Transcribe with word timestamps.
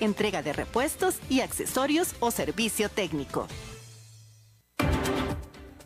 entrega 0.00 0.42
de 0.42 0.52
repuestos 0.52 1.18
y 1.28 1.40
accesorios 1.40 2.14
o 2.20 2.30
servicio 2.30 2.88
técnico. 2.88 3.46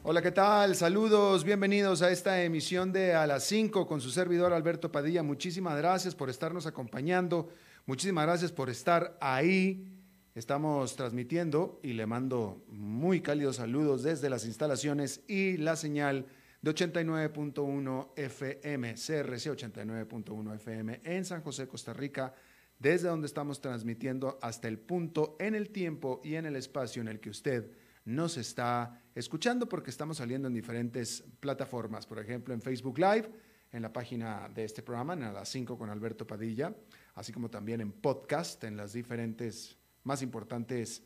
Hola, 0.02 0.22
¿qué 0.22 0.30
tal? 0.30 0.76
Saludos, 0.76 1.42
bienvenidos 1.42 2.00
a 2.00 2.10
esta 2.10 2.42
emisión 2.44 2.92
de 2.92 3.14
A 3.14 3.26
las 3.26 3.42
5 3.44 3.88
con 3.88 4.00
su 4.00 4.10
servidor 4.10 4.52
Alberto 4.52 4.92
Padilla. 4.92 5.24
Muchísimas 5.24 5.76
gracias 5.76 6.14
por 6.14 6.30
estarnos 6.30 6.66
acompañando, 6.66 7.48
muchísimas 7.86 8.24
gracias 8.24 8.52
por 8.52 8.70
estar 8.70 9.18
ahí. 9.20 9.92
Estamos 10.36 10.94
transmitiendo 10.94 11.80
y 11.82 11.94
le 11.94 12.06
mando 12.06 12.62
muy 12.68 13.20
cálidos 13.20 13.56
saludos 13.56 14.04
desde 14.04 14.30
las 14.30 14.44
instalaciones 14.44 15.22
y 15.26 15.56
la 15.56 15.74
señal 15.74 16.26
de 16.62 16.72
89.1 16.72 18.10
FM, 18.16 18.94
CRC 18.94 19.50
89.1 19.50 20.54
FM 20.54 21.00
en 21.02 21.24
San 21.24 21.42
José, 21.42 21.66
Costa 21.66 21.92
Rica 21.92 22.32
desde 22.78 23.08
donde 23.08 23.26
estamos 23.26 23.60
transmitiendo 23.60 24.38
hasta 24.42 24.68
el 24.68 24.78
punto 24.78 25.36
en 25.38 25.54
el 25.54 25.70
tiempo 25.70 26.20
y 26.22 26.34
en 26.34 26.46
el 26.46 26.56
espacio 26.56 27.02
en 27.02 27.08
el 27.08 27.20
que 27.20 27.30
usted 27.30 27.70
nos 28.04 28.36
está 28.36 29.02
escuchando, 29.14 29.68
porque 29.68 29.90
estamos 29.90 30.18
saliendo 30.18 30.48
en 30.48 30.54
diferentes 30.54 31.24
plataformas, 31.40 32.06
por 32.06 32.18
ejemplo 32.18 32.54
en 32.54 32.62
Facebook 32.62 32.98
Live, 32.98 33.28
en 33.72 33.82
la 33.82 33.92
página 33.92 34.48
de 34.54 34.64
este 34.64 34.82
programa, 34.82 35.14
en 35.14 35.24
a 35.24 35.32
las 35.32 35.48
5 35.48 35.76
con 35.76 35.90
Alberto 35.90 36.26
Padilla, 36.26 36.74
así 37.14 37.32
como 37.32 37.50
también 37.50 37.80
en 37.80 37.92
podcast, 37.92 38.62
en 38.64 38.76
las 38.76 38.92
diferentes 38.92 39.76
más 40.04 40.22
importantes 40.22 41.02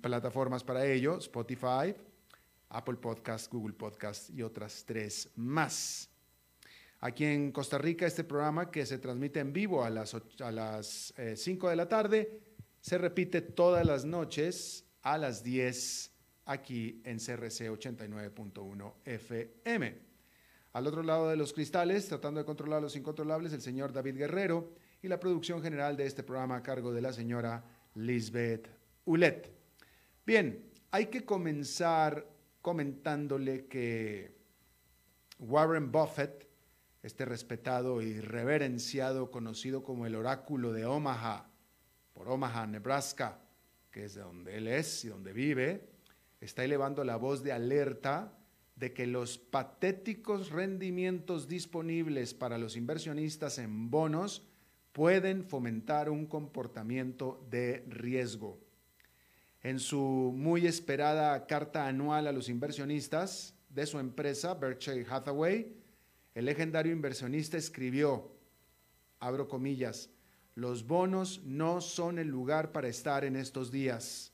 plataformas 0.00 0.64
para 0.64 0.86
ello, 0.86 1.18
Spotify, 1.18 1.94
Apple 2.70 2.96
Podcast, 2.96 3.52
Google 3.52 3.74
Podcast 3.74 4.30
y 4.30 4.42
otras 4.42 4.84
tres 4.86 5.30
más. 5.36 6.09
Aquí 7.02 7.24
en 7.24 7.50
Costa 7.50 7.78
Rica, 7.78 8.06
este 8.06 8.24
programa 8.24 8.70
que 8.70 8.84
se 8.84 8.98
transmite 8.98 9.40
en 9.40 9.54
vivo 9.54 9.82
a 9.82 9.88
las, 9.88 10.14
a 10.14 10.50
las 10.52 11.14
5 11.34 11.66
eh, 11.66 11.70
de 11.70 11.76
la 11.76 11.88
tarde, 11.88 12.40
se 12.80 12.98
repite 12.98 13.40
todas 13.40 13.86
las 13.86 14.04
noches 14.04 14.84
a 15.00 15.16
las 15.16 15.42
10 15.42 16.12
aquí 16.44 17.00
en 17.04 17.16
CRC 17.16 17.70
89.1 17.70 18.94
FM. 19.06 19.98
Al 20.74 20.86
otro 20.86 21.02
lado 21.02 21.30
de 21.30 21.36
los 21.36 21.54
cristales, 21.54 22.06
tratando 22.06 22.38
de 22.40 22.44
controlar 22.44 22.82
los 22.82 22.94
incontrolables, 22.96 23.54
el 23.54 23.62
señor 23.62 23.94
David 23.94 24.16
Guerrero 24.16 24.74
y 25.00 25.08
la 25.08 25.18
producción 25.18 25.62
general 25.62 25.96
de 25.96 26.04
este 26.04 26.22
programa 26.22 26.56
a 26.56 26.62
cargo 26.62 26.92
de 26.92 27.00
la 27.00 27.14
señora 27.14 27.64
Lisbeth 27.94 28.68
Ulet. 29.06 29.50
Bien, 30.26 30.70
hay 30.90 31.06
que 31.06 31.24
comenzar 31.24 32.28
comentándole 32.60 33.66
que 33.66 34.36
Warren 35.38 35.90
Buffett 35.90 36.49
este 37.02 37.24
respetado 37.24 38.02
y 38.02 38.20
reverenciado 38.20 39.30
conocido 39.30 39.82
como 39.82 40.06
el 40.06 40.14
oráculo 40.14 40.72
de 40.72 40.84
Omaha, 40.84 41.50
por 42.12 42.28
Omaha, 42.28 42.66
Nebraska, 42.66 43.40
que 43.90 44.04
es 44.04 44.14
de 44.14 44.20
donde 44.20 44.56
él 44.56 44.68
es 44.68 45.04
y 45.04 45.08
donde 45.08 45.32
vive, 45.32 45.88
está 46.40 46.64
elevando 46.64 47.04
la 47.04 47.16
voz 47.16 47.42
de 47.42 47.52
alerta 47.52 48.36
de 48.76 48.92
que 48.92 49.06
los 49.06 49.38
patéticos 49.38 50.50
rendimientos 50.50 51.48
disponibles 51.48 52.34
para 52.34 52.58
los 52.58 52.76
inversionistas 52.76 53.58
en 53.58 53.90
bonos 53.90 54.46
pueden 54.92 55.44
fomentar 55.44 56.10
un 56.10 56.26
comportamiento 56.26 57.46
de 57.50 57.84
riesgo. 57.88 58.58
En 59.62 59.78
su 59.78 60.32
muy 60.34 60.66
esperada 60.66 61.46
carta 61.46 61.86
anual 61.86 62.26
a 62.26 62.32
los 62.32 62.48
inversionistas 62.48 63.54
de 63.68 63.86
su 63.86 63.98
empresa, 63.98 64.54
Berkshire 64.54 65.06
Hathaway, 65.08 65.79
el 66.34 66.44
legendario 66.44 66.92
inversionista 66.92 67.56
escribió, 67.56 68.30
abro 69.18 69.48
comillas, 69.48 70.10
los 70.54 70.86
bonos 70.86 71.42
no 71.44 71.80
son 71.80 72.18
el 72.18 72.28
lugar 72.28 72.72
para 72.72 72.88
estar 72.88 73.24
en 73.24 73.36
estos 73.36 73.70
días, 73.70 74.32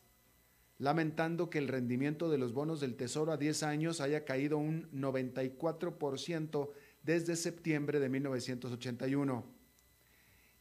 lamentando 0.78 1.48
que 1.48 1.58
el 1.58 1.68
rendimiento 1.68 2.30
de 2.30 2.38
los 2.38 2.52
bonos 2.52 2.80
del 2.80 2.96
Tesoro 2.96 3.32
a 3.32 3.36
10 3.36 3.62
años 3.62 4.00
haya 4.00 4.24
caído 4.24 4.58
un 4.58 4.90
94% 4.92 6.70
desde 7.02 7.36
septiembre 7.36 8.00
de 8.00 8.08
1981. 8.08 9.56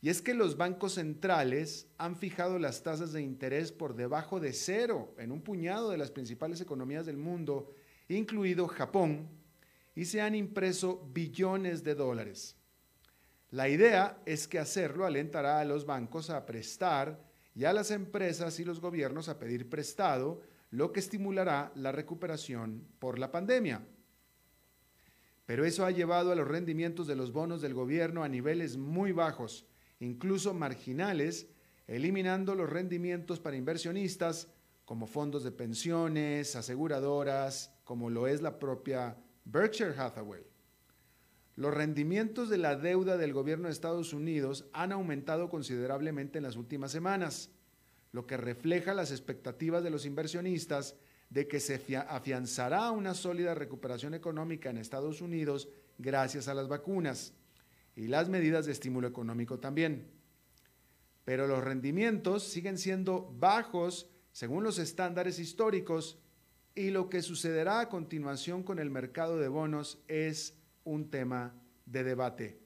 Y 0.01 0.09
es 0.09 0.21
que 0.21 0.35
los 0.35 0.55
bancos 0.55 0.93
centrales 0.93 1.87
han 1.97 2.15
fijado 2.15 2.59
las 2.59 2.83
tasas 2.83 3.11
de 3.11 3.23
interés 3.23 3.71
por 3.71 3.95
debajo 3.95 4.39
de 4.39 4.53
cero 4.53 5.15
en 5.17 5.31
un 5.31 5.41
puñado 5.41 5.89
de 5.89 5.97
las 5.97 6.11
principales 6.11 6.61
economías 6.61 7.07
del 7.07 7.17
mundo, 7.17 7.73
incluido 8.07 8.67
Japón, 8.67 9.27
y 9.95 10.05
se 10.05 10.21
han 10.21 10.35
impreso 10.35 11.09
billones 11.13 11.83
de 11.83 11.95
dólares. 11.95 12.57
La 13.49 13.69
idea 13.69 14.21
es 14.25 14.47
que 14.47 14.59
hacerlo 14.59 15.05
alentará 15.05 15.59
a 15.59 15.65
los 15.65 15.85
bancos 15.85 16.29
a 16.29 16.45
prestar 16.45 17.23
y 17.55 17.63
a 17.63 17.71
las 17.71 17.89
empresas 17.91 18.59
y 18.59 18.65
los 18.65 18.81
gobiernos 18.81 19.29
a 19.29 19.39
pedir 19.39 19.69
prestado, 19.69 20.41
lo 20.71 20.91
que 20.91 20.99
estimulará 20.99 21.71
la 21.75 21.93
recuperación 21.93 22.85
por 22.99 23.17
la 23.17 23.31
pandemia. 23.31 23.81
Pero 25.45 25.63
eso 25.63 25.85
ha 25.85 25.91
llevado 25.91 26.31
a 26.31 26.35
los 26.35 26.47
rendimientos 26.47 27.07
de 27.07 27.15
los 27.15 27.31
bonos 27.31 27.61
del 27.61 27.73
gobierno 27.73 28.23
a 28.23 28.29
niveles 28.29 28.75
muy 28.75 29.13
bajos, 29.13 29.65
incluso 29.99 30.53
marginales, 30.53 31.47
eliminando 31.87 32.55
los 32.55 32.69
rendimientos 32.69 33.39
para 33.39 33.55
inversionistas 33.55 34.49
como 34.83 35.07
fondos 35.07 35.43
de 35.43 35.51
pensiones, 35.51 36.55
aseguradoras, 36.55 37.73
como 37.85 38.09
lo 38.09 38.27
es 38.27 38.41
la 38.41 38.59
propia 38.59 39.17
Berkshire 39.45 39.93
Hathaway. 39.97 40.43
Los 41.55 41.73
rendimientos 41.73 42.49
de 42.49 42.57
la 42.57 42.75
deuda 42.75 43.15
del 43.15 43.31
gobierno 43.31 43.67
de 43.67 43.73
Estados 43.73 44.11
Unidos 44.11 44.65
han 44.73 44.91
aumentado 44.91 45.49
considerablemente 45.49 46.39
en 46.39 46.43
las 46.43 46.57
últimas 46.57 46.91
semanas, 46.91 47.49
lo 48.11 48.27
que 48.27 48.35
refleja 48.35 48.93
las 48.93 49.11
expectativas 49.11 49.83
de 49.83 49.89
los 49.89 50.05
inversionistas 50.05 50.95
de 51.29 51.47
que 51.47 51.59
se 51.59 51.95
afianzará 51.97 52.91
una 52.91 53.13
sólida 53.13 53.55
recuperación 53.55 54.13
económica 54.13 54.69
en 54.69 54.77
Estados 54.77 55.21
Unidos 55.21 55.69
gracias 55.97 56.47
a 56.47 56.53
las 56.53 56.67
vacunas 56.67 57.33
y 57.95 58.07
las 58.07 58.29
medidas 58.29 58.65
de 58.65 58.73
estímulo 58.73 59.07
económico 59.07 59.59
también. 59.59 60.11
Pero 61.23 61.47
los 61.47 61.63
rendimientos 61.63 62.43
siguen 62.43 62.77
siendo 62.77 63.33
bajos 63.39 64.09
según 64.31 64.63
los 64.63 64.77
estándares 64.79 65.39
históricos 65.39 66.19
y 66.75 66.89
lo 66.91 67.09
que 67.09 67.21
sucederá 67.21 67.79
a 67.79 67.89
continuación 67.89 68.61
con 68.61 68.79
el 68.79 68.89
mercado 68.89 69.37
de 69.37 69.47
bonos 69.47 69.97
es 70.09 70.53
un 70.83 71.09
tema 71.09 71.55
de 71.85 72.03
debate. 72.03 72.59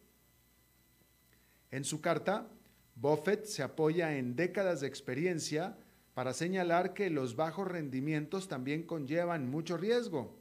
En 1.70 1.84
su 1.84 2.02
carta, 2.02 2.50
Buffett 2.96 3.46
se 3.46 3.62
apoya 3.62 4.18
en 4.18 4.36
décadas 4.36 4.82
de 4.82 4.88
experiencia 4.88 5.78
para 6.16 6.34
señalar 6.34 6.94
que 6.94 7.12
los 7.12 7.36
bajos 7.36 7.68
rendimientos 7.68 8.48
también 8.48 8.84
conllevan 8.84 9.48
mucho 9.48 9.78
riesgo. 9.78 10.40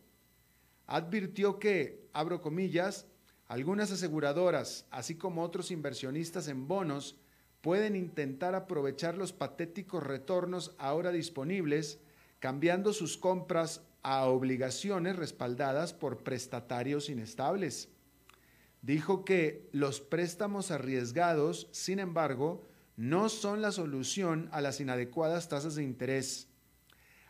Advirtió 0.86 1.58
que, 1.58 2.08
abro 2.14 2.40
comillas, 2.40 3.06
algunas 3.46 3.92
aseguradoras, 3.92 4.86
así 4.90 5.14
como 5.16 5.42
otros 5.42 5.70
inversionistas 5.70 6.48
en 6.48 6.66
bonos, 6.66 7.16
pueden 7.60 7.96
intentar 7.96 8.54
aprovechar 8.54 9.16
los 9.16 9.34
patéticos 9.34 10.02
retornos 10.02 10.74
ahora 10.78 11.12
disponibles 11.12 12.00
cambiando 12.38 12.92
sus 12.92 13.16
compras 13.16 13.82
a 14.02 14.26
obligaciones 14.26 15.16
respaldadas 15.16 15.92
por 15.92 16.22
prestatarios 16.22 17.08
inestables. 17.08 17.88
Dijo 18.80 19.24
que 19.24 19.68
los 19.72 20.00
préstamos 20.00 20.70
arriesgados, 20.70 21.68
sin 21.72 21.98
embargo, 21.98 22.62
no 22.96 23.28
son 23.28 23.60
la 23.60 23.72
solución 23.72 24.48
a 24.52 24.60
las 24.60 24.80
inadecuadas 24.80 25.48
tasas 25.48 25.74
de 25.74 25.84
interés. 25.84 26.48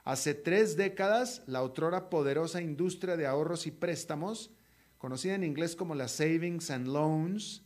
Hace 0.05 0.35
tres 0.35 0.77
décadas, 0.77 1.43
la 1.47 1.63
otrora 1.63 2.09
poderosa 2.11 2.63
industria 2.63 3.17
de 3.17 3.27
ahorros 3.27 3.67
y 3.67 3.71
préstamos, 3.71 4.51
conocida 4.99 5.35
en 5.35 5.45
inglés 5.45 5.77
como 5.77 5.95
las 5.95 6.13
Savings 6.13 6.71
and 6.71 6.89
Loans, 6.89 7.65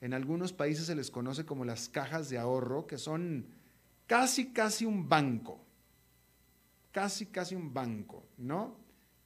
en 0.00 0.14
algunos 0.14 0.52
países 0.52 0.86
se 0.86 0.96
les 0.96 1.12
conoce 1.12 1.44
como 1.46 1.64
las 1.64 1.88
cajas 1.88 2.28
de 2.28 2.38
ahorro, 2.38 2.88
que 2.88 2.98
son 2.98 3.46
casi, 4.06 4.52
casi 4.52 4.84
un 4.84 5.08
banco. 5.08 5.64
Casi, 6.92 7.26
casi 7.26 7.54
un 7.54 7.72
banco, 7.72 8.28
¿no? 8.36 8.76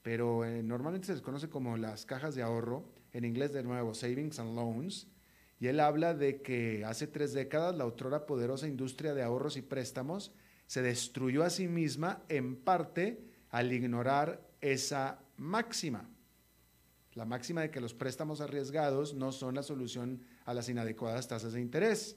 Pero 0.02 0.44
eh, 0.44 0.62
normalmente 0.62 1.08
se 1.08 1.14
les 1.14 1.22
conoce 1.22 1.48
como 1.48 1.76
las 1.76 2.06
cajas 2.06 2.36
de 2.36 2.42
ahorro, 2.42 2.88
en 3.12 3.24
inglés 3.24 3.52
de 3.52 3.64
nuevo, 3.64 3.92
Savings 3.92 4.38
and 4.38 4.54
Loans. 4.54 5.08
Y 5.58 5.66
él 5.66 5.80
habla 5.80 6.14
de 6.14 6.42
que 6.42 6.84
hace 6.84 7.06
tres 7.06 7.32
décadas 7.32 7.76
la 7.76 7.86
otrora 7.86 8.24
poderosa 8.24 8.68
industria 8.68 9.14
de 9.14 9.22
ahorros 9.22 9.56
y 9.56 9.62
préstamos 9.62 10.32
se 10.66 10.82
destruyó 10.82 11.44
a 11.44 11.50
sí 11.50 11.68
misma 11.68 12.22
en 12.28 12.56
parte 12.56 13.24
al 13.50 13.72
ignorar 13.72 14.46
esa 14.60 15.20
máxima. 15.36 16.08
La 17.14 17.24
máxima 17.24 17.62
de 17.62 17.70
que 17.70 17.80
los 17.80 17.94
préstamos 17.94 18.40
arriesgados 18.40 19.14
no 19.14 19.32
son 19.32 19.54
la 19.54 19.62
solución 19.62 20.20
a 20.44 20.54
las 20.54 20.68
inadecuadas 20.68 21.28
tasas 21.28 21.52
de 21.52 21.60
interés. 21.60 22.16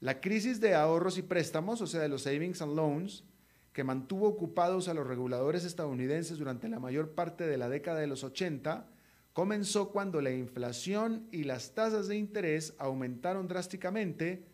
La 0.00 0.20
crisis 0.20 0.60
de 0.60 0.74
ahorros 0.74 1.16
y 1.16 1.22
préstamos, 1.22 1.80
o 1.80 1.86
sea, 1.86 2.00
de 2.00 2.08
los 2.08 2.22
savings 2.22 2.60
and 2.60 2.74
loans, 2.74 3.24
que 3.72 3.84
mantuvo 3.84 4.28
ocupados 4.28 4.88
a 4.88 4.94
los 4.94 5.06
reguladores 5.06 5.64
estadounidenses 5.64 6.38
durante 6.38 6.68
la 6.68 6.78
mayor 6.78 7.10
parte 7.10 7.46
de 7.46 7.56
la 7.56 7.68
década 7.68 8.00
de 8.00 8.06
los 8.06 8.22
80, 8.24 8.86
comenzó 9.32 9.90
cuando 9.90 10.20
la 10.20 10.30
inflación 10.30 11.26
y 11.32 11.44
las 11.44 11.74
tasas 11.74 12.08
de 12.08 12.16
interés 12.16 12.74
aumentaron 12.78 13.48
drásticamente, 13.48 14.44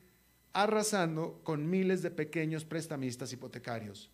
arrasando 0.53 1.41
con 1.43 1.69
miles 1.69 2.03
de 2.03 2.11
pequeños 2.11 2.65
prestamistas 2.65 3.33
hipotecarios. 3.33 4.11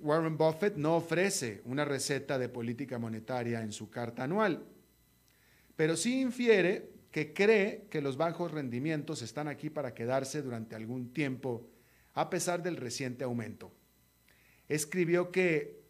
Warren 0.00 0.36
Buffett 0.36 0.76
no 0.76 0.96
ofrece 0.96 1.62
una 1.64 1.84
receta 1.84 2.38
de 2.38 2.48
política 2.48 2.98
monetaria 2.98 3.62
en 3.62 3.72
su 3.72 3.90
carta 3.90 4.24
anual, 4.24 4.64
pero 5.76 5.96
sí 5.96 6.20
infiere 6.20 6.90
que 7.10 7.34
cree 7.34 7.86
que 7.90 8.00
los 8.00 8.16
bajos 8.16 8.52
rendimientos 8.52 9.22
están 9.22 9.48
aquí 9.48 9.68
para 9.68 9.92
quedarse 9.94 10.40
durante 10.40 10.74
algún 10.74 11.12
tiempo, 11.12 11.68
a 12.14 12.30
pesar 12.30 12.62
del 12.62 12.76
reciente 12.76 13.24
aumento. 13.24 13.72
Escribió 14.68 15.30
que 15.30 15.82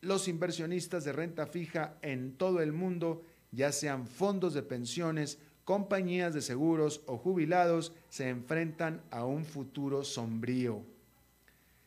los 0.00 0.28
inversionistas 0.28 1.04
de 1.04 1.12
renta 1.12 1.46
fija 1.46 1.98
en 2.02 2.36
todo 2.36 2.60
el 2.60 2.72
mundo, 2.72 3.22
ya 3.50 3.72
sean 3.72 4.06
fondos 4.06 4.54
de 4.54 4.62
pensiones, 4.62 5.38
compañías 5.64 6.34
de 6.34 6.42
seguros 6.42 7.02
o 7.06 7.16
jubilados, 7.16 7.92
se 8.08 8.28
enfrentan 8.28 9.02
a 9.10 9.24
un 9.24 9.44
futuro 9.44 10.04
sombrío. 10.04 10.82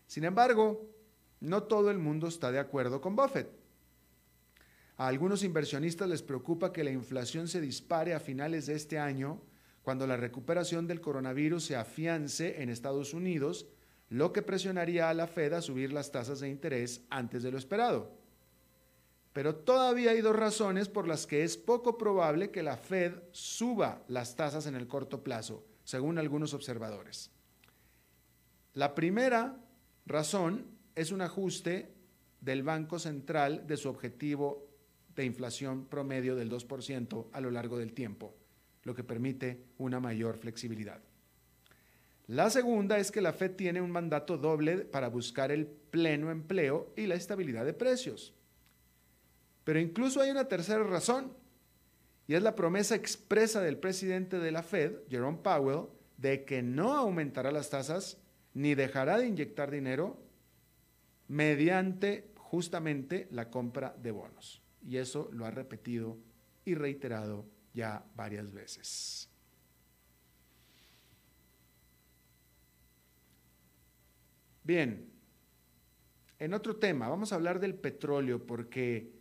Sin 0.08 0.24
embargo, 0.24 0.90
no 1.40 1.64
todo 1.64 1.92
el 1.92 2.00
mundo 2.00 2.28
está 2.28 2.52
de 2.52 2.60
acuerdo 2.60 3.02
con 3.02 3.16
Buffett. 3.16 3.50
A 4.98 5.08
algunos 5.08 5.44
inversionistas 5.44 6.10
les 6.10 6.24
preocupa 6.24 6.74
que 6.74 6.84
la 6.84 6.90
inflación 6.90 7.48
se 7.48 7.62
dispare 7.62 8.16
a 8.16 8.20
finales 8.20 8.66
de 8.66 8.74
este 8.74 8.98
año, 8.98 9.40
cuando 9.84 10.08
la 10.08 10.18
recuperación 10.18 10.88
del 10.88 11.02
coronavirus 11.02 11.64
se 11.64 11.76
afiance 11.76 12.62
en 12.62 12.70
Estados 12.70 13.14
Unidos 13.14 13.68
lo 14.10 14.32
que 14.32 14.42
presionaría 14.42 15.10
a 15.10 15.14
la 15.14 15.28
Fed 15.28 15.54
a 15.54 15.62
subir 15.62 15.92
las 15.92 16.12
tasas 16.12 16.40
de 16.40 16.50
interés 16.50 17.02
antes 17.10 17.44
de 17.44 17.52
lo 17.52 17.58
esperado. 17.58 18.12
Pero 19.34 19.56
todavía 19.56 20.12
hay 20.12 20.22
dos 20.22 20.36
razones 20.36 20.90
por 20.90 21.08
las 21.08 21.28
que 21.28 21.44
es 21.44 21.58
poco 21.58 21.98
probable 21.98 22.50
que 22.50 22.64
la 22.64 22.78
Fed 22.78 23.14
suba 23.32 24.04
las 24.08 24.36
tasas 24.36 24.66
en 24.66 24.76
el 24.76 24.88
corto 24.88 25.24
plazo, 25.24 25.64
según 25.84 26.18
algunos 26.18 26.54
observadores. 26.54 27.32
La 28.74 28.96
primera 28.96 29.58
razón 30.06 30.66
es 30.96 31.12
un 31.12 31.22
ajuste 31.22 31.94
del 32.42 32.64
Banco 32.64 32.98
Central 32.98 33.68
de 33.68 33.78
su 33.78 33.90
objetivo 33.90 34.68
de 35.16 35.26
inflación 35.26 35.86
promedio 35.86 36.36
del 36.36 36.50
2% 36.50 37.28
a 37.32 37.42
lo 37.42 37.52
largo 37.52 37.78
del 37.78 37.94
tiempo, 37.94 38.36
lo 38.84 38.96
que 38.96 39.04
permite 39.04 39.66
una 39.78 40.00
mayor 40.00 40.38
flexibilidad. 40.38 41.02
La 42.28 42.50
segunda 42.50 42.98
es 42.98 43.10
que 43.10 43.22
la 43.22 43.32
Fed 43.32 43.56
tiene 43.56 43.82
un 43.82 43.90
mandato 43.90 44.38
doble 44.38 44.80
para 44.80 45.08
buscar 45.08 45.50
el 45.52 45.66
pleno 45.66 46.30
empleo 46.30 46.94
y 46.98 47.08
la 47.08 47.16
estabilidad 47.16 47.66
de 47.66 47.74
precios. 47.74 48.34
Pero 49.64 49.80
incluso 49.80 50.22
hay 50.22 50.32
una 50.32 50.48
tercera 50.48 50.84
razón, 50.84 51.34
y 52.28 52.36
es 52.36 52.44
la 52.44 52.56
promesa 52.56 52.96
expresa 52.96 53.62
del 53.62 53.78
presidente 53.78 54.40
de 54.40 54.52
la 54.52 54.62
Fed, 54.62 55.00
Jerome 55.10 55.40
Powell, 55.42 55.88
de 56.18 56.44
que 56.44 56.62
no 56.62 56.94
aumentará 56.94 57.52
las 57.52 57.70
tasas 57.70 58.18
ni 58.54 58.76
dejará 58.76 59.18
de 59.18 59.28
inyectar 59.28 59.72
dinero 59.72 60.20
mediante 61.30 62.32
justamente 62.36 63.28
la 63.32 63.50
compra 63.50 63.96
de 64.02 64.12
bonos. 64.12 64.62
Y 64.86 64.98
eso 64.98 65.30
lo 65.32 65.46
ha 65.46 65.52
repetido 65.52 66.18
y 66.66 66.76
reiterado 66.76 67.46
ya 67.74 68.04
varias 68.16 68.52
veces. 68.52 69.30
Bien, 74.68 75.10
en 76.40 76.54
otro 76.54 76.76
tema, 76.76 77.08
vamos 77.08 77.32
a 77.32 77.36
hablar 77.36 77.62
del 77.62 77.74
petróleo 77.74 78.46
porque 78.46 79.14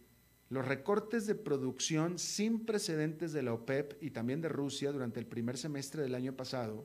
los 0.48 0.66
recortes 0.66 1.24
de 1.28 1.36
producción 1.36 2.18
sin 2.18 2.66
precedentes 2.66 3.32
de 3.32 3.44
la 3.44 3.52
OPEP 3.52 4.02
y 4.02 4.10
también 4.10 4.40
de 4.40 4.48
Rusia 4.48 4.90
durante 4.90 5.20
el 5.20 5.26
primer 5.26 5.56
semestre 5.56 6.02
del 6.02 6.16
año 6.16 6.32
pasado 6.32 6.84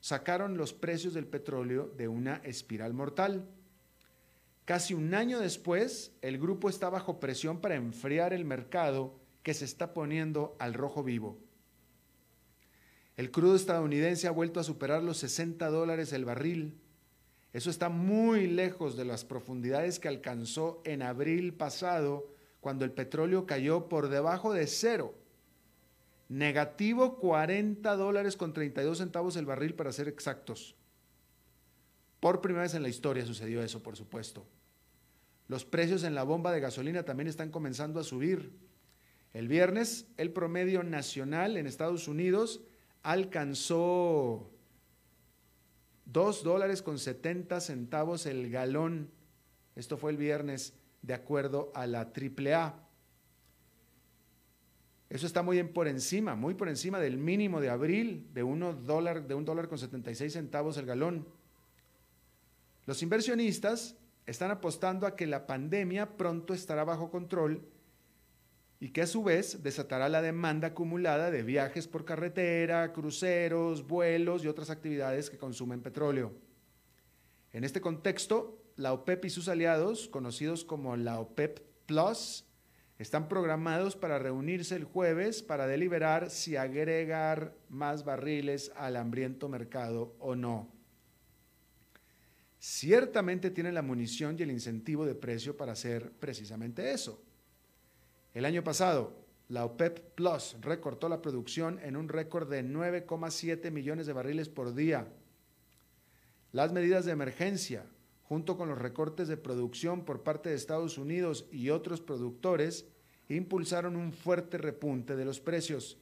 sacaron 0.00 0.58
los 0.58 0.74
precios 0.74 1.14
del 1.14 1.26
petróleo 1.26 1.94
de 1.96 2.08
una 2.08 2.42
espiral 2.44 2.92
mortal. 2.92 3.48
Casi 4.66 4.92
un 4.92 5.14
año 5.14 5.40
después, 5.40 6.12
el 6.20 6.36
grupo 6.36 6.68
está 6.68 6.90
bajo 6.90 7.20
presión 7.20 7.62
para 7.62 7.76
enfriar 7.76 8.34
el 8.34 8.44
mercado 8.44 9.18
que 9.42 9.54
se 9.54 9.64
está 9.64 9.94
poniendo 9.94 10.56
al 10.58 10.74
rojo 10.74 11.02
vivo. 11.02 11.38
El 13.16 13.30
crudo 13.30 13.56
estadounidense 13.56 14.26
ha 14.26 14.30
vuelto 14.30 14.60
a 14.60 14.64
superar 14.64 15.02
los 15.02 15.16
60 15.16 15.66
dólares 15.70 16.12
el 16.12 16.26
barril 16.26 16.83
eso 17.54 17.70
está 17.70 17.88
muy 17.88 18.48
lejos 18.48 18.96
de 18.96 19.04
las 19.04 19.24
profundidades 19.24 20.00
que 20.00 20.08
alcanzó 20.08 20.82
en 20.84 21.02
abril 21.02 21.54
pasado, 21.54 22.26
cuando 22.60 22.84
el 22.84 22.90
petróleo 22.90 23.46
cayó 23.46 23.88
por 23.88 24.08
debajo 24.08 24.52
de 24.52 24.66
cero. 24.66 25.14
Negativo 26.28 27.16
40 27.20 27.94
dólares 27.94 28.36
con 28.36 28.52
32 28.52 28.98
centavos 28.98 29.36
el 29.36 29.46
barril 29.46 29.74
para 29.74 29.92
ser 29.92 30.08
exactos. 30.08 30.74
Por 32.18 32.40
primera 32.40 32.62
vez 32.62 32.74
en 32.74 32.82
la 32.82 32.88
historia 32.88 33.24
sucedió 33.24 33.62
eso, 33.62 33.84
por 33.84 33.96
supuesto. 33.96 34.44
Los 35.46 35.64
precios 35.64 36.02
en 36.02 36.16
la 36.16 36.24
bomba 36.24 36.50
de 36.50 36.58
gasolina 36.58 37.04
también 37.04 37.28
están 37.28 37.52
comenzando 37.52 38.00
a 38.00 38.04
subir. 38.04 38.50
El 39.32 39.46
viernes 39.46 40.08
el 40.16 40.32
promedio 40.32 40.82
nacional 40.82 41.56
en 41.56 41.68
Estados 41.68 42.08
Unidos 42.08 42.62
alcanzó 43.04 44.50
2 46.06 46.42
dólares 46.42 46.82
con 46.82 46.98
70 46.98 47.60
centavos 47.60 48.26
el 48.26 48.50
galón. 48.50 49.10
Esto 49.76 49.96
fue 49.96 50.10
el 50.10 50.16
viernes 50.16 50.74
de 51.02 51.14
acuerdo 51.14 51.72
a 51.74 51.86
la 51.86 52.12
AAA. 52.12 52.80
Eso 55.10 55.26
está 55.26 55.42
muy 55.42 55.62
por 55.64 55.86
encima, 55.86 56.34
muy 56.34 56.54
por 56.54 56.68
encima 56.68 56.98
del 56.98 57.18
mínimo 57.18 57.60
de 57.60 57.70
abril 57.70 58.28
de, 58.32 58.42
uno 58.42 58.72
dólar, 58.72 59.26
de 59.26 59.34
un 59.34 59.44
dólar 59.44 59.68
con 59.68 59.78
76 59.78 60.32
centavos 60.32 60.76
el 60.76 60.86
galón. 60.86 61.26
Los 62.86 63.02
inversionistas 63.02 63.96
están 64.26 64.50
apostando 64.50 65.06
a 65.06 65.16
que 65.16 65.26
la 65.26 65.46
pandemia 65.46 66.16
pronto 66.16 66.54
estará 66.54 66.84
bajo 66.84 67.10
control 67.10 67.66
y 68.80 68.90
que 68.90 69.02
a 69.02 69.06
su 69.06 69.22
vez 69.22 69.62
desatará 69.62 70.08
la 70.08 70.22
demanda 70.22 70.68
acumulada 70.68 71.30
de 71.30 71.42
viajes 71.42 71.88
por 71.88 72.04
carretera, 72.04 72.92
cruceros, 72.92 73.86
vuelos 73.86 74.44
y 74.44 74.48
otras 74.48 74.70
actividades 74.70 75.30
que 75.30 75.38
consumen 75.38 75.80
petróleo. 75.80 76.32
En 77.52 77.64
este 77.64 77.80
contexto, 77.80 78.62
la 78.76 78.92
OPEP 78.92 79.26
y 79.26 79.30
sus 79.30 79.48
aliados, 79.48 80.08
conocidos 80.08 80.64
como 80.64 80.96
la 80.96 81.20
OPEP 81.20 81.60
Plus, 81.86 82.44
están 82.98 83.28
programados 83.28 83.96
para 83.96 84.18
reunirse 84.18 84.76
el 84.76 84.84
jueves 84.84 85.42
para 85.42 85.66
deliberar 85.66 86.30
si 86.30 86.56
agregar 86.56 87.56
más 87.68 88.04
barriles 88.04 88.72
al 88.76 88.96
hambriento 88.96 89.48
mercado 89.48 90.14
o 90.18 90.36
no. 90.36 90.72
Ciertamente 92.58 93.50
tienen 93.50 93.74
la 93.74 93.82
munición 93.82 94.36
y 94.38 94.42
el 94.42 94.50
incentivo 94.50 95.04
de 95.04 95.14
precio 95.14 95.56
para 95.56 95.72
hacer 95.72 96.12
precisamente 96.12 96.92
eso. 96.92 97.22
El 98.34 98.44
año 98.44 98.64
pasado, 98.64 99.12
la 99.48 99.64
OPEP 99.64 100.16
Plus 100.16 100.56
recortó 100.60 101.08
la 101.08 101.22
producción 101.22 101.78
en 101.84 101.96
un 101.96 102.08
récord 102.08 102.50
de 102.50 102.64
9,7 102.64 103.70
millones 103.70 104.06
de 104.08 104.12
barriles 104.12 104.48
por 104.48 104.74
día. 104.74 105.06
Las 106.50 106.72
medidas 106.72 107.04
de 107.04 107.12
emergencia, 107.12 107.86
junto 108.24 108.56
con 108.56 108.68
los 108.68 108.78
recortes 108.78 109.28
de 109.28 109.36
producción 109.36 110.04
por 110.04 110.24
parte 110.24 110.48
de 110.48 110.56
Estados 110.56 110.98
Unidos 110.98 111.46
y 111.52 111.70
otros 111.70 112.00
productores, 112.00 112.86
impulsaron 113.28 113.94
un 113.94 114.12
fuerte 114.12 114.58
repunte 114.58 115.14
de 115.14 115.24
los 115.24 115.38
precios. 115.38 115.98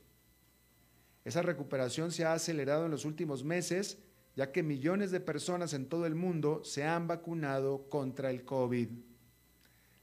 Esa 1.26 1.42
recuperación 1.42 2.12
se 2.12 2.24
ha 2.24 2.32
acelerado 2.32 2.86
en 2.86 2.90
los 2.90 3.04
últimos 3.04 3.44
meses, 3.44 3.98
ya 4.36 4.52
que 4.52 4.62
millones 4.62 5.10
de 5.10 5.20
personas 5.20 5.74
en 5.74 5.86
todo 5.86 6.06
el 6.06 6.14
mundo 6.14 6.64
se 6.64 6.84
han 6.84 7.06
vacunado 7.06 7.90
contra 7.90 8.30
el 8.30 8.46
COVID. 8.46 8.88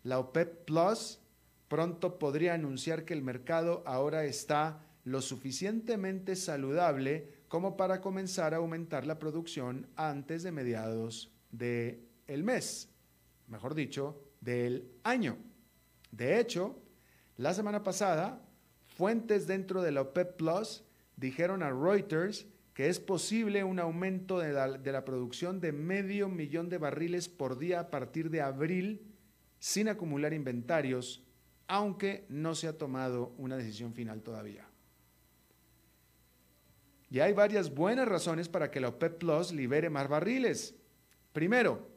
La 0.04 0.20
OPEP 0.20 0.66
Plus 0.66 1.20
pronto 1.70 2.20
podría 2.20 2.56
anunciar 2.56 3.06
que 3.06 3.14
el 3.14 3.22
mercado 3.22 3.84
ahora 3.86 4.26
está 4.26 4.82
lo 5.06 5.22
suficientemente 5.22 6.36
saludable 6.36 7.40
como 7.48 7.78
para 7.78 8.02
comenzar 8.02 8.54
a 8.54 8.58
aumentar 8.58 9.08
la 9.08 9.18
producción 9.18 9.88
antes 9.96 10.44
de 10.44 10.52
mediados 10.52 11.32
del 11.52 12.06
el 12.28 12.44
mes, 12.44 12.90
mejor 13.48 13.74
dicho, 13.74 14.22
del 14.42 14.92
año. 15.04 15.38
De 16.12 16.40
hecho, 16.40 16.80
la 17.38 17.54
semana 17.54 17.84
pasada, 17.84 18.42
fuentes 18.86 19.48
dentro 19.48 19.82
de 19.82 19.92
la 19.92 20.02
OPEP 20.02 20.36
Plus 20.36 20.84
dijeron 21.16 21.64
a 21.64 21.72
Reuters 21.72 22.46
que 22.74 22.88
es 22.88 23.00
posible 23.00 23.64
un 23.64 23.80
aumento 23.80 24.40
de 24.40 24.54
la, 24.54 24.78
de 24.78 24.92
la, 24.92 25.06
producción 25.06 25.60
de 25.60 25.72
medio 25.72 26.30
millón 26.30 26.70
de 26.70 26.78
barriles 26.78 27.28
por 27.28 27.58
día 27.58 27.80
a 27.80 27.90
partir 27.90 28.30
de 28.30 28.42
abril 28.42 29.16
sin 29.60 29.90
acumular 29.90 30.34
inventarios, 30.34 31.24
aunque 31.70 32.26
no 32.30 32.56
se 32.56 32.68
ha 32.68 32.78
tomado 32.78 33.32
una 33.38 33.56
decisión 33.56 33.94
final 33.94 34.24
todavía. 34.24 34.68
Y 37.12 37.20
hay 37.20 37.32
varias 37.32 37.74
buenas 37.74 38.08
razones 38.08 38.50
para 38.50 38.72
que 38.72 38.80
la 38.80 38.90
OPEP 38.90 39.20
Plus 39.20 39.52
libere 39.52 39.90
más 39.90 40.10
barriles. 40.10 40.76
Primero, 41.32 41.88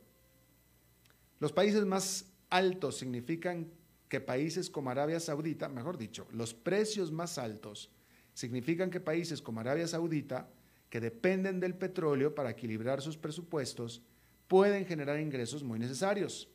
los 1.40 1.52
países 1.52 1.86
más 1.86 2.26
altos 2.50 2.98
significan 2.98 3.70
que 4.10 4.20
países 4.20 4.68
como 4.68 4.90
Arabia 4.90 5.18
Saudita, 5.18 5.70
mejor 5.70 5.96
dicho, 5.96 6.26
los 6.32 6.52
precios 6.52 7.10
más 7.10 7.38
altos 7.38 7.90
significan 8.34 8.90
que 8.90 9.00
países 9.00 9.40
como 9.40 9.60
Arabia 9.60 9.88
Saudita, 9.88 10.50
que 10.90 11.00
dependen 11.00 11.60
del 11.60 11.74
petróleo 11.74 12.34
para 12.34 12.50
equilibrar 12.50 13.00
sus 13.00 13.16
presupuestos, 13.16 14.02
pueden 14.48 14.84
generar 14.84 15.18
ingresos 15.18 15.64
muy 15.64 15.78
necesarios. 15.78 16.50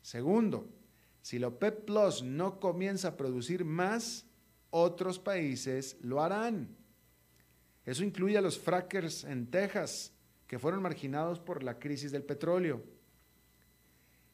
Segundo, 0.00 0.70
si 1.28 1.38
la 1.38 1.48
OPEP 1.48 1.84
Plus 1.84 2.22
no 2.22 2.58
comienza 2.58 3.08
a 3.08 3.16
producir 3.18 3.62
más, 3.62 4.24
otros 4.70 5.18
países 5.18 5.98
lo 6.00 6.22
harán. 6.22 6.74
Eso 7.84 8.02
incluye 8.02 8.38
a 8.38 8.40
los 8.40 8.58
frackers 8.58 9.24
en 9.24 9.50
Texas, 9.50 10.14
que 10.46 10.58
fueron 10.58 10.80
marginados 10.80 11.38
por 11.38 11.62
la 11.62 11.78
crisis 11.78 12.12
del 12.12 12.22
petróleo. 12.22 12.82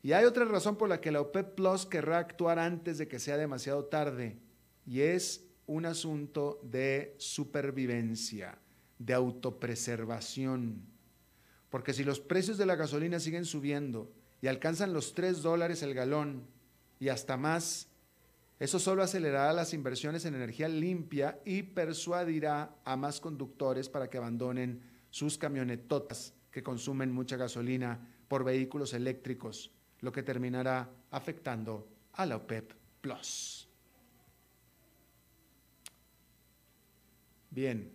Y 0.05 0.13
hay 0.13 0.25
otra 0.25 0.45
razón 0.45 0.77
por 0.77 0.89
la 0.89 1.01
que 1.01 1.11
la 1.11 1.21
OPEP 1.21 1.57
Plus 1.57 1.85
querrá 1.85 2.19
actuar 2.19 2.61
antes 2.61 2.99
de 2.99 3.09
que 3.09 3.19
sea 3.19 3.39
demasiado 3.39 3.87
tarde, 3.87 4.39
y 4.87 5.01
es 5.01 5.45
un 5.67 5.87
asunto 5.87 6.61
de 6.63 7.17
supervivencia, 7.19 8.57
de 9.01 9.15
autopreservación. 9.15 10.87
Porque 11.71 11.93
si 11.93 12.05
los 12.05 12.21
precios 12.21 12.57
de 12.57 12.67
la 12.67 12.77
gasolina 12.77 13.19
siguen 13.19 13.47
subiendo 13.47 14.13
y 14.41 14.47
alcanzan 14.47 14.93
los 14.93 15.13
3 15.15 15.43
dólares 15.43 15.83
el 15.83 15.93
galón 15.93 16.54
y 17.05 17.11
hasta 17.11 17.37
más, 17.37 17.87
eso 18.59 18.79
solo 18.79 19.03
acelerará 19.03 19.53
las 19.53 19.75
inversiones 19.75 20.25
en 20.25 20.37
energía 20.37 20.69
limpia 20.69 21.39
y 21.45 21.63
persuadirá 21.63 22.77
a 22.83 22.97
más 22.97 23.21
conductores 23.21 23.91
para 23.91 24.09
que 24.09 24.17
abandonen 24.17 24.81
sus 25.11 25.37
camionetotas 25.37 26.33
que 26.51 26.63
consumen 26.63 27.13
mucha 27.13 27.37
gasolina 27.37 28.01
por 28.27 28.43
vehículos 28.43 28.95
eléctricos, 28.95 29.71
lo 30.01 30.13
que 30.13 30.23
terminará 30.23 30.89
afectando 31.11 31.87
a 32.15 32.25
la 32.25 32.37
OPEP 32.37 32.73
Plus. 33.03 33.69
Bien. 37.51 37.93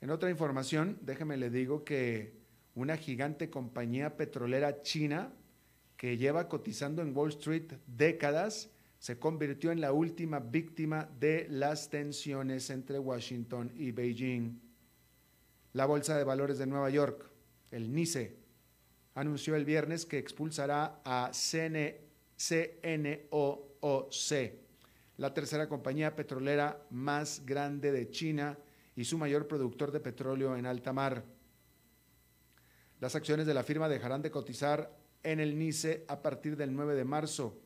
En 0.00 0.10
otra 0.10 0.30
información, 0.30 0.96
déjeme 1.02 1.36
le 1.36 1.50
digo 1.50 1.82
que 1.82 2.37
una 2.78 2.96
gigante 2.96 3.50
compañía 3.50 4.16
petrolera 4.16 4.82
china 4.82 5.32
que 5.96 6.16
lleva 6.16 6.48
cotizando 6.48 7.02
en 7.02 7.14
Wall 7.16 7.30
Street 7.30 7.72
décadas 7.86 8.70
se 8.98 9.18
convirtió 9.18 9.72
en 9.72 9.80
la 9.80 9.92
última 9.92 10.38
víctima 10.38 11.10
de 11.18 11.48
las 11.50 11.90
tensiones 11.90 12.70
entre 12.70 12.98
Washington 12.98 13.72
y 13.74 13.90
Beijing. 13.90 14.60
La 15.72 15.86
Bolsa 15.86 16.16
de 16.16 16.24
Valores 16.24 16.58
de 16.58 16.66
Nueva 16.66 16.90
York, 16.90 17.28
el 17.72 17.92
NICE, 17.92 18.36
anunció 19.14 19.56
el 19.56 19.64
viernes 19.64 20.06
que 20.06 20.18
expulsará 20.18 21.00
a 21.04 21.32
CNOOC 21.32 22.18
la 25.16 25.34
tercera 25.34 25.68
compañía 25.68 26.14
petrolera 26.14 26.80
más 26.90 27.44
grande 27.44 27.90
de 27.90 28.08
China 28.10 28.56
y 28.94 29.04
su 29.04 29.18
mayor 29.18 29.48
productor 29.48 29.90
de 29.90 29.98
petróleo 29.98 30.56
en 30.56 30.64
alta 30.64 30.92
mar. 30.92 31.24
Las 33.00 33.14
acciones 33.14 33.46
de 33.46 33.54
la 33.54 33.62
firma 33.62 33.88
dejarán 33.88 34.22
de 34.22 34.30
cotizar 34.30 34.96
en 35.22 35.40
el 35.40 35.58
NICE 35.58 36.04
a 36.08 36.20
partir 36.20 36.56
del 36.56 36.74
9 36.74 36.94
de 36.94 37.04
marzo. 37.04 37.60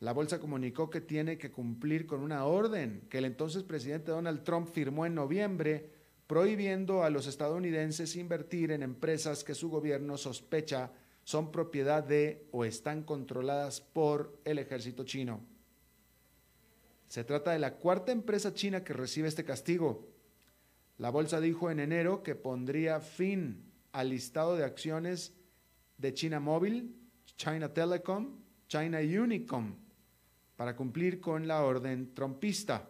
La 0.00 0.12
bolsa 0.12 0.38
comunicó 0.38 0.90
que 0.90 1.00
tiene 1.00 1.38
que 1.38 1.50
cumplir 1.50 2.06
con 2.06 2.20
una 2.20 2.44
orden 2.44 3.06
que 3.08 3.18
el 3.18 3.24
entonces 3.24 3.62
presidente 3.62 4.10
Donald 4.10 4.42
Trump 4.42 4.68
firmó 4.68 5.06
en 5.06 5.14
noviembre 5.14 5.90
prohibiendo 6.26 7.02
a 7.02 7.10
los 7.10 7.26
estadounidenses 7.26 8.16
invertir 8.16 8.72
en 8.72 8.82
empresas 8.82 9.44
que 9.44 9.54
su 9.54 9.70
gobierno 9.70 10.18
sospecha 10.18 10.90
son 11.24 11.50
propiedad 11.50 12.04
de 12.04 12.46
o 12.52 12.64
están 12.64 13.04
controladas 13.04 13.80
por 13.80 14.38
el 14.44 14.58
ejército 14.58 15.04
chino. 15.04 15.40
Se 17.08 17.24
trata 17.24 17.52
de 17.52 17.58
la 17.58 17.74
cuarta 17.74 18.12
empresa 18.12 18.52
china 18.52 18.84
que 18.84 18.92
recibe 18.92 19.28
este 19.28 19.44
castigo. 19.44 20.08
La 20.98 21.10
bolsa 21.10 21.40
dijo 21.40 21.70
en 21.70 21.80
enero 21.80 22.22
que 22.22 22.34
pondría 22.34 23.00
fin 23.00 23.65
al 23.96 24.10
listado 24.10 24.56
de 24.56 24.64
acciones 24.64 25.32
de 25.98 26.12
China 26.12 26.38
Mobile, 26.38 26.86
China 27.36 27.72
Telecom, 27.72 28.40
China 28.68 28.98
Unicom, 29.00 29.74
para 30.56 30.76
cumplir 30.76 31.20
con 31.20 31.48
la 31.48 31.62
orden 31.62 32.14
trompista. 32.14 32.88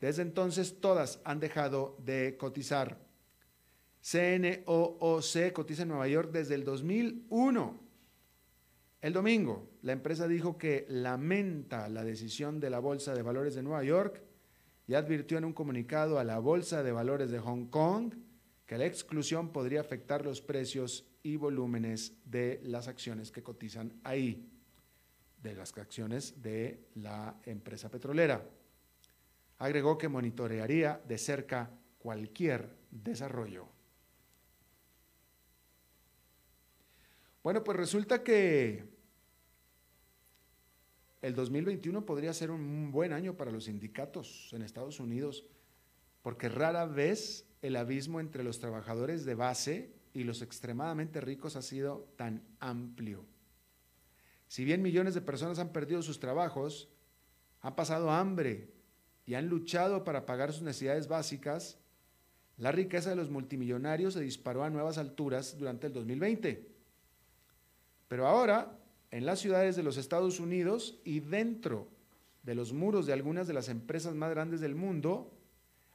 Desde 0.00 0.22
entonces 0.22 0.80
todas 0.80 1.20
han 1.24 1.40
dejado 1.40 1.96
de 2.04 2.36
cotizar. 2.36 2.98
CNOOC 4.02 5.52
cotiza 5.52 5.82
en 5.82 5.88
Nueva 5.88 6.08
York 6.08 6.30
desde 6.30 6.54
el 6.54 6.64
2001 6.64 7.84
el 9.04 9.12
domingo, 9.12 9.68
la 9.82 9.92
empresa 9.92 10.26
dijo 10.26 10.56
que 10.56 10.86
lamenta 10.88 11.90
la 11.90 12.04
decisión 12.04 12.58
de 12.58 12.70
la 12.70 12.78
Bolsa 12.78 13.14
de 13.14 13.20
Valores 13.20 13.54
de 13.54 13.62
Nueva 13.62 13.84
York 13.84 14.22
y 14.86 14.94
advirtió 14.94 15.36
en 15.36 15.44
un 15.44 15.52
comunicado 15.52 16.18
a 16.18 16.24
la 16.24 16.38
Bolsa 16.38 16.82
de 16.82 16.90
Valores 16.90 17.30
de 17.30 17.38
Hong 17.38 17.66
Kong 17.66 18.14
que 18.66 18.78
la 18.78 18.86
exclusión 18.86 19.52
podría 19.52 19.80
afectar 19.80 20.24
los 20.24 20.40
precios 20.40 21.06
y 21.22 21.36
volúmenes 21.36 22.14
de 22.24 22.60
las 22.64 22.88
acciones 22.88 23.30
que 23.30 23.42
cotizan 23.42 23.92
ahí, 24.04 24.48
de 25.42 25.54
las 25.54 25.76
acciones 25.76 26.40
de 26.42 26.88
la 26.94 27.36
empresa 27.44 27.90
petrolera. 27.90 28.48
Agregó 29.58 29.98
que 29.98 30.08
monitorearía 30.08 31.00
de 31.06 31.18
cerca 31.18 31.70
cualquier 31.98 32.74
desarrollo. 32.90 33.68
Bueno, 37.42 37.62
pues 37.62 37.76
resulta 37.76 38.22
que 38.22 38.84
el 41.20 41.34
2021 41.34 42.04
podría 42.04 42.32
ser 42.32 42.50
un 42.50 42.90
buen 42.90 43.12
año 43.12 43.36
para 43.36 43.50
los 43.50 43.64
sindicatos 43.64 44.50
en 44.52 44.62
Estados 44.62 44.98
Unidos, 44.98 45.46
porque 46.22 46.48
rara 46.48 46.86
vez 46.86 47.46
el 47.64 47.76
abismo 47.76 48.20
entre 48.20 48.44
los 48.44 48.58
trabajadores 48.58 49.24
de 49.24 49.34
base 49.34 49.94
y 50.12 50.24
los 50.24 50.42
extremadamente 50.42 51.22
ricos 51.22 51.56
ha 51.56 51.62
sido 51.62 52.12
tan 52.16 52.42
amplio. 52.60 53.24
Si 54.48 54.66
bien 54.66 54.82
millones 54.82 55.14
de 55.14 55.22
personas 55.22 55.58
han 55.58 55.72
perdido 55.72 56.02
sus 56.02 56.20
trabajos, 56.20 56.90
han 57.62 57.74
pasado 57.74 58.10
hambre 58.10 58.70
y 59.24 59.32
han 59.32 59.48
luchado 59.48 60.04
para 60.04 60.26
pagar 60.26 60.52
sus 60.52 60.60
necesidades 60.60 61.08
básicas, 61.08 61.78
la 62.58 62.70
riqueza 62.70 63.08
de 63.08 63.16
los 63.16 63.30
multimillonarios 63.30 64.12
se 64.12 64.20
disparó 64.20 64.62
a 64.62 64.68
nuevas 64.68 64.98
alturas 64.98 65.56
durante 65.58 65.86
el 65.86 65.94
2020. 65.94 66.68
Pero 68.08 68.26
ahora 68.26 68.78
en 69.10 69.24
las 69.24 69.38
ciudades 69.38 69.74
de 69.74 69.82
los 69.82 69.96
Estados 69.96 70.38
Unidos 70.38 71.00
y 71.02 71.20
dentro 71.20 71.88
de 72.42 72.54
los 72.54 72.74
muros 72.74 73.06
de 73.06 73.14
algunas 73.14 73.46
de 73.46 73.54
las 73.54 73.70
empresas 73.70 74.14
más 74.14 74.28
grandes 74.28 74.60
del 74.60 74.74
mundo, 74.74 75.32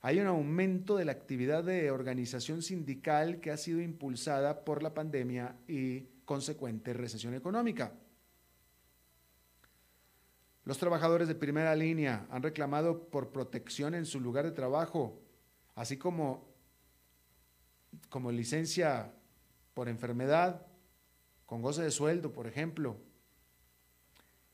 hay 0.02 0.20
un 0.20 0.28
aumento 0.28 0.96
de 0.96 1.06
la 1.06 1.12
actividad 1.12 1.64
de 1.64 1.92
organización 1.92 2.62
sindical 2.62 3.42
que 3.42 3.52
ha 3.52 3.58
sido 3.58 3.82
impulsada 3.82 4.64
por 4.64 4.82
la 4.82 4.94
pandemia 4.94 5.58
y 5.68 6.02
consecuente 6.24 6.94
recesión 6.94 7.34
económica. 7.34 7.94
Los 10.64 10.78
trabajadores 10.78 11.28
de 11.28 11.36
primera 11.36 11.76
línea 11.76 12.28
han 12.30 12.44
reclamado 12.44 13.10
por 13.10 13.32
protección 13.32 13.94
en 13.96 14.06
su 14.06 14.20
lugar 14.22 14.46
de 14.46 14.52
trabajo, 14.52 15.20
así 15.76 15.98
como, 15.98 16.48
como 18.10 18.32
licencia 18.32 19.14
por 19.74 19.90
enfermedad, 19.90 20.66
con 21.46 21.62
goce 21.62 21.82
de 21.82 21.92
sueldo, 21.92 22.32
por 22.32 22.48
ejemplo. 22.48 22.98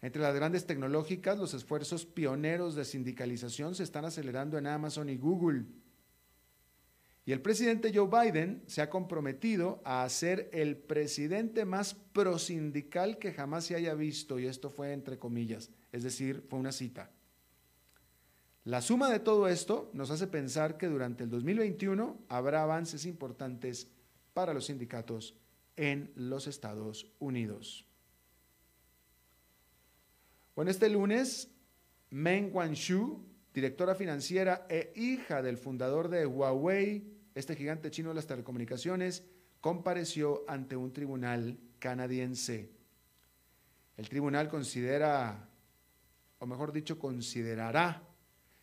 Entre 0.06 0.22
las 0.22 0.36
grandes 0.36 0.68
tecnológicas, 0.68 1.40
los 1.40 1.56
esfuerzos 1.56 2.06
pioneros 2.06 2.76
de 2.76 2.86
sindicalización 2.86 3.74
se 3.74 3.82
están 3.82 4.06
acelerando 4.06 4.56
en 4.60 4.68
Amazon 4.68 5.10
y 5.10 5.18
Google. 5.18 5.66
Y 7.26 7.32
el 7.32 7.42
presidente 7.42 7.92
Joe 7.92 8.08
Biden 8.08 8.62
se 8.68 8.84
ha 8.84 8.90
comprometido 8.92 9.82
a 9.84 10.08
ser 10.10 10.48
el 10.54 10.78
presidente 10.78 11.66
más 11.66 11.96
prosindical 11.96 13.18
que 13.18 13.34
jamás 13.34 13.66
se 13.66 13.74
haya 13.74 13.96
visto, 13.96 14.38
y 14.38 14.46
esto 14.46 14.70
fue 14.70 14.94
entre 14.94 15.18
comillas, 15.18 15.72
es 15.92 16.04
decir, 16.04 16.46
fue 16.50 16.60
una 16.60 16.72
cita. 16.72 17.10
La 18.64 18.84
suma 18.84 19.10
de 19.10 19.20
todo 19.20 19.48
esto 19.48 19.90
nos 19.94 20.12
hace 20.12 20.28
pensar 20.28 20.78
que 20.78 20.86
durante 20.86 21.24
el 21.24 21.32
2021 21.32 22.26
habrá 22.30 22.62
avances 22.62 23.08
importantes 23.08 23.88
para 24.36 24.54
los 24.54 24.68
sindicatos 24.68 25.36
en 25.76 26.12
los 26.16 26.46
Estados 26.46 27.12
Unidos. 27.18 27.88
Bueno, 30.56 30.72
este 30.72 30.88
lunes, 30.88 31.52
Meng 32.12 32.50
Wanzhou, 32.56 33.22
directora 33.54 33.94
financiera 33.94 34.66
e 34.70 34.94
hija 34.96 35.42
del 35.42 35.58
fundador 35.58 36.08
de 36.08 36.26
Huawei, 36.26 37.04
este 37.36 37.58
gigante 37.58 37.92
chino 37.92 38.10
de 38.10 38.16
las 38.16 38.26
telecomunicaciones, 38.26 39.26
compareció 39.60 40.46
ante 40.48 40.78
un 40.78 40.94
tribunal 40.94 41.60
canadiense. 41.78 42.72
El 43.98 44.08
tribunal 44.08 44.48
considera, 44.48 45.50
o 46.40 46.46
mejor 46.46 46.72
dicho, 46.72 46.98
considerará 46.98 48.08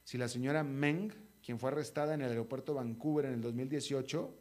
si 0.02 0.16
la 0.16 0.28
señora 0.28 0.64
Meng, 0.64 1.12
quien 1.44 1.58
fue 1.58 1.72
arrestada 1.72 2.14
en 2.14 2.22
el 2.22 2.30
aeropuerto 2.30 2.72
Vancouver 2.72 3.26
en 3.26 3.34
el 3.34 3.42
2018 3.42 4.34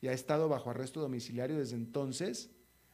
y 0.00 0.08
ha 0.08 0.12
estado 0.12 0.48
bajo 0.48 0.70
arresto 0.70 1.00
domiciliario 1.00 1.58
desde 1.58 1.76
entonces, 1.76 2.50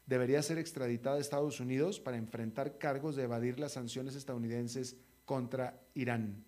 debería 0.06 0.42
ser 0.42 0.58
extraditada 0.58 1.16
a 1.16 1.20
Estados 1.20 1.60
Unidos 1.60 2.00
para 2.00 2.16
enfrentar 2.16 2.78
cargos 2.78 3.16
de 3.16 3.24
evadir 3.24 3.58
las 3.58 3.72
sanciones 3.72 4.14
estadounidenses 4.14 4.96
contra 5.24 5.80
Irán. 5.94 6.44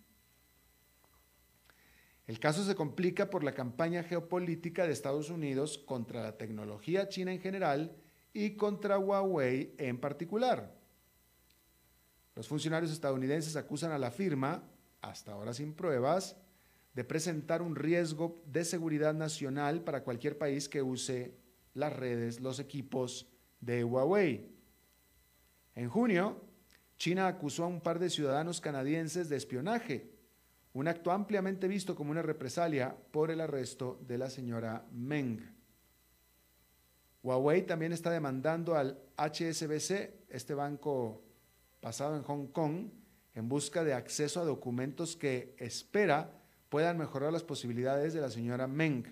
El 2.27 2.39
caso 2.39 2.63
se 2.65 2.75
complica 2.75 3.29
por 3.29 3.43
la 3.43 3.53
campaña 3.53 4.03
geopolítica 4.03 4.85
de 4.85 4.91
Estados 4.91 5.29
Unidos 5.29 5.77
contra 5.77 6.21
la 6.21 6.37
tecnología 6.37 7.07
china 7.07 7.31
en 7.31 7.39
general 7.39 7.95
y 8.33 8.57
contra 8.57 8.99
Huawei 8.99 9.73
en 9.77 9.97
particular. 9.97 10.75
Los 12.35 12.47
funcionarios 12.47 12.91
estadounidenses 12.91 13.55
acusan 13.55 13.91
a 13.91 13.97
la 13.97 14.11
firma, 14.11 14.61
hasta 15.01 15.31
ahora 15.31 15.53
sin 15.53 15.73
pruebas, 15.73 16.35
de 16.93 17.03
presentar 17.03 17.61
un 17.61 17.75
riesgo 17.75 18.43
de 18.45 18.65
seguridad 18.65 19.13
nacional 19.13 19.83
para 19.83 20.03
cualquier 20.03 20.37
país 20.37 20.67
que 20.67 20.81
use 20.81 21.33
las 21.73 21.93
redes, 21.93 22.41
los 22.41 22.59
equipos 22.59 23.27
de 23.59 23.83
Huawei. 23.83 24.49
En 25.75 25.89
junio, 25.89 26.41
China 26.97 27.27
acusó 27.27 27.63
a 27.63 27.67
un 27.67 27.81
par 27.81 27.99
de 27.99 28.09
ciudadanos 28.09 28.61
canadienses 28.61 29.29
de 29.29 29.37
espionaje 29.37 30.17
un 30.77 30.87
acto 30.87 31.11
ampliamente 31.11 31.67
visto 31.67 31.95
como 31.95 32.11
una 32.11 32.21
represalia 32.21 32.95
por 33.11 33.31
el 33.31 33.41
arresto 33.41 33.99
de 34.07 34.19
la 34.19 34.29
señora 34.29 34.85
Meng. 34.91 35.39
Huawei 37.23 37.63
también 37.63 37.93
está 37.93 38.11
demandando 38.11 38.75
al 38.75 38.99
HSBC, 39.17 40.29
este 40.29 40.53
banco 40.53 41.23
basado 41.81 42.15
en 42.15 42.21
Hong 42.21 42.47
Kong, 42.47 42.89
en 43.33 43.49
busca 43.49 43.83
de 43.83 43.95
acceso 43.95 44.39
a 44.39 44.45
documentos 44.45 45.15
que 45.15 45.55
espera 45.57 46.31
puedan 46.69 46.99
mejorar 46.99 47.33
las 47.33 47.43
posibilidades 47.43 48.13
de 48.13 48.21
la 48.21 48.29
señora 48.29 48.67
Meng. 48.67 49.05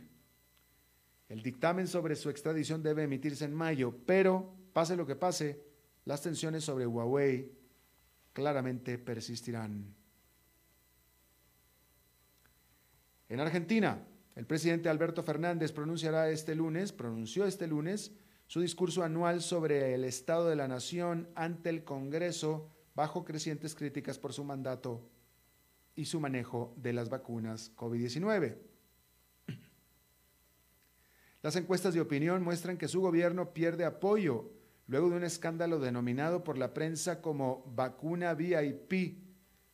El 1.29 1.41
dictamen 1.41 1.87
sobre 1.87 2.15
su 2.15 2.29
extradición 2.29 2.83
debe 2.83 3.03
emitirse 3.03 3.45
en 3.45 3.53
mayo, 3.53 3.95
pero 4.05 4.53
pase 4.73 4.95
lo 4.95 5.05
que 5.05 5.15
pase, 5.15 5.63
las 6.05 6.21
tensiones 6.21 6.63
sobre 6.63 6.85
Huawei 6.85 7.51
claramente 8.33 8.97
persistirán. 8.97 9.95
En 13.27 13.39
Argentina, 13.39 14.05
el 14.35 14.45
presidente 14.45 14.89
Alberto 14.89 15.23
Fernández 15.23 15.71
pronunciará 15.71 16.29
este 16.29 16.53
lunes, 16.53 16.91
pronunció 16.91 17.45
este 17.45 17.65
lunes, 17.65 18.11
su 18.47 18.61
discurso 18.61 19.03
anual 19.03 19.41
sobre 19.41 19.95
el 19.95 20.03
estado 20.03 20.49
de 20.49 20.55
la 20.55 20.67
nación 20.67 21.27
ante 21.33 21.69
el 21.69 21.83
Congreso 21.83 22.69
bajo 22.93 23.25
crecientes 23.25 23.73
críticas 23.73 24.19
por 24.19 24.33
su 24.33 24.43
mandato 24.43 25.09
y 25.95 26.05
su 26.05 26.19
manejo 26.19 26.75
de 26.77 26.93
las 26.93 27.09
vacunas 27.09 27.71
COVID-19. 27.75 28.57
Las 31.45 31.55
encuestas 31.57 31.93
de 31.93 32.01
opinión 32.01 32.41
muestran 32.41 32.75
que 32.75 32.87
su 32.87 33.01
gobierno 33.01 33.53
pierde 33.53 33.85
apoyo 33.85 34.49
luego 34.87 35.11
de 35.11 35.17
un 35.17 35.23
escándalo 35.23 35.77
denominado 35.79 36.43
por 36.43 36.57
la 36.57 36.73
prensa 36.73 37.21
como 37.21 37.71
vacuna 37.75 38.33
VIP 38.33 39.19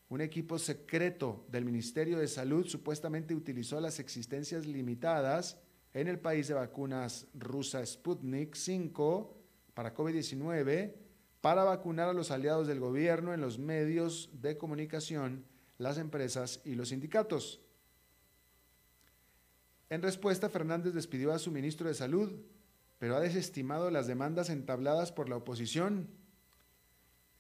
un 0.10 0.20
equipo 0.20 0.60
secreto 0.60 1.46
del 1.48 1.64
Ministerio 1.64 2.20
de 2.20 2.28
Salud 2.28 2.68
supuestamente 2.68 3.34
utilizó 3.34 3.80
las 3.80 4.02
existencias 4.02 4.66
limitadas 4.66 5.62
en 5.94 6.10
el 6.10 6.20
país 6.20 6.50
de 6.50 6.56
vacunas 6.56 7.28
rusa 7.34 7.86
Sputnik 7.86 8.54
5 8.54 9.34
para 9.74 9.96
COVID-19 9.96 10.94
para 11.40 11.64
vacunar 11.64 12.10
a 12.10 12.14
los 12.14 12.32
aliados 12.32 12.68
del 12.68 12.82
gobierno 12.82 13.34
en 13.34 13.40
los 13.40 13.60
medios 13.60 14.30
de 14.34 14.58
comunicación, 14.58 15.46
las 15.78 15.98
empresas 15.98 16.60
y 16.66 16.76
los 16.76 16.90
sindicatos. 16.90 17.62
En 19.92 20.02
respuesta, 20.02 20.50
Fernández 20.50 20.96
despidió 20.96 21.32
a 21.32 21.38
su 21.38 21.52
ministro 21.52 21.88
de 21.88 21.94
Salud, 21.94 22.32
pero 22.98 23.16
ha 23.16 23.20
desestimado 23.20 23.92
las 23.92 24.08
demandas 24.08 24.50
entabladas 24.50 25.12
por 25.12 25.30
la 25.30 25.36
oposición 25.36 26.08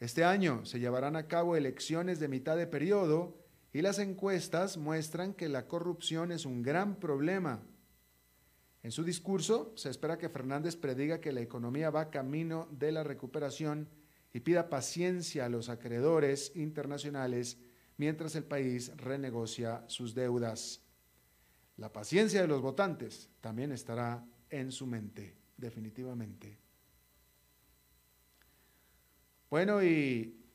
este 0.01 0.23
año 0.23 0.65
se 0.65 0.79
llevarán 0.79 1.15
a 1.15 1.27
cabo 1.27 1.55
elecciones 1.55 2.19
de 2.19 2.27
mitad 2.27 2.57
de 2.57 2.65
periodo 2.65 3.37
y 3.71 3.83
las 3.83 3.99
encuestas 3.99 4.77
muestran 4.77 5.35
que 5.35 5.47
la 5.47 5.67
corrupción 5.67 6.31
es 6.31 6.43
un 6.43 6.63
gran 6.63 6.95
problema. 6.95 7.61
En 8.81 8.91
su 8.91 9.03
discurso 9.03 9.71
se 9.75 9.91
espera 9.91 10.17
que 10.17 10.27
Fernández 10.27 10.75
prediga 10.75 11.21
que 11.21 11.31
la 11.31 11.41
economía 11.41 11.91
va 11.91 12.09
camino 12.09 12.67
de 12.71 12.91
la 12.91 13.03
recuperación 13.03 13.89
y 14.33 14.39
pida 14.39 14.69
paciencia 14.69 15.45
a 15.45 15.49
los 15.49 15.69
acreedores 15.69 16.51
internacionales 16.55 17.59
mientras 17.97 18.35
el 18.35 18.45
país 18.45 18.91
renegocia 18.97 19.83
sus 19.85 20.15
deudas. 20.15 20.81
La 21.81 21.91
paciencia 21.91 22.43
de 22.43 22.47
los 22.47 22.61
votantes 22.61 23.27
también 23.41 23.71
estará 23.71 24.23
en 24.51 24.71
su 24.71 24.85
mente, 24.85 25.33
definitivamente. 25.57 26.59
Bueno, 29.49 29.81
y 29.81 30.45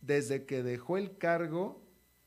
desde 0.00 0.46
que 0.46 0.62
dejó 0.62 0.96
el 0.96 1.18
cargo 1.18 1.82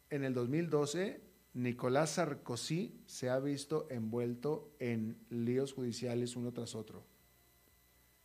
en 0.10 0.26
el 0.26 0.34
2012, 0.34 1.22
Nicolás 1.54 2.16
Sarkozy 2.16 3.00
se 3.06 3.30
ha 3.30 3.40
visto 3.40 3.88
envuelto 3.90 4.76
en 4.80 5.18
líos 5.30 5.72
judiciales 5.72 6.36
uno 6.36 6.52
tras 6.52 6.76
otro. 6.76 7.06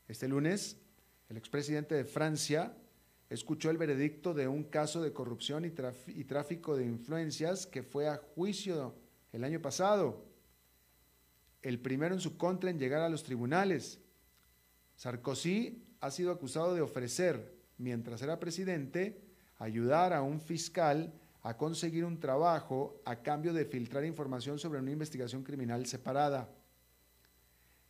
Este 0.08 0.26
lunes, 0.26 0.80
el 1.28 1.36
expresidente 1.36 1.94
de 1.94 2.04
Francia 2.04 2.76
escuchó 3.30 3.70
el 3.70 3.78
veredicto 3.78 4.34
de 4.34 4.48
un 4.48 4.64
caso 4.64 5.00
de 5.00 5.12
corrupción 5.12 5.64
y, 5.64 5.68
y, 5.68 6.24
tráfico 6.24 6.76
de 6.76 6.86
influencias 6.86 7.68
que 7.68 7.84
fue 7.84 8.08
a 8.08 8.16
juicio 8.16 9.03
el 9.34 9.42
año 9.42 9.60
pasado, 9.60 10.24
el 11.60 11.80
primero 11.80 12.14
en 12.14 12.20
su 12.20 12.36
contra 12.36 12.70
en 12.70 12.78
llegar 12.78 13.00
a 13.00 13.08
los 13.08 13.24
tribunales. 13.24 14.00
Sarkozy 14.94 15.84
ha 15.98 16.12
sido 16.12 16.30
acusado 16.30 16.72
de 16.72 16.82
ofrecer 16.82 17.52
mientras 17.76 18.22
era 18.22 18.38
presidente, 18.38 19.24
ayudar 19.58 20.12
a 20.12 20.22
un 20.22 20.40
fiscal 20.40 21.12
a 21.42 21.56
conseguir 21.56 22.04
un 22.04 22.20
trabajo 22.20 23.02
a 23.04 23.16
cambio 23.22 23.52
de 23.52 23.64
filtrar 23.64 24.04
información 24.04 24.60
sobre 24.60 24.78
una 24.78 24.92
investigación 24.92 25.42
criminal 25.42 25.84
separada. 25.86 26.48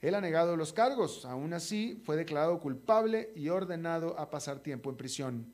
Él 0.00 0.14
ha 0.14 0.22
negado 0.22 0.56
los 0.56 0.72
cargos, 0.72 1.26
aún 1.26 1.52
así 1.52 2.00
fue 2.06 2.16
declarado 2.16 2.58
culpable 2.58 3.32
y 3.36 3.50
ordenado 3.50 4.18
a 4.18 4.30
pasar 4.30 4.60
tiempo 4.60 4.88
en 4.88 4.96
prisión. 4.96 5.52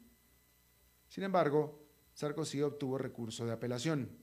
Sin 1.09 1.25
embargo, 1.25 1.83
Sarkozy 2.15 2.63
obtuvo 2.63 2.97
recurso 2.97 3.45
de 3.45 3.53
apelación. 3.53 4.20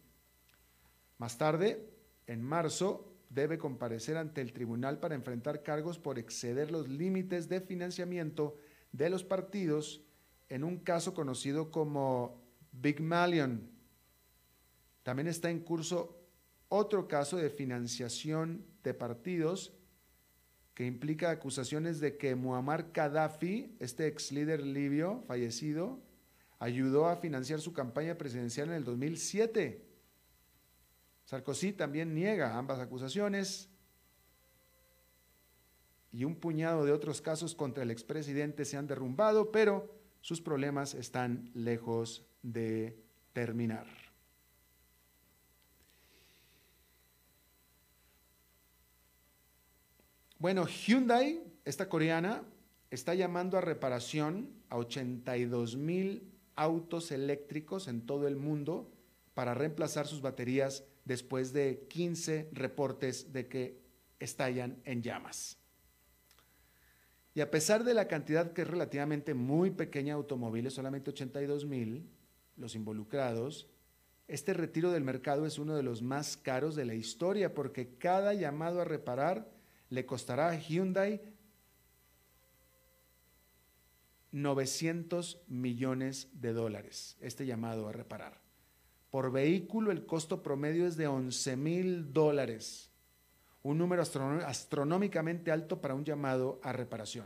Más 1.17 1.37
tarde, 1.37 1.89
en 2.27 2.41
marzo, 2.41 3.17
debe 3.29 3.57
comparecer 3.57 4.17
ante 4.17 4.41
el 4.41 4.53
tribunal 4.53 4.99
para 4.99 5.15
enfrentar 5.15 5.63
cargos 5.63 5.99
por 5.99 6.19
exceder 6.19 6.71
los 6.71 6.87
límites 6.87 7.49
de 7.49 7.61
financiamiento 7.61 8.55
de 8.91 9.09
los 9.09 9.23
partidos 9.23 10.03
en 10.49 10.63
un 10.63 10.77
caso 10.77 11.13
conocido 11.13 11.71
como 11.71 12.41
Big 12.71 13.01
Malion. 13.01 13.69
También 15.03 15.27
está 15.27 15.49
en 15.49 15.59
curso 15.59 16.17
otro 16.69 17.07
caso 17.07 17.37
de 17.37 17.49
financiación 17.49 18.65
de 18.83 18.93
partidos 18.93 19.73
que 20.73 20.85
implica 20.85 21.31
acusaciones 21.31 21.99
de 21.99 22.17
que 22.17 22.35
Muammar 22.35 22.91
Gaddafi, 22.93 23.75
este 23.79 24.05
ex 24.05 24.31
líder 24.31 24.63
libio 24.63 25.23
fallecido, 25.25 25.99
ayudó 26.59 27.07
a 27.07 27.17
financiar 27.17 27.61
su 27.61 27.73
campaña 27.73 28.15
presidencial 28.17 28.69
en 28.69 28.75
el 28.75 28.83
2007. 28.83 29.86
Sarkozy 31.27 31.73
también 31.73 32.13
niega 32.15 32.57
ambas 32.57 32.79
acusaciones 32.79 33.67
y 36.13 36.23
un 36.23 36.37
puñado 36.37 36.85
de 36.85 36.93
otros 36.93 37.21
casos 37.21 37.53
contra 37.53 37.83
el 37.83 37.91
expresidente 37.91 38.63
se 38.63 38.77
han 38.77 38.87
derrumbado, 38.87 39.51
pero 39.51 39.93
sus 40.21 40.39
problemas 40.39 40.93
están 40.93 41.51
lejos 41.53 42.25
de 42.43 42.97
terminar. 43.33 43.87
Bueno, 50.39 50.65
Hyundai, 50.65 51.43
esta 51.65 51.89
coreana, 51.89 52.41
está 52.89 53.15
llamando 53.15 53.57
a 53.57 53.61
reparación 53.61 54.49
a 54.69 54.77
82 54.77 55.75
mil 55.75 56.31
autos 56.55 57.11
eléctricos 57.11 57.89
en 57.89 58.05
todo 58.05 58.29
el 58.29 58.37
mundo 58.37 58.89
para 59.33 59.53
reemplazar 59.53 60.07
sus 60.07 60.21
baterías 60.21 60.85
después 61.07 61.53
de 61.53 61.87
15 61.89 62.49
reportes 62.51 63.31
de 63.31 63.47
que 63.47 63.79
estallan 64.19 64.81
en 64.83 65.01
llamas. 65.01 65.57
Y 67.33 67.41
a 67.41 67.49
pesar 67.49 67.83
de 67.83 67.93
la 67.93 68.07
cantidad 68.07 68.51
que 68.51 68.63
es 68.63 68.67
relativamente 68.67 69.33
muy 69.33 69.71
pequeña 69.71 70.13
de 70.13 70.17
automóviles, 70.17 70.73
solamente 70.73 71.11
82 71.11 71.65
mil, 71.65 72.09
los 72.57 72.75
involucrados, 72.75 73.69
este 74.27 74.53
retiro 74.53 74.91
del 74.91 75.03
mercado 75.03 75.45
es 75.45 75.57
uno 75.57 75.75
de 75.75 75.83
los 75.83 76.01
más 76.01 76.35
caros 76.35 76.75
de 76.75 76.85
la 76.85 76.95
historia 76.95 77.53
porque 77.53 77.95
cada 77.97 78.33
llamado 78.33 78.81
a 78.81 78.85
reparar 78.85 79.49
le 79.89 80.05
costará 80.05 80.49
a 80.49 80.55
Hyundai 80.59 81.21
900 84.33 85.39
millones 85.47 86.27
de 86.33 86.51
dólares, 86.51 87.15
este 87.21 87.45
llamado 87.45 87.87
a 87.87 87.93
reparar. 87.93 88.46
Por 89.17 89.31
vehículo 89.31 89.89
el 89.89 90.05
costo 90.05 90.43
promedio 90.43 90.85
es 90.85 90.95
de 90.95 91.07
11 91.07 91.57
mil 91.57 92.13
dólares, 92.13 92.91
un 93.63 93.79
número 93.79 94.03
astronómicamente 94.03 95.51
alto 95.51 95.81
para 95.81 95.95
un 95.95 96.05
llamado 96.05 96.59
a 96.61 96.71
reparación. 96.71 97.25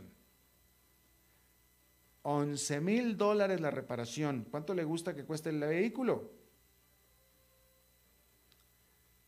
11 2.22 2.80
mil 2.80 3.18
dólares 3.18 3.60
la 3.60 3.70
reparación. 3.70 4.46
¿Cuánto 4.50 4.72
le 4.72 4.84
gusta 4.84 5.14
que 5.14 5.26
cueste 5.26 5.50
el 5.50 5.60
vehículo? 5.60 6.32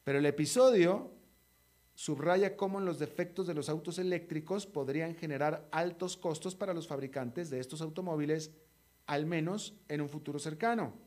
Pero 0.03 0.19
el 0.19 0.25
episodio 0.25 1.13
subraya 1.95 2.57
cómo 2.57 2.81
los 2.81 2.99
defectos 2.99 3.47
de 3.47 3.53
los 3.53 3.69
autos 3.69 3.99
eléctricos 3.99 4.67
podrían 4.67 5.15
generar 5.17 5.69
altos 5.71 6.17
costos 6.17 6.55
para 6.55 6.73
los 6.73 6.89
fabricantes 6.89 7.51
de 7.51 7.61
estos 7.61 7.83
automóviles, 7.83 8.53
al 9.05 9.27
menos 9.27 9.79
en 9.87 10.01
un 10.01 10.09
futuro 10.09 10.39
cercano. 10.39 11.04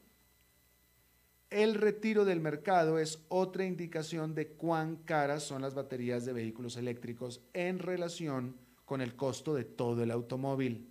El 1.50 1.76
retiro 1.76 2.26
del 2.26 2.42
mercado 2.42 3.00
es 3.00 3.24
otra 3.30 3.64
indicación 3.64 4.36
de 4.36 4.50
cuán 4.50 4.98
caras 4.98 5.44
son 5.44 5.62
las 5.62 5.74
baterías 5.74 6.26
de 6.26 6.34
vehículos 6.34 6.76
eléctricos 6.76 7.42
en 7.54 7.80
relación 7.80 8.58
con 8.84 9.00
el 9.02 9.16
costo 9.16 9.54
de 9.54 9.64
todo 9.64 10.04
el 10.04 10.12
automóvil. 10.12 10.90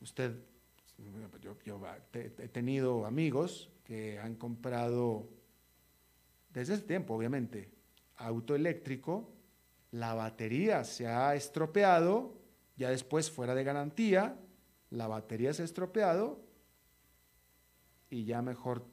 Usted, 0.00 0.34
yo, 1.42 1.56
he 2.14 2.48
tenido 2.48 3.04
amigos 3.04 3.70
que 3.84 4.18
han 4.18 4.34
comprado, 4.34 5.28
desde 6.54 6.74
ese 6.74 6.84
tiempo 6.84 7.14
obviamente, 7.14 7.70
auto 8.16 8.54
eléctrico, 8.54 9.30
la 9.90 10.14
batería 10.14 10.84
se 10.84 11.06
ha 11.06 11.34
estropeado, 11.34 12.34
ya 12.76 12.88
después 12.88 13.30
fuera 13.30 13.54
de 13.54 13.62
garantía, 13.62 14.38
la 14.90 15.06
batería 15.06 15.52
se 15.52 15.62
ha 15.62 15.64
estropeado 15.66 16.51
y 18.12 18.26
ya 18.26 18.42
mejor 18.42 18.86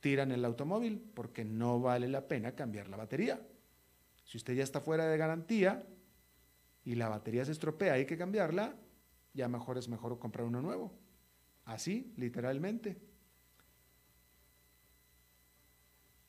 tiran 0.00 0.32
el 0.32 0.46
automóvil 0.46 0.98
porque 1.14 1.44
no 1.44 1.78
vale 1.78 2.08
la 2.08 2.26
pena 2.26 2.54
cambiar 2.54 2.88
la 2.88 2.96
batería. 2.96 3.46
Si 4.24 4.38
usted 4.38 4.54
ya 4.54 4.64
está 4.64 4.80
fuera 4.80 5.06
de 5.06 5.18
garantía 5.18 5.86
y 6.84 6.94
la 6.94 7.10
batería 7.10 7.44
se 7.44 7.52
estropea, 7.52 7.92
hay 7.92 8.06
que 8.06 8.16
cambiarla, 8.16 8.74
ya 9.34 9.46
mejor 9.46 9.76
es 9.76 9.88
mejor 9.88 10.18
comprar 10.18 10.46
uno 10.46 10.62
nuevo. 10.62 10.98
Así, 11.66 12.14
literalmente. 12.16 12.98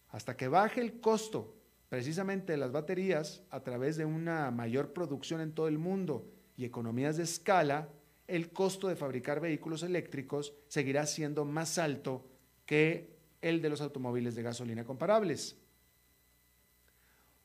Hasta 0.09 0.35
que 0.35 0.49
baje 0.49 0.81
el 0.81 0.99
costo 0.99 1.55
precisamente 1.87 2.51
de 2.51 2.57
las 2.57 2.73
baterías 2.73 3.41
a 3.49 3.61
través 3.61 3.95
de 3.95 4.03
una 4.03 4.51
mayor 4.51 4.91
producción 4.91 5.39
en 5.39 5.53
todo 5.53 5.69
el 5.69 5.77
mundo 5.77 6.29
y 6.57 6.65
economías 6.65 7.15
de 7.15 7.23
escala, 7.23 7.87
el 8.27 8.51
costo 8.51 8.87
de 8.87 8.95
fabricar 8.95 9.39
vehículos 9.39 9.83
eléctricos 9.83 10.53
seguirá 10.67 11.05
siendo 11.05 11.45
más 11.45 11.77
alto 11.77 12.25
que 12.65 13.13
el 13.41 13.61
de 13.61 13.69
los 13.69 13.81
automóviles 13.81 14.35
de 14.35 14.43
gasolina 14.43 14.85
comparables. 14.85 15.57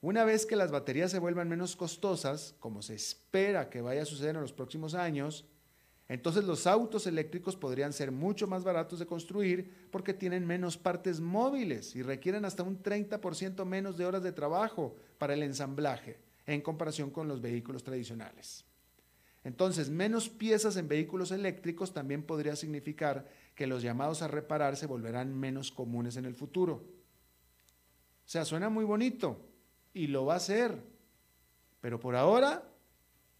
Una 0.01 0.25
vez 0.25 0.47
que 0.47 0.55
las 0.55 0.71
baterías 0.71 1.11
se 1.11 1.19
vuelvan 1.19 1.49
menos 1.49 1.75
costosas, 1.75 2.55
como 2.61 2.83
se 2.83 2.95
espera 2.95 3.69
que 3.69 3.81
vaya 3.81 4.03
a 4.03 4.07
suceder 4.07 4.37
en 4.37 4.43
los 4.43 4.53
próximos 4.53 4.95
años, 4.95 5.45
entonces 6.09 6.45
los 6.45 6.67
autos 6.67 7.07
eléctricos 7.07 7.57
podrían 7.57 7.93
ser 7.93 8.12
mucho 8.12 8.47
más 8.47 8.62
baratos 8.64 9.01
de 9.01 9.07
construir 9.07 9.88
porque 9.91 10.14
tienen 10.14 10.47
menos 10.47 10.79
partes 10.79 11.21
móviles 11.21 11.97
y 11.97 12.03
requieren 12.03 12.45
hasta 12.45 12.62
un 12.62 12.83
30% 12.83 13.64
menos 13.67 13.99
de 13.99 14.07
horas 14.07 14.23
de 14.23 14.33
trabajo 14.33 14.97
para 15.19 15.35
el 15.35 15.43
ensamblaje 15.43 16.19
en 16.47 16.62
comparación 16.62 17.11
con 17.11 17.29
los 17.29 17.43
vehículos 17.43 17.83
tradicionales. 17.83 18.64
Entonces, 19.49 19.89
menos 19.89 20.29
piezas 20.29 20.77
en 20.77 20.89
vehículos 20.89 21.31
eléctricos 21.31 21.95
también 21.95 22.23
podría 22.23 22.55
significar 22.55 23.27
que 23.55 23.67
los 23.67 23.83
llamados 23.83 24.21
a 24.21 24.29
reparar 24.29 24.77
se 24.77 24.85
volverán 24.85 25.35
menos 25.35 25.73
comunes 25.73 26.19
en 26.19 26.27
el 26.27 26.35
futuro. 26.35 26.75
O 26.75 28.29
sea, 28.31 28.45
suena 28.45 28.69
muy 28.69 28.85
bonito, 28.85 29.49
y 29.95 30.09
lo 30.09 30.27
va 30.27 30.35
a 30.35 30.37
hacer. 30.37 30.83
Pero 31.81 31.99
por 31.99 32.15
ahora 32.15 32.63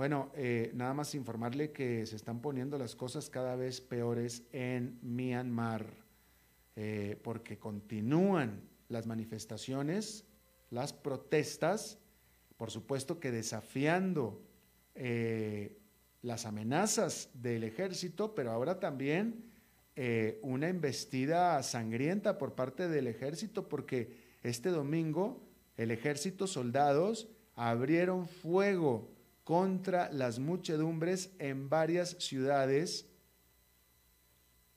Bueno, 0.00 0.32
eh, 0.34 0.70
nada 0.72 0.94
más 0.94 1.14
informarle 1.14 1.72
que 1.72 2.06
se 2.06 2.16
están 2.16 2.40
poniendo 2.40 2.78
las 2.78 2.96
cosas 2.96 3.28
cada 3.28 3.54
vez 3.54 3.82
peores 3.82 4.44
en 4.50 4.98
Myanmar, 5.02 5.92
eh, 6.74 7.20
porque 7.22 7.58
continúan 7.58 8.62
las 8.88 9.06
manifestaciones, 9.06 10.24
las 10.70 10.94
protestas, 10.94 11.98
por 12.56 12.70
supuesto 12.70 13.20
que 13.20 13.30
desafiando 13.30 14.40
eh, 14.94 15.78
las 16.22 16.46
amenazas 16.46 17.28
del 17.34 17.62
ejército, 17.62 18.34
pero 18.34 18.52
ahora 18.52 18.80
también 18.80 19.52
una 20.40 20.70
embestida 20.70 21.62
sangrienta 21.62 22.38
por 22.38 22.54
parte 22.54 22.88
del 22.88 23.06
ejército, 23.06 23.68
porque 23.68 24.16
este 24.42 24.70
domingo 24.70 25.46
el 25.76 25.90
ejército, 25.90 26.46
soldados, 26.46 27.28
abrieron 27.54 28.26
fuego 28.26 29.19
contra 29.50 30.12
las 30.12 30.38
muchedumbres 30.38 31.32
en 31.40 31.68
varias 31.68 32.10
ciudades, 32.20 33.08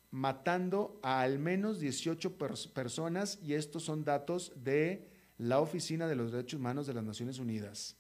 matando 0.10 1.00
a 1.04 1.22
al 1.22 1.38
menos 1.38 1.80
18 1.80 2.40
personas, 2.74 3.38
y 3.44 3.54
estos 3.54 3.84
son 3.84 4.04
datos 4.04 4.52
de 4.56 5.12
la 5.38 5.60
Oficina 5.60 6.08
de 6.08 6.16
los 6.16 6.32
Derechos 6.32 6.60
Humanos 6.60 6.88
de 6.88 6.96
las 6.96 7.04
Naciones 7.04 7.38
Unidas. 7.38 7.98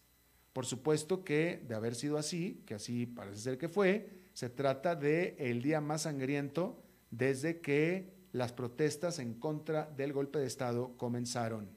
Por 0.51 0.65
supuesto 0.65 1.23
que, 1.23 1.63
de 1.67 1.75
haber 1.75 1.93
sido 1.93 2.17
así, 2.17 2.63
que 2.65 2.73
así 2.73 3.05
parece 3.05 3.37
ser 3.37 3.59
que 3.59 3.69
fue, 3.69 4.23
se 4.33 4.49
trata 4.49 4.95
de 4.95 5.35
el 5.37 5.61
día 5.61 5.79
más 5.79 6.01
sangriento 6.01 6.81
desde 7.11 7.61
que 7.61 8.15
las 8.31 8.51
protestas 8.51 9.19
en 9.19 9.35
contra 9.35 9.85
del 9.95 10.11
golpe 10.11 10.39
de 10.39 10.47
Estado 10.47 10.97
comenzaron. 10.97 11.69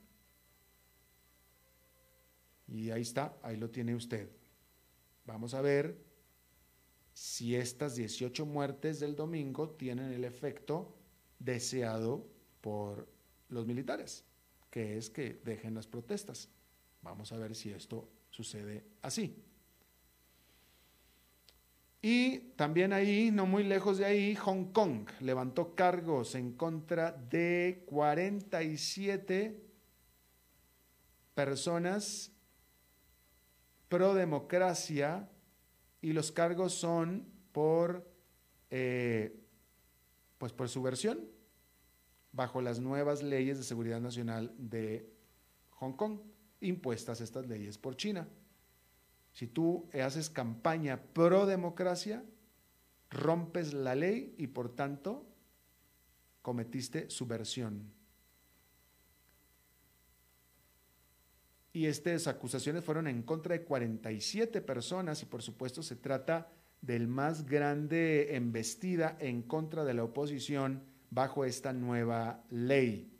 Y 2.66 2.88
ahí 2.88 3.02
está, 3.02 3.36
ahí 3.42 3.58
lo 3.58 3.68
tiene 3.68 3.94
usted. 3.94 4.30
Vamos 5.26 5.54
a 5.54 5.60
ver 5.60 5.98
si 7.12 7.56
estas 7.56 7.96
18 7.96 8.46
muertes 8.46 9.00
del 9.00 9.16
domingo 9.16 9.70
tienen 9.70 10.12
el 10.12 10.24
efecto 10.24 10.96
deseado 11.38 12.26
por 12.60 13.08
los 13.48 13.66
militares 13.66 14.24
que 14.76 14.98
es 14.98 15.08
que 15.08 15.40
dejen 15.42 15.72
las 15.72 15.86
protestas. 15.86 16.50
Vamos 17.00 17.32
a 17.32 17.38
ver 17.38 17.54
si 17.54 17.70
esto 17.70 18.10
sucede 18.28 18.84
así. 19.00 19.42
Y 22.02 22.40
también 22.56 22.92
ahí, 22.92 23.30
no 23.30 23.46
muy 23.46 23.64
lejos 23.64 23.96
de 23.96 24.04
ahí, 24.04 24.34
Hong 24.34 24.72
Kong 24.72 25.08
levantó 25.20 25.74
cargos 25.74 26.34
en 26.34 26.52
contra 26.52 27.10
de 27.10 27.84
47 27.86 29.64
personas 31.34 32.32
pro 33.88 34.14
democracia 34.14 35.28
y 36.00 36.12
los 36.12 36.32
cargos 36.32 36.74
son 36.74 37.26
por, 37.52 38.10
eh, 38.70 39.40
pues 40.38 40.52
por 40.52 40.68
subversión 40.68 41.20
bajo 42.32 42.60
las 42.60 42.80
nuevas 42.80 43.22
leyes 43.22 43.56
de 43.56 43.64
seguridad 43.64 44.00
nacional 44.00 44.54
de 44.58 45.10
Hong 45.70 45.92
Kong, 45.92 46.20
impuestas 46.60 47.20
estas 47.20 47.46
leyes 47.46 47.78
por 47.78 47.96
China. 47.96 48.28
Si 49.32 49.46
tú 49.46 49.88
haces 49.92 50.30
campaña 50.30 51.02
pro 51.12 51.46
democracia, 51.46 52.24
rompes 53.10 53.72
la 53.72 53.94
ley 53.94 54.34
y 54.38 54.48
por 54.48 54.74
tanto 54.74 55.26
cometiste 56.42 57.10
subversión. 57.10 57.90
Y 61.76 61.84
estas 61.88 62.26
acusaciones 62.26 62.82
fueron 62.82 63.06
en 63.06 63.22
contra 63.22 63.52
de 63.52 63.62
47 63.62 64.62
personas 64.62 65.22
y 65.22 65.26
por 65.26 65.42
supuesto 65.42 65.82
se 65.82 65.96
trata 65.96 66.50
del 66.80 67.06
más 67.06 67.44
grande 67.44 68.34
embestida 68.34 69.18
en 69.20 69.42
contra 69.42 69.84
de 69.84 69.92
la 69.92 70.04
oposición 70.04 70.84
bajo 71.10 71.44
esta 71.44 71.74
nueva 71.74 72.42
ley. 72.48 73.12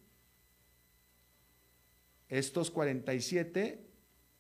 Estos 2.31 2.71
47 2.71 3.87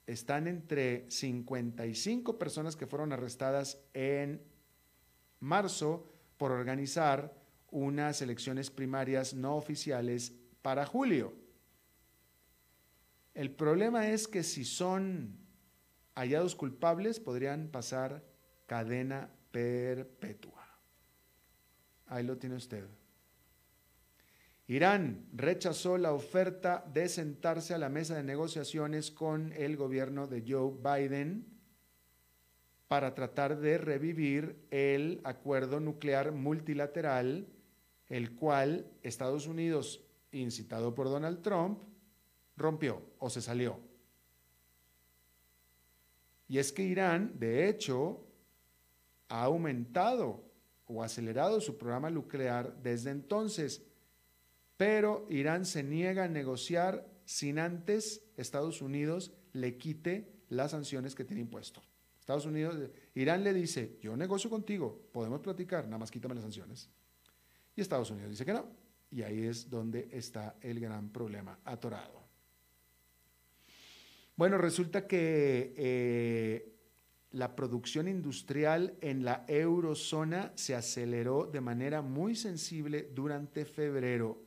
están 0.06 0.46
entre 0.46 1.10
55 1.10 2.38
personas 2.38 2.74
que 2.74 2.86
fueron 2.86 3.12
arrestadas 3.12 3.82
en 3.92 4.40
marzo 5.40 6.10
por 6.38 6.52
organizar 6.52 7.34
unas 7.70 8.22
elecciones 8.22 8.70
primarias 8.70 9.34
no 9.34 9.56
oficiales 9.56 10.32
para 10.62 10.86
julio. 10.86 11.45
El 13.36 13.50
problema 13.50 14.08
es 14.08 14.28
que 14.28 14.42
si 14.42 14.64
son 14.64 15.36
hallados 16.14 16.56
culpables 16.56 17.20
podrían 17.20 17.68
pasar 17.68 18.24
cadena 18.64 19.28
perpetua. 19.50 20.66
Ahí 22.06 22.24
lo 22.24 22.38
tiene 22.38 22.56
usted. 22.56 22.86
Irán 24.66 25.26
rechazó 25.34 25.98
la 25.98 26.14
oferta 26.14 26.82
de 26.94 27.10
sentarse 27.10 27.74
a 27.74 27.78
la 27.78 27.90
mesa 27.90 28.16
de 28.16 28.22
negociaciones 28.22 29.10
con 29.10 29.52
el 29.52 29.76
gobierno 29.76 30.26
de 30.26 30.42
Joe 30.48 30.72
Biden 30.82 31.44
para 32.88 33.14
tratar 33.14 33.58
de 33.58 33.76
revivir 33.76 34.66
el 34.70 35.20
acuerdo 35.24 35.78
nuclear 35.78 36.32
multilateral, 36.32 37.46
el 38.08 38.34
cual 38.34 38.90
Estados 39.02 39.46
Unidos, 39.46 40.02
incitado 40.32 40.94
por 40.94 41.10
Donald 41.10 41.42
Trump, 41.42 41.80
rompió 42.56 43.02
o 43.18 43.30
se 43.30 43.42
salió. 43.42 43.78
Y 46.48 46.58
es 46.58 46.72
que 46.72 46.82
Irán, 46.82 47.38
de 47.38 47.68
hecho, 47.68 48.24
ha 49.28 49.44
aumentado 49.44 50.44
o 50.86 51.02
acelerado 51.02 51.60
su 51.60 51.76
programa 51.76 52.10
nuclear 52.10 52.76
desde 52.82 53.10
entonces, 53.10 53.82
pero 54.76 55.26
Irán 55.28 55.64
se 55.64 55.82
niega 55.82 56.24
a 56.24 56.28
negociar 56.28 57.06
sin 57.24 57.58
antes 57.58 58.22
Estados 58.36 58.80
Unidos 58.80 59.32
le 59.52 59.76
quite 59.76 60.32
las 60.48 60.70
sanciones 60.70 61.14
que 61.14 61.24
tiene 61.24 61.42
impuesto. 61.42 61.82
Estados 62.20 62.46
Unidos, 62.46 62.76
Irán 63.14 63.42
le 63.42 63.52
dice, 63.52 63.98
yo 64.00 64.16
negocio 64.16 64.50
contigo, 64.50 65.08
podemos 65.12 65.40
platicar, 65.40 65.84
nada 65.86 65.98
más 65.98 66.10
quítame 66.10 66.34
las 66.34 66.44
sanciones. 66.44 66.88
Y 67.74 67.80
Estados 67.80 68.10
Unidos 68.10 68.30
dice 68.30 68.44
que 68.44 68.52
no. 68.52 68.66
Y 69.10 69.22
ahí 69.22 69.44
es 69.44 69.70
donde 69.70 70.08
está 70.10 70.56
el 70.60 70.80
gran 70.80 71.10
problema 71.10 71.58
atorado. 71.64 72.25
Bueno, 74.36 74.58
resulta 74.58 75.06
que 75.06 75.72
eh, 75.78 76.74
la 77.30 77.56
producción 77.56 78.06
industrial 78.06 78.98
en 79.00 79.24
la 79.24 79.46
eurozona 79.48 80.52
se 80.56 80.74
aceleró 80.74 81.46
de 81.46 81.62
manera 81.62 82.02
muy 82.02 82.36
sensible 82.36 83.08
durante 83.14 83.64
febrero. 83.64 84.42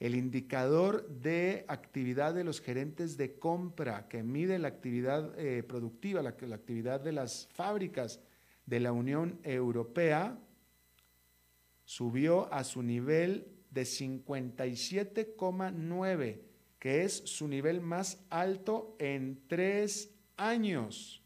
El 0.00 0.16
indicador 0.16 1.08
de 1.08 1.64
actividad 1.68 2.34
de 2.34 2.42
los 2.42 2.60
gerentes 2.60 3.16
de 3.16 3.38
compra 3.38 4.08
que 4.08 4.24
mide 4.24 4.58
la 4.58 4.66
actividad 4.66 5.38
eh, 5.38 5.62
productiva, 5.62 6.22
la, 6.22 6.34
la 6.40 6.56
actividad 6.56 7.00
de 7.00 7.12
las 7.12 7.46
fábricas 7.52 8.18
de 8.66 8.80
la 8.80 8.90
Unión 8.90 9.38
Europea, 9.44 10.40
subió 11.84 12.52
a 12.52 12.64
su 12.64 12.82
nivel 12.82 13.46
de 13.70 13.82
57,9 13.82 16.49
que 16.80 17.04
es 17.04 17.22
su 17.26 17.46
nivel 17.46 17.82
más 17.82 18.18
alto 18.30 18.96
en 18.98 19.46
tres 19.46 20.10
años. 20.36 21.22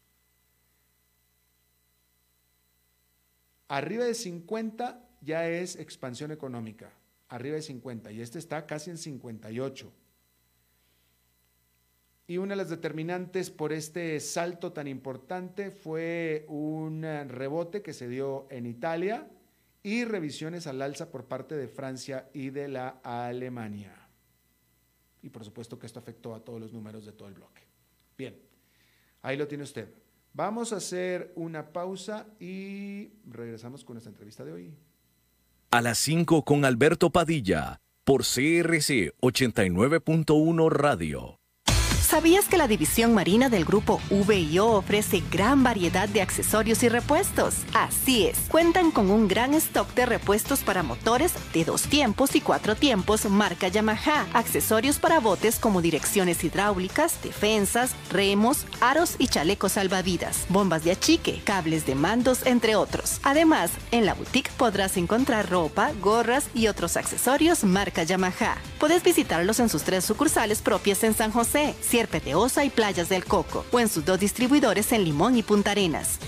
Arriba 3.69 4.03
de 4.03 4.13
50 4.13 5.01
ya 5.21 5.47
es 5.47 5.77
expansión 5.77 6.31
económica, 6.31 6.91
arriba 7.29 7.55
de 7.55 7.61
50, 7.63 8.11
y 8.11 8.21
este 8.21 8.37
está 8.37 8.67
casi 8.67 8.91
en 8.91 8.97
58. 8.97 9.91
Y 12.27 12.37
una 12.37 12.51
de 12.51 12.57
las 12.57 12.69
determinantes 12.69 13.49
por 13.49 13.71
este 13.71 14.19
salto 14.19 14.73
tan 14.73 14.87
importante 14.87 15.71
fue 15.71 16.45
un 16.49 17.03
rebote 17.03 17.81
que 17.81 17.93
se 17.93 18.09
dio 18.09 18.45
en 18.49 18.65
Italia 18.65 19.29
y 19.83 20.03
revisiones 20.03 20.67
al 20.67 20.81
alza 20.81 21.11
por 21.11 21.25
parte 21.25 21.55
de 21.55 21.67
Francia 21.67 22.29
y 22.33 22.49
de 22.49 22.67
la 22.67 22.99
Alemania 23.03 24.04
y 25.25 25.29
por 25.29 25.43
supuesto 25.43 25.79
que 25.79 25.87
esto 25.87 25.97
afectó 25.97 26.35
a 26.35 26.39
todos 26.39 26.61
los 26.61 26.71
números 26.71 27.03
de 27.03 27.11
todo 27.11 27.27
el 27.27 27.33
bloque. 27.33 27.63
Bien, 28.15 28.39
ahí 29.23 29.35
lo 29.35 29.47
tiene 29.47 29.63
usted. 29.63 29.91
Vamos 30.33 30.71
a 30.71 30.75
hacer 30.75 31.33
una 31.35 31.73
pausa 31.73 32.27
y 32.39 33.09
regresamos 33.25 33.83
con 33.83 33.97
esta 33.97 34.09
entrevista 34.09 34.45
de 34.45 34.51
hoy. 34.51 34.73
A 35.71 35.81
las 35.81 35.97
5 35.97 36.45
con 36.45 36.63
Alberto 36.63 37.09
Padilla, 37.09 37.81
por 38.03 38.21
CRC 38.21 39.15
89.1 39.19 40.69
Radio. 40.69 41.39
¿Sabías 42.15 42.45
que 42.45 42.55
la 42.55 42.69
división 42.69 43.13
marina 43.13 43.49
del 43.49 43.65
grupo 43.65 43.99
VIO 44.09 44.67
ofrece 44.67 45.21
gran 45.29 45.63
variedad 45.63 46.07
de 46.07 46.21
accesorios 46.21 46.81
y 46.83 46.87
repuestos? 46.87 47.55
Así 47.73 48.25
es, 48.25 48.37
cuentan 48.47 48.91
con 48.91 49.11
un 49.11 49.27
gran 49.27 49.53
stock 49.53 49.93
de 49.95 50.05
repuestos 50.05 50.61
para 50.61 50.81
motores 50.81 51.33
de 51.53 51.65
dos 51.65 51.81
tiempos 51.81 52.37
y 52.37 52.39
cuatro 52.39 52.75
tiempos 52.75 53.25
marca 53.29 53.67
Yamaha, 53.67 54.27
accesorios 54.31 54.97
para 54.97 55.19
botes 55.19 55.59
como 55.59 55.81
direcciones 55.81 56.41
hidráulicas, 56.45 57.21
defensas, 57.21 57.91
remos, 58.09 58.65
aros 58.79 59.15
y 59.19 59.27
chalecos 59.27 59.73
salvavidas, 59.73 60.45
bombas 60.47 60.85
de 60.85 60.91
achique, 60.91 61.41
cables 61.43 61.85
de 61.85 61.95
mandos, 61.95 62.45
entre 62.45 62.77
otros. 62.77 63.19
Además, 63.23 63.71
en 63.91 64.05
la 64.05 64.13
boutique 64.13 64.51
podrás 64.55 64.95
encontrar 64.95 65.49
ropa, 65.49 65.91
gorras 66.01 66.47
y 66.53 66.67
otros 66.67 66.95
accesorios 66.95 67.65
marca 67.65 68.03
Yamaha. 68.03 68.55
Puedes 68.79 69.03
visitarlos 69.03 69.59
en 69.59 69.67
sus 69.67 69.83
tres 69.83 70.05
sucursales 70.05 70.61
propias 70.61 71.03
en 71.03 71.13
San 71.13 71.33
José, 71.33 71.75
Y 72.63 72.69
Playas 72.69 73.09
del 73.09 73.25
Coco, 73.25 73.65
o 73.71 73.79
en 73.79 73.89
sus 73.89 74.05
dos 74.05 74.19
distribuidores 74.19 74.91
en 74.91 75.03
Limón 75.03 75.37
y 75.37 75.43
Punta 75.43 75.71
Arenas. 75.71 76.19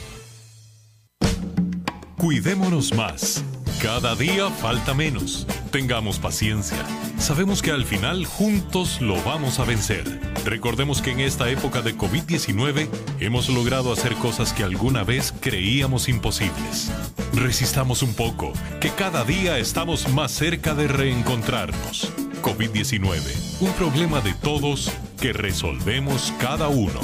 Cuidémonos 2.18 2.94
más. 2.94 3.44
Cada 3.82 4.16
día 4.16 4.50
falta 4.50 4.96
menos. 4.96 5.46
Tengamos 5.72 6.18
paciencia. 6.18 6.84
Sabemos 7.20 7.62
que 7.62 7.72
al 7.72 7.86
final 7.86 8.26
juntos 8.26 9.02
lo 9.02 9.22
vamos 9.24 9.60
a 9.60 9.66
vencer. 9.66 10.20
Recordemos 10.44 11.02
que 11.02 11.12
en 11.12 11.20
esta 11.20 11.50
época 11.50 11.84
de 11.84 11.96
COVID-19 11.96 12.90
hemos 13.20 13.50
logrado 13.50 13.94
hacer 13.94 14.16
cosas 14.16 14.52
que 14.52 14.64
alguna 14.64 15.04
vez 15.04 15.32
creíamos 15.42 16.10
imposibles. 16.10 16.92
Resistamos 17.34 18.02
un 18.02 18.16
poco, 18.16 18.52
que 18.82 18.90
cada 18.90 19.24
día 19.24 19.60
estamos 19.60 20.10
más 20.10 20.32
cerca 20.32 20.74
de 20.74 20.88
reencontrarnos. 20.88 22.12
COVID-19, 22.42 23.62
un 23.62 23.72
problema 23.74 24.22
de 24.22 24.34
todos 24.34 24.92
que 25.20 25.34
resolvemos 25.34 26.32
cada 26.40 26.68
uno. 26.68 27.00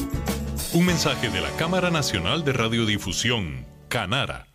Un 0.74 0.86
mensaje 0.86 1.30
de 1.30 1.42
la 1.42 1.50
Cámara 1.58 1.90
Nacional 1.90 2.44
de 2.44 2.54
Radiodifusión, 2.54 3.66
Canara. 3.90 4.46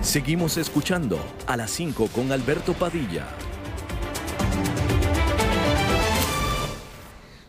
Seguimos 0.00 0.56
escuchando 0.56 1.20
a 1.46 1.56
las 1.56 1.70
5 1.70 2.08
con 2.08 2.32
Alberto 2.32 2.72
Padilla. 2.72 3.28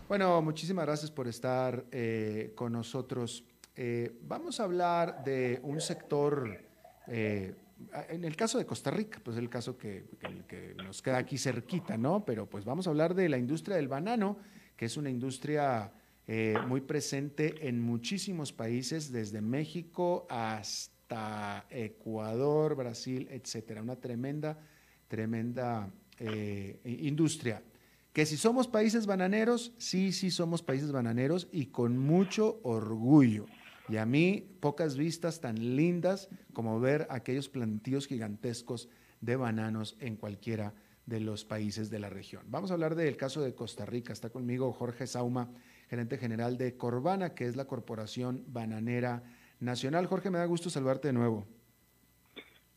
Bueno, 0.10 0.42
muchísimas 0.42 0.86
gracias 0.86 1.10
por 1.10 1.30
estar 1.30 1.86
eh, 1.92 2.52
con 2.56 2.74
nosotros. 2.74 3.46
Eh, 3.76 4.20
vamos 4.24 4.60
a 4.60 4.66
hablar 4.66 5.24
de 5.24 5.62
un 5.64 5.80
sector 5.80 6.62
eh, 7.08 7.56
en 8.10 8.24
el 8.24 8.36
caso 8.36 8.58
de 8.58 8.66
Costa 8.66 8.92
Rica, 8.92 9.20
pues 9.24 9.38
el 9.38 9.50
caso 9.50 9.78
que, 9.78 10.06
que, 10.48 10.76
nos 10.76 11.02
queda 11.02 11.18
aquí 11.18 11.38
cerquita, 11.38 11.98
¿no? 11.98 12.26
Pero 12.26 12.50
pues 12.50 12.66
vamos 12.66 12.88
a 12.88 12.90
hablar 12.90 13.16
de 13.16 13.30
la 13.30 13.38
industria 13.38 13.76
del 13.76 13.88
banano, 13.88 14.38
que 14.76 14.86
es 14.86 14.98
una 14.98 15.10
industria 15.10 15.92
eh, 16.28 16.56
muy 16.68 16.82
presente 16.82 17.68
en 17.68 17.82
muchísimos 17.82 18.54
países, 18.54 19.12
desde 19.12 19.42
México 19.42 20.28
hasta 20.30 21.66
Ecuador, 21.70 22.76
Brasil, 22.76 23.28
etcétera. 23.32 23.82
Una 23.82 23.98
tremenda, 23.98 24.58
tremenda 25.08 25.92
eh, 26.20 26.80
industria. 26.86 27.64
Que 28.14 28.26
si 28.26 28.38
somos 28.38 28.68
países 28.68 29.06
bananeros, 29.06 29.74
sí, 29.78 30.12
sí 30.12 30.32
somos 30.32 30.62
países 30.62 30.92
bananeros 30.92 31.48
y 31.52 31.68
con 31.68 31.98
mucho 31.98 32.60
orgullo. 32.64 33.46
Y 33.92 33.98
a 33.98 34.06
mí, 34.06 34.48
pocas 34.62 34.98
vistas 34.98 35.42
tan 35.42 35.76
lindas 35.76 36.30
como 36.54 36.80
ver 36.80 37.08
aquellos 37.10 37.50
plantíos 37.50 38.08
gigantescos 38.08 38.90
de 39.20 39.36
bananos 39.36 39.98
en 40.00 40.16
cualquiera 40.16 40.74
de 41.06 41.20
los 41.20 41.44
países 41.44 41.90
de 41.90 42.00
la 42.00 42.10
región. 42.10 42.44
Vamos 42.48 42.72
a 42.72 42.76
hablar 42.76 42.96
del 42.96 43.18
caso 43.18 43.42
de 43.42 43.54
Costa 43.54 43.86
Rica. 43.86 44.14
Está 44.14 44.30
conmigo 44.30 44.72
Jorge 44.72 45.08
Sauma, 45.08 45.50
gerente 45.90 46.18
general 46.18 46.58
de 46.58 46.78
Corbana, 46.78 47.36
que 47.36 47.46
es 47.48 47.58
la 47.58 47.66
Corporación 47.66 48.46
Bananera 48.48 49.24
Nacional. 49.60 50.06
Jorge, 50.06 50.32
me 50.32 50.38
da 50.38 50.46
gusto 50.46 50.70
saludarte 50.70 51.10
de 51.10 51.14
nuevo. 51.14 51.46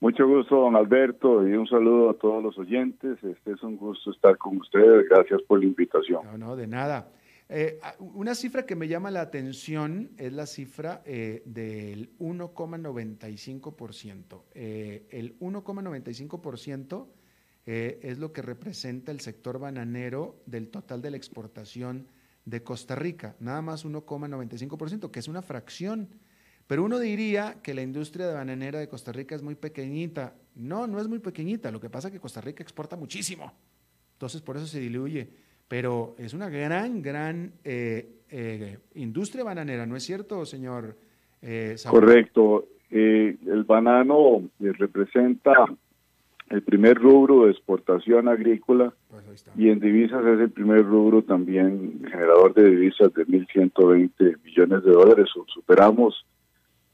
Mucho 0.00 0.26
gusto, 0.26 0.56
don 0.56 0.74
Alberto, 0.74 1.46
y 1.46 1.52
un 1.52 1.68
saludo 1.68 2.10
a 2.10 2.14
todos 2.14 2.42
los 2.42 2.58
oyentes. 2.58 3.22
Este 3.22 3.52
es 3.52 3.62
un 3.62 3.76
gusto 3.76 4.10
estar 4.10 4.36
con 4.36 4.56
ustedes. 4.56 5.08
Gracias 5.08 5.42
por 5.42 5.60
la 5.60 5.66
invitación. 5.66 6.24
No, 6.24 6.36
no, 6.36 6.56
de 6.56 6.66
nada. 6.66 7.08
Eh, 7.48 7.80
una 7.98 8.34
cifra 8.34 8.64
que 8.64 8.74
me 8.74 8.88
llama 8.88 9.10
la 9.10 9.20
atención 9.20 10.12
es 10.16 10.32
la 10.32 10.46
cifra 10.46 11.02
eh, 11.04 11.42
del 11.44 12.16
1,95%. 12.18 14.44
Eh, 14.54 15.06
el 15.10 15.38
1,95% 15.38 17.08
es 17.66 18.18
lo 18.18 18.30
que 18.30 18.42
representa 18.42 19.10
el 19.10 19.20
sector 19.20 19.58
bananero 19.58 20.42
del 20.44 20.68
total 20.68 21.00
de 21.00 21.10
la 21.10 21.16
exportación 21.16 22.08
de 22.44 22.62
Costa 22.62 22.94
Rica, 22.94 23.36
nada 23.40 23.62
más 23.62 23.86
1,95%, 23.86 25.10
que 25.10 25.18
es 25.18 25.28
una 25.28 25.40
fracción. 25.40 26.10
Pero 26.66 26.84
uno 26.84 26.98
diría 26.98 27.62
que 27.62 27.72
la 27.72 27.80
industria 27.80 28.26
de 28.26 28.34
bananera 28.34 28.80
de 28.80 28.88
Costa 28.88 29.12
Rica 29.12 29.34
es 29.34 29.42
muy 29.42 29.54
pequeñita. 29.54 30.36
No, 30.54 30.86
no 30.86 31.00
es 31.00 31.08
muy 31.08 31.20
pequeñita. 31.20 31.70
Lo 31.70 31.80
que 31.80 31.88
pasa 31.88 32.08
es 32.08 32.12
que 32.12 32.20
Costa 32.20 32.42
Rica 32.42 32.62
exporta 32.62 32.96
muchísimo. 32.96 33.50
Entonces, 34.12 34.42
por 34.42 34.58
eso 34.58 34.66
se 34.66 34.80
diluye 34.80 35.30
pero 35.68 36.14
es 36.18 36.34
una 36.34 36.48
gran, 36.48 37.02
gran 37.02 37.52
eh, 37.64 38.20
eh, 38.30 38.78
industria 38.94 39.44
bananera, 39.44 39.86
¿no 39.86 39.96
es 39.96 40.02
cierto, 40.04 40.44
señor? 40.44 40.96
Eh, 41.42 41.76
Correcto. 41.88 42.68
el 42.90 43.64
banano 43.66 44.42
representa 44.60 45.66
el 46.50 46.62
primer 46.62 46.96
rubro 46.98 47.46
de 47.46 47.52
exportación 47.52 48.28
agrícola 48.28 48.92
pues 49.10 49.44
y 49.56 49.70
en 49.70 49.80
divisas 49.80 50.24
es 50.24 50.40
el 50.40 50.50
primer 50.50 50.84
rubro 50.84 51.22
también 51.22 52.02
generador 52.04 52.54
de 52.54 52.70
divisas 52.70 53.12
de 53.14 53.26
1.120 53.26 54.42
millones 54.42 54.84
de 54.84 54.92
dólares. 54.92 55.28
Superamos 55.52 56.24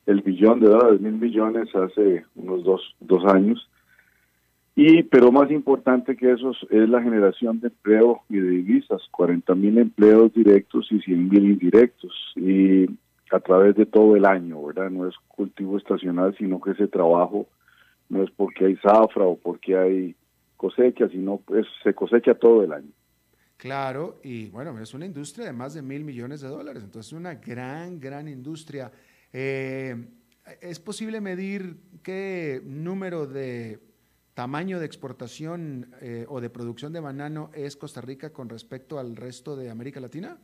el 0.06 0.22
billón 0.22 0.61
de 0.61 0.68
dólares, 0.68 1.00
mil 1.00 1.14
millones 1.14 1.68
hace 1.74 2.24
unos 2.35 2.64
dos, 2.64 2.96
dos 3.00 3.24
años 3.26 3.68
y, 4.76 5.02
pero 5.04 5.33
más 5.33 5.50
importante 5.50 6.16
que 6.16 6.33
eso 6.33 6.52
es 6.70 6.88
la 6.88 7.02
generación 7.02 7.61
de 7.61 7.68
empleo 7.68 8.22
y 8.28 8.37
de 8.37 8.50
divisas, 8.50 9.02
40 9.11 9.54
mil 9.54 9.78
empleos 9.78 10.33
directos 10.33 10.87
y 10.90 11.00
100 11.00 11.28
mil 11.28 11.50
indirectos, 11.50 12.12
y 12.37 12.87
a 13.33 13.40
través 13.40 13.76
de 13.76 13.87
todo 13.87 14.16
el 14.16 14.24
año, 14.24 14.64
¿verdad? 14.64 14.90
No 14.90 15.09
es 15.09 15.14
cultivo 15.28 15.78
estacional, 15.78 16.37
sino 16.37 16.61
que 16.61 16.72
ese 16.72 16.88
trabajo 16.88 17.46
no 18.09 18.22
es 18.22 18.30
porque 18.30 18.66
hay 18.66 18.76
zafra 18.76 19.24
o 19.24 19.37
porque 19.37 19.76
hay 19.76 20.16
cosecha, 20.56 21.09
sino 21.09 21.38
pues 21.38 21.66
se 21.83 21.94
cosecha 21.94 22.35
todo 22.35 22.62
el 22.64 22.72
año. 22.72 22.90
Claro, 23.56 24.20
y 24.24 24.48
bueno, 24.48 24.78
es 24.78 24.94
una 24.94 25.06
industria 25.06 25.46
de 25.46 25.52
más 25.52 25.74
de 25.74 25.83
mil 25.83 26.04
millones 26.04 26.40
de 26.40 26.48
dólares, 26.48 26.83
entonces 26.83 27.12
es 27.12 27.18
una 27.18 27.35
gran, 27.35 28.00
gran 28.00 28.26
industria. 28.26 28.90
Eh, 29.33 29.94
¿Es 30.61 30.80
posible 30.80 31.20
medir 31.20 31.76
qué 32.02 32.62
número 32.64 33.26
de 33.26 33.78
tamaño 34.34 34.78
de 34.78 34.86
exportación 34.86 35.88
eh, 36.00 36.24
o 36.28 36.40
de 36.40 36.50
producción 36.50 36.92
de 36.92 37.00
banano 37.00 37.50
es 37.54 37.76
Costa 37.76 38.00
Rica 38.00 38.32
con 38.32 38.48
respecto 38.48 38.98
al 38.98 39.16
resto 39.16 39.56
de 39.56 39.70
América 39.70 40.00
Latina? 40.00 40.38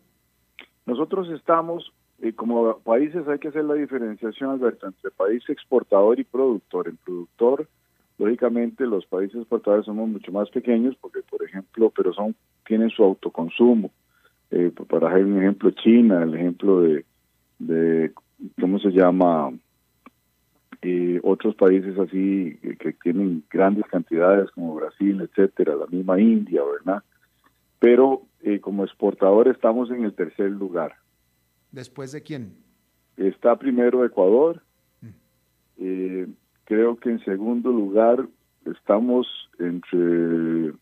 Nosotros 0.86 1.28
estamos, 1.30 1.92
eh, 2.20 2.32
como 2.32 2.78
países 2.80 3.26
hay 3.28 3.38
que 3.38 3.48
hacer 3.48 3.64
la 3.64 3.74
diferenciación, 3.74 4.50
Alberto, 4.50 4.86
entre 4.86 5.10
país 5.10 5.42
exportador 5.48 6.18
y 6.20 6.24
productor. 6.24 6.88
En 6.88 6.96
productor, 6.96 7.68
lógicamente, 8.18 8.86
los 8.86 9.06
países 9.06 9.36
exportadores 9.36 9.86
somos 9.86 10.08
mucho 10.08 10.30
más 10.32 10.48
pequeños 10.50 10.96
porque, 11.00 11.20
por 11.22 11.42
ejemplo, 11.42 11.92
pero 11.94 12.12
son 12.12 12.34
tienen 12.66 12.90
su 12.90 13.02
autoconsumo. 13.02 13.90
Eh, 14.50 14.72
para 14.88 15.08
hacer 15.08 15.24
un 15.24 15.38
ejemplo, 15.38 15.70
China, 15.72 16.22
el 16.22 16.34
ejemplo 16.34 16.82
de 17.58 18.12
¿cómo 18.60 18.78
se 18.78 18.90
llama? 18.90 19.52
Eh, 20.88 21.20
otros 21.24 21.56
países 21.56 21.98
así 21.98 22.56
que 22.78 22.92
tienen 23.02 23.42
grandes 23.50 23.84
cantidades 23.86 24.48
como 24.52 24.76
Brasil, 24.76 25.20
etcétera, 25.20 25.74
la 25.74 25.86
misma 25.86 26.20
India, 26.20 26.62
¿verdad? 26.62 27.02
Pero 27.80 28.22
eh, 28.42 28.60
como 28.60 28.84
exportador 28.84 29.48
estamos 29.48 29.90
en 29.90 30.04
el 30.04 30.14
tercer 30.14 30.48
lugar. 30.52 30.94
¿Después 31.72 32.12
de 32.12 32.22
quién? 32.22 32.52
Está 33.16 33.56
primero 33.56 34.04
Ecuador. 34.04 34.62
Mm. 35.00 35.08
Eh, 35.78 36.28
creo 36.66 36.96
que 36.98 37.10
en 37.10 37.24
segundo 37.24 37.72
lugar 37.72 38.24
estamos 38.64 39.26
entre 39.58 40.72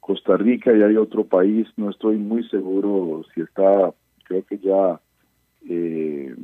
Costa 0.00 0.36
Rica 0.36 0.76
y 0.76 0.82
hay 0.82 0.98
otro 0.98 1.24
país, 1.24 1.66
no 1.78 1.88
estoy 1.88 2.18
muy 2.18 2.46
seguro 2.50 3.22
si 3.34 3.40
está, 3.40 3.94
creo 4.24 4.44
que 4.44 4.58
ya 4.58 5.00
eh, 5.66 6.34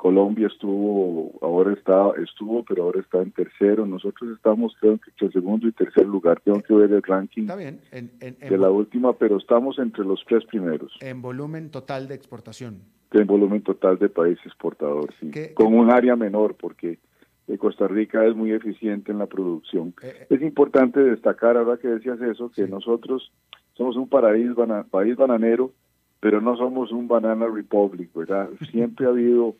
Colombia 0.00 0.46
estuvo, 0.46 1.30
ahora 1.42 1.74
está, 1.74 2.12
estuvo, 2.24 2.64
pero 2.64 2.84
ahora 2.84 3.00
está 3.00 3.20
en 3.20 3.32
tercero. 3.32 3.84
Nosotros 3.84 4.30
estamos, 4.34 4.74
creo 4.80 4.98
que 4.98 5.26
en 5.26 5.30
segundo 5.30 5.68
y 5.68 5.72
tercer 5.72 6.06
lugar. 6.06 6.40
Tengo 6.40 6.62
que 6.62 6.72
ver 6.72 6.90
el 6.90 7.02
ranking 7.02 7.46
de 7.46 8.58
la 8.58 8.70
última, 8.70 9.12
pero 9.12 9.36
estamos 9.36 9.78
entre 9.78 10.02
los 10.06 10.24
tres 10.26 10.46
primeros. 10.46 10.96
En 11.02 11.20
volumen 11.20 11.70
total 11.70 12.08
de 12.08 12.14
exportación. 12.14 12.78
En 13.12 13.26
volumen 13.26 13.60
total 13.60 13.98
de 13.98 14.08
país 14.08 14.38
exportador, 14.46 15.12
sí. 15.20 15.30
Con 15.52 15.74
un 15.74 15.90
área 15.90 16.16
menor, 16.16 16.54
porque 16.54 16.98
Costa 17.58 17.86
Rica 17.86 18.24
es 18.24 18.34
muy 18.34 18.52
eficiente 18.52 19.12
en 19.12 19.18
la 19.18 19.26
producción. 19.26 19.92
Eh, 20.02 20.14
eh. 20.20 20.26
es 20.30 20.40
importante 20.40 20.98
destacar, 21.00 21.58
ahora 21.58 21.76
que 21.76 21.88
decías 21.88 22.18
eso, 22.22 22.50
que 22.50 22.66
nosotros 22.66 23.30
somos 23.74 23.96
un 23.96 24.08
país 24.08 24.54
bananero, 25.14 25.72
pero 26.20 26.40
no 26.40 26.56
somos 26.56 26.90
un 26.90 27.06
banana 27.06 27.46
republic, 27.48 28.08
¿verdad? 28.14 28.48
Siempre 28.70 29.04
ha 29.04 29.10
habido 29.10 29.56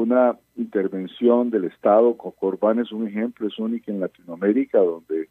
una 0.00 0.36
intervención 0.56 1.50
del 1.50 1.64
Estado. 1.64 2.16
Corbán 2.16 2.78
es 2.80 2.92
un 2.92 3.06
ejemplo, 3.06 3.46
es 3.46 3.58
único 3.58 3.90
en 3.90 4.00
Latinoamérica, 4.00 4.78
donde 4.78 5.28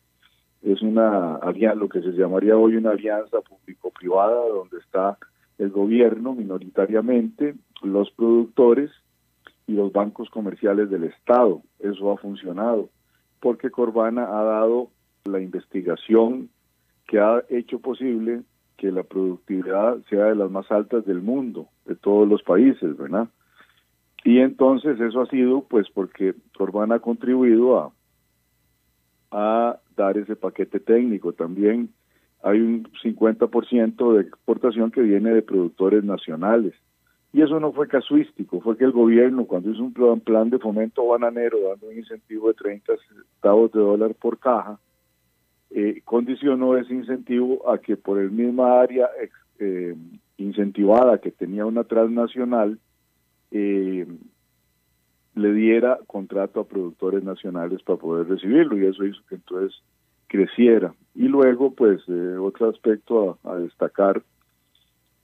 es 0.61 0.81
una 0.81 1.39
lo 1.75 1.89
que 1.89 2.01
se 2.01 2.11
llamaría 2.11 2.57
hoy 2.57 2.77
una 2.77 2.91
alianza 2.91 3.41
público-privada, 3.41 4.47
donde 4.47 4.77
está 4.77 5.17
el 5.57 5.69
gobierno 5.69 6.33
minoritariamente, 6.33 7.55
los 7.81 8.09
productores 8.11 8.91
y 9.67 9.73
los 9.73 9.91
bancos 9.91 10.29
comerciales 10.29 10.89
del 10.89 11.05
Estado. 11.05 11.61
Eso 11.79 12.11
ha 12.11 12.17
funcionado, 12.17 12.89
porque 13.39 13.69
Corbana 13.69 14.23
ha 14.23 14.43
dado 14.43 14.89
la 15.25 15.41
investigación 15.41 16.49
que 17.07 17.19
ha 17.19 17.43
hecho 17.49 17.79
posible 17.79 18.43
que 18.77 18.91
la 18.91 19.03
productividad 19.03 19.97
sea 20.09 20.25
de 20.25 20.35
las 20.35 20.49
más 20.49 20.71
altas 20.71 21.05
del 21.05 21.21
mundo, 21.21 21.67
de 21.85 21.95
todos 21.95 22.27
los 22.27 22.41
países, 22.43 22.97
¿verdad? 22.97 23.27
Y 24.23 24.39
entonces 24.39 24.99
eso 24.99 25.21
ha 25.21 25.25
sido 25.27 25.61
pues 25.61 25.87
porque 25.93 26.33
Corban 26.57 26.91
ha 26.91 26.99
contribuido 26.99 27.93
a, 29.31 29.79
dar 29.95 30.17
ese 30.17 30.35
paquete 30.35 30.79
técnico. 30.79 31.33
También 31.33 31.89
hay 32.43 32.59
un 32.59 32.87
50% 33.03 34.13
de 34.13 34.21
exportación 34.21 34.91
que 34.91 35.01
viene 35.01 35.31
de 35.33 35.41
productores 35.41 36.03
nacionales. 36.03 36.73
Y 37.31 37.41
eso 37.41 37.59
no 37.59 37.71
fue 37.73 37.87
casuístico, 37.87 38.61
fue 38.61 38.77
que 38.77 38.85
el 38.85 38.91
gobierno 38.91 39.45
cuando 39.45 39.71
hizo 39.71 39.83
un 39.83 39.91
plan, 39.91 40.19
plan 40.19 40.51
de 40.51 40.59
fomento 40.59 41.07
bananero 41.07 41.57
dando 41.67 41.87
un 41.87 41.97
incentivo 41.97 42.49
de 42.49 42.53
30 42.53 42.93
centavos 43.07 43.71
de 43.71 43.79
dólar 43.79 44.13
por 44.13 44.37
caja, 44.37 44.79
eh, 45.71 46.01
condicionó 46.05 46.77
ese 46.77 46.93
incentivo 46.93 47.67
a 47.67 47.79
que 47.79 47.97
por 47.97 48.19
el 48.19 48.29
misma 48.29 48.79
área 48.79 49.09
eh, 49.57 49.95
incentivada 50.37 51.17
que 51.17 51.31
tenía 51.31 51.65
una 51.65 51.83
transnacional, 51.83 52.77
eh, 53.53 54.07
le 55.35 55.53
diera 55.53 55.99
contrato 56.07 56.59
a 56.59 56.67
productores 56.67 57.23
nacionales 57.23 57.81
para 57.83 57.99
poder 57.99 58.27
recibirlo 58.27 58.77
y 58.77 58.85
eso 58.85 59.05
hizo 59.05 59.21
que 59.29 59.35
entonces 59.35 59.79
creciera. 60.27 60.93
Y 61.13 61.27
luego, 61.27 61.71
pues, 61.71 62.01
eh, 62.07 62.37
otro 62.39 62.69
aspecto 62.69 63.37
a, 63.43 63.55
destacar 63.57 64.23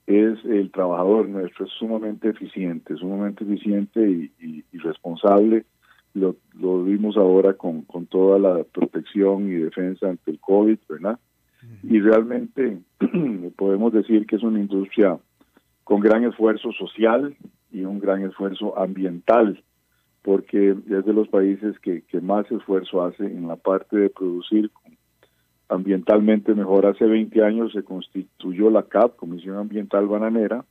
es 0.06 0.38
el 0.44 0.70
trabajador 0.70 1.28
nuestro, 1.28 1.66
es 1.66 1.72
sumamente 1.72 2.28
eficiente, 2.28 2.96
sumamente 2.96 3.44
eficiente 3.44 4.00
y, 4.00 4.64
responsable. 4.78 5.66
lo, 6.14 6.36
lo 6.58 6.84
vimos 6.84 7.16
ahora 7.16 7.54
con, 7.54 7.82
con 7.82 8.06
toda 8.06 8.38
la 8.38 8.64
protección 8.64 9.48
y 9.48 9.56
defensa 9.56 10.08
ante 10.08 10.30
el 10.30 10.40
COVID, 10.40 10.78
¿verdad? 10.88 11.18
Y 11.82 12.00
realmente 12.00 12.78
podemos 13.56 13.92
decir 13.92 14.26
que 14.26 14.36
es 14.36 14.42
una 14.42 14.60
industria 14.60 15.18
con 15.84 16.00
gran 16.00 16.24
esfuerzo 16.24 16.72
social 16.72 17.36
y 17.72 17.84
un 17.84 17.98
gran 17.98 18.22
esfuerzo 18.24 18.78
ambiental, 18.78 19.62
porque 20.22 20.70
es 20.70 21.04
de 21.04 21.12
los 21.12 21.28
países 21.28 21.78
que, 21.80 22.02
que 22.02 22.20
más 22.20 22.50
esfuerzo 22.50 23.02
hace 23.02 23.24
en 23.24 23.48
la 23.48 23.56
parte 23.56 23.96
de 23.96 24.10
producir 24.10 24.70
ambientalmente 25.68 26.54
mejor. 26.54 26.86
Hace 26.86 27.06
20 27.06 27.42
años 27.42 27.72
se 27.72 27.82
constituyó 27.82 28.70
la 28.70 28.82
CAP, 28.82 29.16
Comisión 29.16 29.56
Ambiental 29.56 30.06
Bananera, 30.06 30.64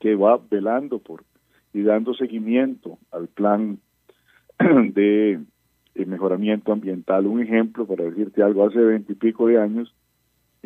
que 0.00 0.14
va 0.16 0.38
velando 0.50 0.98
por 0.98 1.24
y 1.72 1.82
dando 1.82 2.14
seguimiento 2.14 2.98
al 3.10 3.26
plan 3.28 3.78
de, 4.58 5.40
mejoramiento 6.06 6.72
ambiental. 6.72 7.26
Un 7.26 7.42
ejemplo, 7.42 7.86
para 7.86 8.04
decirte 8.04 8.42
algo, 8.42 8.66
hace 8.66 8.78
veintipico 8.78 9.48
de 9.48 9.60
años 9.60 9.92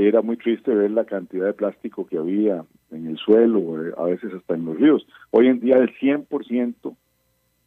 era 0.07 0.23
muy 0.23 0.37
triste 0.37 0.75
ver 0.75 0.93
la 0.93 1.05
cantidad 1.05 1.47
de 1.47 1.53
plástico 1.53 2.07
que 2.07 2.19
había 2.19 2.65
en 2.91 3.07
el 3.07 3.19
suelo, 3.19 3.85
eh, 3.85 3.93
a 3.97 4.05
veces 4.05 4.33
hasta 4.33 4.55
en 4.55 4.65
los 4.65 4.77
ríos. 4.77 5.07
Hoy 5.31 5.49
en 5.49 5.61
día 5.61 5.77
el 5.77 5.93
100% 5.99 6.97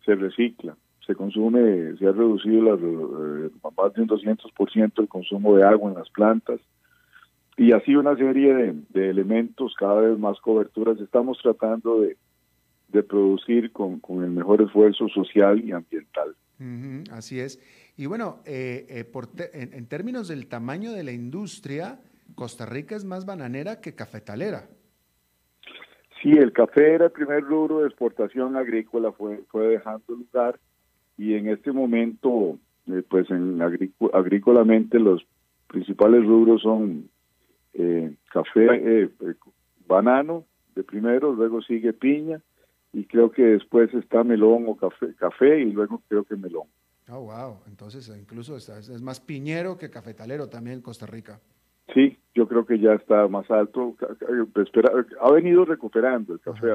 se 0.06 0.16
recicla, 0.16 0.76
se 1.06 1.14
consume, 1.14 1.98
se 1.98 2.08
ha 2.08 2.12
reducido 2.12 2.76
eh, 2.76 3.50
más 3.78 3.94
de 3.94 4.02
un 4.02 4.08
200% 4.08 4.92
el 4.98 5.08
consumo 5.08 5.58
de 5.58 5.64
agua 5.64 5.92
en 5.92 5.98
las 5.98 6.10
plantas 6.10 6.60
y 7.58 7.74
así 7.74 7.96
una 7.96 8.16
serie 8.16 8.76
de, 8.90 9.10
elementos, 9.10 9.76
cada 9.78 10.02
vez 10.02 10.18
más 10.18 10.40
coberturas. 10.40 11.00
Estamos 11.00 11.38
tratando 11.44 12.02
de, 12.02 12.18
producir 13.04 13.72
con, 13.72 14.02
el 14.24 14.32
mejor 14.32 14.62
esfuerzo 14.62 15.08
social 15.10 15.64
y 15.64 15.72
ambiental. 15.72 16.36
así 17.12 17.40
es. 17.40 17.60
Y 17.98 18.06
bueno, 18.06 18.40
eh, 18.46 18.86
eh, 18.90 19.50
en, 19.54 19.86
términos 19.86 20.28
del 20.28 20.48
tamaño 20.48 20.92
de 20.92 21.04
la 21.04 21.12
industria, 21.12 22.00
Costa 22.36 22.66
Rica 22.66 22.96
es 22.96 23.06
más 23.06 23.26
bananera 23.26 23.82
que 23.82 23.96
cafetalera. 23.96 24.68
Sí, 26.22 26.32
el 26.32 26.54
café 26.54 26.94
era 26.96 27.06
el 27.06 27.12
primer 27.12 27.44
rubro 27.44 27.80
de 27.80 27.88
exportación 27.88 28.56
agrícola, 28.56 29.12
fue, 29.12 29.44
fue 29.50 29.68
dejando 29.68 30.16
lugar 30.16 30.60
y 31.18 31.34
en 31.34 31.50
este 31.50 31.72
momento, 31.72 32.60
eh, 32.88 33.04
pues 33.10 33.30
en 33.32 33.60
agrícolamente 33.62 35.00
los 35.00 35.26
principales 35.68 36.26
rubros 36.26 36.62
son 36.62 37.10
café, 38.32 39.10
banano 39.88 40.46
de 40.76 40.84
primero, 40.84 41.34
luego 41.34 41.62
sigue 41.62 41.94
piña 41.94 42.42
y 42.94 43.06
creo 43.06 43.32
que 43.32 43.44
después 43.44 43.94
está 43.94 44.24
melón 44.24 44.66
o 44.68 44.76
café, 44.76 45.14
café 45.16 45.60
y 45.62 45.72
luego 45.72 46.02
creo 46.08 46.24
que 46.24 46.36
melón. 46.36 46.68
Oh, 47.10 47.22
wow. 47.22 47.60
Entonces, 47.68 48.10
incluso 48.18 48.56
es, 48.56 48.70
es 48.70 49.02
más 49.02 49.20
piñero 49.20 49.78
que 49.78 49.90
cafetalero 49.90 50.48
también 50.48 50.78
en 50.78 50.82
Costa 50.82 51.06
Rica. 51.06 51.40
Creo 52.52 52.66
que 52.66 52.80
ya 52.80 52.96
está 52.96 53.30
más 53.30 53.50
alto. 53.50 53.96
Ha 55.22 55.32
venido 55.32 55.64
recuperando 55.64 56.34
el 56.34 56.42
café, 56.42 56.68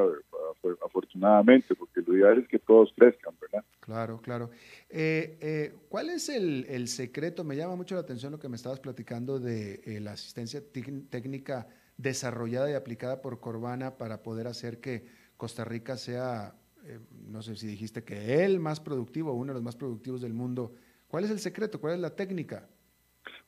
afortunadamente, 0.83 1.75
porque 1.75 2.01
lo 2.01 2.17
ideal 2.17 2.39
es 2.39 2.49
que 2.49 2.59
todos 2.59 2.95
crezcan, 2.97 3.35
¿verdad? 3.39 3.63
Claro, 3.81 4.19
claro. 4.23 4.49
Eh, 4.89 5.37
eh, 5.39 5.75
¿Cuál 5.91 6.09
es 6.09 6.31
el, 6.31 6.65
el, 6.71 6.89
secreto? 6.89 7.45
Me 7.45 7.57
llama 7.57 7.77
mucho 7.77 7.95
la 7.95 8.01
atención 8.01 8.33
lo 8.33 8.39
que 8.39 8.49
me 8.49 8.57
estabas 8.57 8.81
platicando 8.81 9.39
de 9.39 9.83
eh, 9.85 10.01
la 10.01 10.13
asistencia 10.13 10.63
técnica 11.11 11.67
desarrollada 11.99 12.71
y 12.71 12.73
aplicada 12.73 13.21
por 13.21 13.39
Corbana 13.39 13.99
para 13.99 14.23
poder 14.23 14.47
hacer 14.47 14.81
que 14.81 15.05
Costa 15.37 15.63
Rica 15.67 15.99
sea, 15.99 16.55
eh, 16.87 17.01
no 17.29 17.43
sé 17.43 17.55
si 17.55 17.67
dijiste 17.67 18.03
que 18.03 18.47
el 18.47 18.61
más 18.61 18.81
productivo, 18.81 19.35
uno 19.35 19.53
de 19.53 19.57
los 19.57 19.63
más 19.63 19.77
productivos 19.77 20.23
del 20.23 20.33
mundo. 20.33 20.73
¿Cuál 21.07 21.25
es 21.25 21.31
el 21.31 21.39
secreto? 21.39 21.79
¿Cuál 21.83 21.97
es 21.97 22.01
la 22.01 22.17
técnica? 22.17 22.67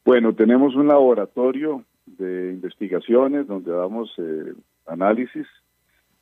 Bueno, 0.05 0.35
tenemos 0.35 0.75
un 0.75 0.89
laboratorio 0.89 1.87
de 2.17 2.53
investigaciones 2.53 3.47
donde 3.47 3.73
damos 3.73 4.13
eh, 4.19 4.55
análisis. 4.87 5.47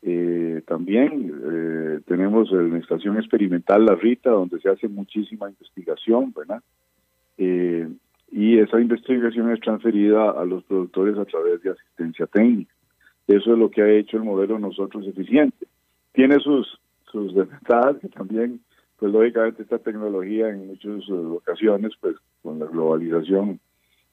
Eh, 0.03 0.62
también 0.66 2.03
tenemos 2.07 2.51
la 2.53 2.78
estación 2.78 3.16
experimental 3.16 3.84
La 3.84 3.95
Rita, 3.95 4.30
donde 4.30 4.61
se 4.61 4.68
hace 4.68 4.89
muchísima 4.89 5.49
investigación, 5.49 6.32
¿verdad? 6.37 6.62
y 7.39 8.59
esa 8.59 8.80
investigación 8.80 9.53
es 9.53 9.61
transferida 9.61 10.30
a 10.30 10.45
los 10.45 10.64
productores 10.64 11.16
a 11.18 11.24
través 11.24 11.62
de 11.62 11.70
asistencia 11.70 12.26
técnica. 12.26 12.72
Eso 13.26 13.53
es 13.53 13.59
lo 13.59 13.70
que 13.70 13.82
ha 13.82 13.89
hecho 13.89 14.16
el 14.16 14.24
modelo 14.24 14.59
nosotros 14.59 15.07
eficiente. 15.07 15.66
Tiene 16.12 16.39
sus, 16.41 16.78
sus 17.11 17.34
desventajas 17.34 17.97
que 17.99 18.09
también, 18.09 18.61
pues 18.99 19.12
lógicamente 19.12 19.62
esta 19.62 19.78
tecnología 19.78 20.49
en 20.49 20.68
muchas 20.68 21.09
ocasiones, 21.11 21.93
pues 22.01 22.16
con 22.43 22.59
la 22.59 22.66
globalización, 22.66 23.61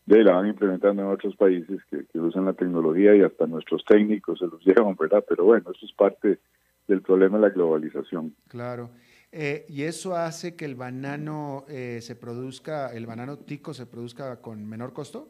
de 0.05 0.23
la 0.23 0.33
van 0.33 0.47
implementando 0.47 1.01
en 1.01 1.07
otros 1.09 1.35
países 1.35 1.79
que, 1.89 2.19
usan 2.19 2.45
la 2.45 2.53
tecnología 2.53 3.15
y 3.15 3.21
hasta 3.21 3.47
nuestros 3.47 3.83
técnicos 3.85 4.39
se 4.39 4.47
los 4.47 4.61
llevan, 4.65 4.95
¿verdad? 4.99 5.23
Pero 5.27 5.45
bueno, 5.45 5.71
eso 5.71 5.85
es 5.85 5.93
parte 5.93 6.39
del 6.87 7.01
problema 7.01 7.37
de 7.37 7.43
la 7.47 7.49
globalización. 7.49 8.35
Claro. 8.47 8.89
Eh, 9.31 9.65
y 9.67 9.83
eso 9.83 10.15
hace 10.15 10.55
que 10.55 10.65
el 10.65 10.75
banano 10.75 11.65
eh, 11.67 11.99
se 12.01 12.15
produzca, 12.15 12.93
el 12.93 13.07
banano 13.07 13.37
tico 13.37 13.73
se 13.73 13.87
produzca 13.87 14.41
con 14.41 14.67
menor 14.67 14.93
costo. 14.93 15.29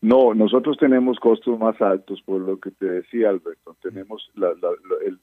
No, 0.00 0.32
nosotros 0.32 0.78
tenemos 0.78 1.18
costos 1.20 1.58
más 1.58 1.78
altos, 1.82 2.22
por 2.22 2.40
lo 2.40 2.58
que 2.58 2.70
te 2.70 2.86
decía 2.86 3.28
Alberto, 3.28 3.76
tenemos 3.82 4.30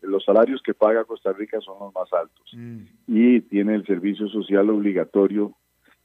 los 0.01 0.23
salarios 0.23 0.61
que 0.61 0.75
paga 0.75 1.03
Costa 1.03 1.33
Rica 1.33 1.59
son 1.61 1.79
los 1.79 1.93
más 1.95 2.13
altos 2.13 2.51
mm. 2.53 2.83
y 3.07 3.41
tiene 3.41 3.73
el 3.73 3.85
servicio 3.87 4.27
social 4.27 4.69
obligatorio 4.69 5.55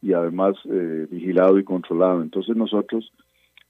y 0.02 0.12
además 0.12 0.56
eh, 0.64 1.06
vigilado 1.08 1.58
y 1.58 1.64
controlado. 1.64 2.22
Entonces 2.22 2.56
nosotros, 2.56 3.12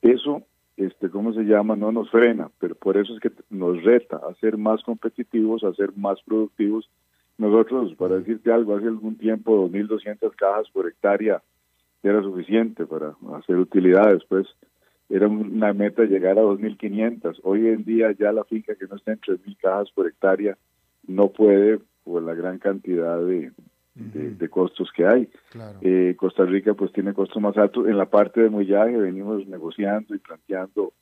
eso, 0.00 0.42
este, 0.76 1.10
¿cómo 1.10 1.34
se 1.34 1.42
llama? 1.42 1.76
No 1.76 1.92
nos 1.92 2.10
frena, 2.10 2.50
pero 2.58 2.74
por 2.74 2.96
eso 2.96 3.14
es 3.14 3.20
que 3.20 3.30
nos 3.50 3.82
reta 3.84 4.16
a 4.16 4.34
ser 4.40 4.56
más 4.56 4.82
competitivos, 4.82 5.62
a 5.62 5.74
ser 5.74 5.92
más 5.94 6.20
productivos. 6.22 6.88
Nosotros, 7.36 7.94
para 7.96 8.16
decirte 8.16 8.50
algo, 8.50 8.74
hace 8.74 8.86
algún 8.86 9.16
tiempo 9.16 9.68
2.200 9.68 10.34
cajas 10.34 10.68
por 10.72 10.88
hectárea 10.88 11.42
era 12.02 12.22
suficiente 12.22 12.86
para 12.86 13.14
hacer 13.36 13.56
utilidades, 13.56 14.22
pues 14.28 14.46
era 15.08 15.28
una 15.28 15.72
meta 15.74 16.04
llegar 16.04 16.38
a 16.38 16.42
2.500. 16.42 17.40
Hoy 17.42 17.68
en 17.68 17.84
día 17.84 18.12
ya 18.18 18.32
la 18.32 18.44
finca 18.44 18.74
que 18.74 18.86
no 18.86 18.96
está 18.96 19.12
en 19.12 19.20
3.000 19.20 19.56
cajas 19.58 19.90
por 19.94 20.08
hectárea 20.08 20.56
no 21.06 21.28
puede 21.28 21.80
por 22.04 22.22
la 22.22 22.34
gran 22.34 22.58
cantidad 22.58 23.20
de, 23.20 23.52
de, 23.94 24.48
costos 24.48 24.90
que 24.94 25.06
hay. 25.06 25.28
Eh, 25.82 26.14
Costa 26.16 26.44
Rica 26.44 26.74
pues 26.74 26.92
tiene 26.92 27.12
costos 27.12 27.42
más 27.42 27.56
altos. 27.56 27.86
En 27.88 27.98
la 27.98 28.06
parte 28.06 28.40
de 28.40 28.50
mullaje 28.50 28.96
venimos 28.96 29.46
negociando 29.46 30.14
y 30.14 30.18
planteando 30.18 30.92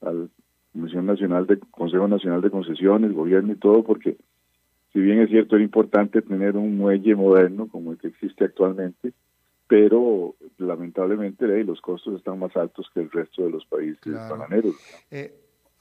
al 0.00 0.30
Comisión 0.72 1.06
Nacional 1.06 1.46
de 1.46 1.58
Consejo 1.58 2.08
Nacional 2.08 2.40
de 2.40 2.50
Concesiones, 2.50 3.12
gobierno 3.12 3.52
y 3.52 3.56
todo, 3.56 3.82
porque 3.82 4.16
si 4.92 5.00
bien 5.00 5.20
es 5.20 5.30
cierto 5.30 5.56
era 5.56 5.64
importante 5.64 6.22
tener 6.22 6.56
un 6.56 6.76
muelle 6.76 7.14
moderno 7.14 7.68
como 7.68 7.92
el 7.92 7.98
que 7.98 8.08
existe 8.08 8.44
actualmente, 8.44 9.12
pero 9.66 10.34
lamentablemente 10.58 11.46
los 11.64 11.80
costos 11.80 12.16
están 12.16 12.38
más 12.38 12.56
altos 12.56 12.90
que 12.92 13.00
el 13.00 13.10
resto 13.10 13.44
de 13.44 13.50
los 13.50 13.64
países 13.66 14.12
bananeros. 14.12 14.74
Eh, 15.10 15.32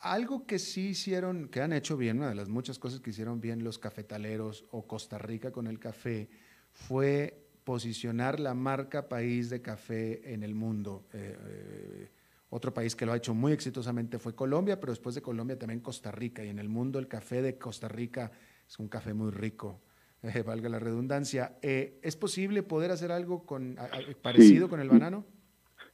algo 0.02 0.46
que 0.46 0.60
sí 0.60 0.90
hicieron, 0.90 1.50
que 1.50 1.62
han 1.62 1.74
hecho 1.74 1.98
bien, 1.98 2.18
una 2.18 2.30
de 2.30 2.36
las 2.36 2.50
muchas 2.50 2.80
cosas 2.80 3.00
que 3.00 3.10
hicieron 3.10 3.42
bien 3.42 3.64
los 3.64 3.80
cafetaleros 3.80 4.66
o 4.72 4.88
Costa 4.88 5.18
Rica 5.18 5.52
con 5.52 5.68
el 5.68 5.80
café, 5.80 6.30
fue 6.72 7.40
posicionar 7.64 8.40
la 8.40 8.54
marca 8.54 9.08
país 9.08 9.50
de 9.50 9.62
café 9.62 10.34
en 10.34 10.44
el 10.44 10.56
mundo. 10.56 11.04
Eh, 11.14 11.38
eh, 11.48 12.10
otro 12.50 12.74
país 12.74 12.96
que 12.96 13.06
lo 13.06 13.12
ha 13.12 13.18
hecho 13.18 13.34
muy 13.34 13.52
exitosamente 13.52 14.18
fue 14.18 14.34
Colombia, 14.34 14.80
pero 14.80 14.92
después 14.92 15.14
de 15.14 15.22
Colombia 15.22 15.58
también 15.58 15.82
Costa 15.82 16.12
Rica. 16.12 16.44
Y 16.44 16.50
en 16.50 16.58
el 16.58 16.68
mundo 16.68 16.98
el 16.98 17.08
café 17.08 17.42
de 17.42 17.58
Costa 17.58 17.88
Rica 17.88 18.32
es 18.68 18.80
un 18.80 18.88
café 18.88 19.14
muy 19.14 19.32
rico. 19.32 19.82
Eh, 20.22 20.44
valga 20.46 20.68
la 20.68 20.80
redundancia. 20.80 21.54
¿Es 21.62 22.18
posible 22.18 22.62
poder 22.62 22.92
hacer 22.92 23.10
algo 23.10 23.46
con, 23.46 23.78
parecido 24.22 24.68
con 24.68 24.82
el 24.82 24.90
banano? 24.90 25.24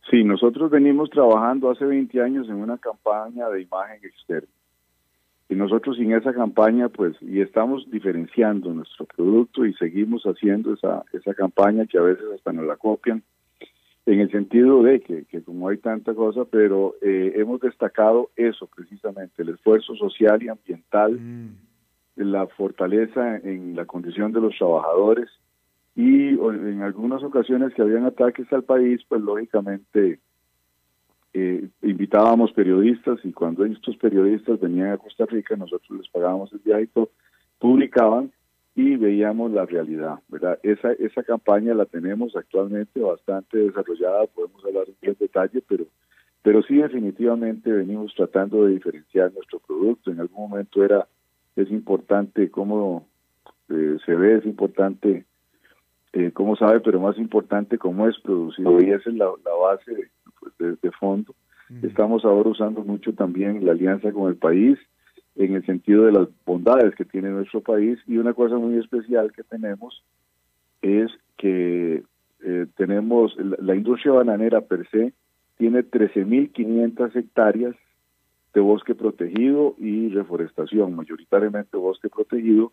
Sí, 0.10 0.24
nosotros 0.24 0.72
venimos 0.72 1.12
trabajando 1.12 1.70
hace 1.70 1.86
20 1.86 2.22
años 2.22 2.48
en 2.48 2.56
una 2.56 2.80
campaña 2.80 3.50
de 3.50 3.62
imagen 3.62 4.00
externa. 4.04 4.50
Y 5.48 5.56
nosotros 5.56 5.98
sin 5.98 6.12
esa 6.12 6.34
campaña, 6.34 6.90
pues, 6.90 7.16
y 7.22 7.42
estamos 7.42 7.90
diferenciando 7.92 8.74
nuestro 8.74 9.06
producto 9.06 9.66
y 9.66 9.74
seguimos 9.76 10.24
haciendo 10.24 10.74
esa, 10.74 11.04
esa 11.14 11.34
campaña 11.34 11.86
que 11.86 12.00
a 12.00 12.02
veces 12.02 12.26
hasta 12.34 12.52
nos 12.52 12.66
la 12.66 12.78
copian, 12.78 13.22
en 14.08 14.20
el 14.20 14.32
sentido 14.32 14.84
de 14.84 15.02
que, 15.02 15.26
que 15.26 15.42
como 15.42 15.70
hay 15.70 15.78
tanta 15.78 16.14
cosa, 16.14 16.46
pero 16.46 16.96
eh, 17.02 17.34
hemos 17.36 17.60
destacado 17.60 18.30
eso 18.36 18.68
precisamente, 18.76 19.42
el 19.42 19.50
esfuerzo 19.50 19.96
social 19.96 20.42
y 20.44 20.50
ambiental. 20.50 21.14
Mm 21.20 21.66
la 22.16 22.48
fortaleza 22.48 23.38
en 23.38 23.76
la 23.76 23.86
condición 23.86 24.32
de 24.32 24.42
los 24.42 24.58
trabajadores 24.58 25.30
y 25.96 26.30
en 26.30 26.82
algunas 26.82 27.24
ocasiones 27.24 27.74
que 27.74 27.82
habían 27.82 28.06
ataques 28.06 28.52
al 28.52 28.64
país, 28.64 29.02
pues 29.08 29.22
lógicamente 29.22 30.20
eh, 31.38 31.68
invitábamos 31.82 32.54
periodistas 32.54 33.20
y 33.26 33.34
cuando 33.34 33.66
estos 33.66 33.98
periodistas 33.98 34.58
venían 34.58 34.94
a 34.94 34.98
Costa 34.98 35.26
Rica, 35.26 35.58
nosotros 35.58 36.00
les 36.00 36.08
pagábamos 36.08 36.54
el 36.54 36.60
viaje 36.60 36.88
publicaban 37.60 38.32
y 38.74 38.96
veíamos 38.96 39.52
la 39.52 39.66
realidad, 39.66 40.20
¿verdad? 40.30 40.58
Esa, 40.64 40.94
esa 40.94 41.24
campaña 41.24 41.74
la 41.74 41.86
tenemos 41.86 42.38
actualmente 42.38 43.02
bastante 43.02 43.58
desarrollada, 43.58 44.28
podemos 44.28 44.64
hablar 44.64 44.86
en 45.02 45.16
detalle, 45.20 45.62
pero, 45.68 45.86
pero 46.42 46.64
sí 46.64 46.78
definitivamente 46.78 47.70
venimos 47.70 48.14
tratando 48.16 48.64
de 48.64 48.76
diferenciar 48.76 49.34
nuestro 49.34 49.60
producto. 49.60 50.12
En 50.12 50.22
algún 50.22 50.50
momento 50.50 50.86
era, 50.86 51.06
es 51.58 51.70
importante 51.70 52.50
cómo 52.50 53.08
eh, 53.70 53.98
se 54.06 54.16
ve, 54.16 54.38
es 54.38 54.46
importante 54.46 55.26
eh, 56.14 56.32
cómo 56.32 56.56
sabe, 56.56 56.80
pero 56.80 57.02
más 57.02 57.18
importante 57.18 57.78
cómo 57.78 58.08
es 58.08 58.18
producido, 58.20 58.80
y 58.80 58.92
esa 58.92 59.10
es 59.10 59.16
la, 59.18 59.28
base 59.62 59.94
de, 59.94 60.10
de, 60.60 60.92
fondo. 60.92 61.36
Estamos 61.82 62.24
ahora 62.26 62.50
usando 62.50 62.84
mucho 62.84 63.14
también 63.14 63.66
la 63.66 63.72
alianza 63.72 64.12
con 64.12 64.30
el 64.30 64.36
país, 64.36 64.78
en 65.36 65.56
el 65.56 65.66
sentido 65.66 66.06
de 66.06 66.12
las 66.12 66.28
bondades 66.46 66.96
que 66.96 67.06
tiene 67.06 67.30
nuestro 67.30 67.62
país 67.62 68.00
y 68.08 68.18
una 68.18 68.34
cosa 68.34 68.58
muy 68.58 68.78
especial 68.78 69.32
que 69.34 69.44
tenemos 69.44 70.04
es 70.82 71.12
que 71.38 72.04
eh, 72.44 72.66
tenemos 72.78 73.36
la, 73.38 73.76
industria 73.76 74.14
bananera 74.14 74.62
per 74.62 74.88
se 74.90 75.14
tiene 75.58 75.84
13.500 75.84 77.16
hectáreas 77.16 77.76
de 78.54 78.62
bosque 78.62 78.96
protegido 78.96 79.76
y 79.78 80.10
reforestación, 80.10 80.96
mayoritariamente 80.96 81.76
bosque 81.76 82.10
protegido, 82.10 82.72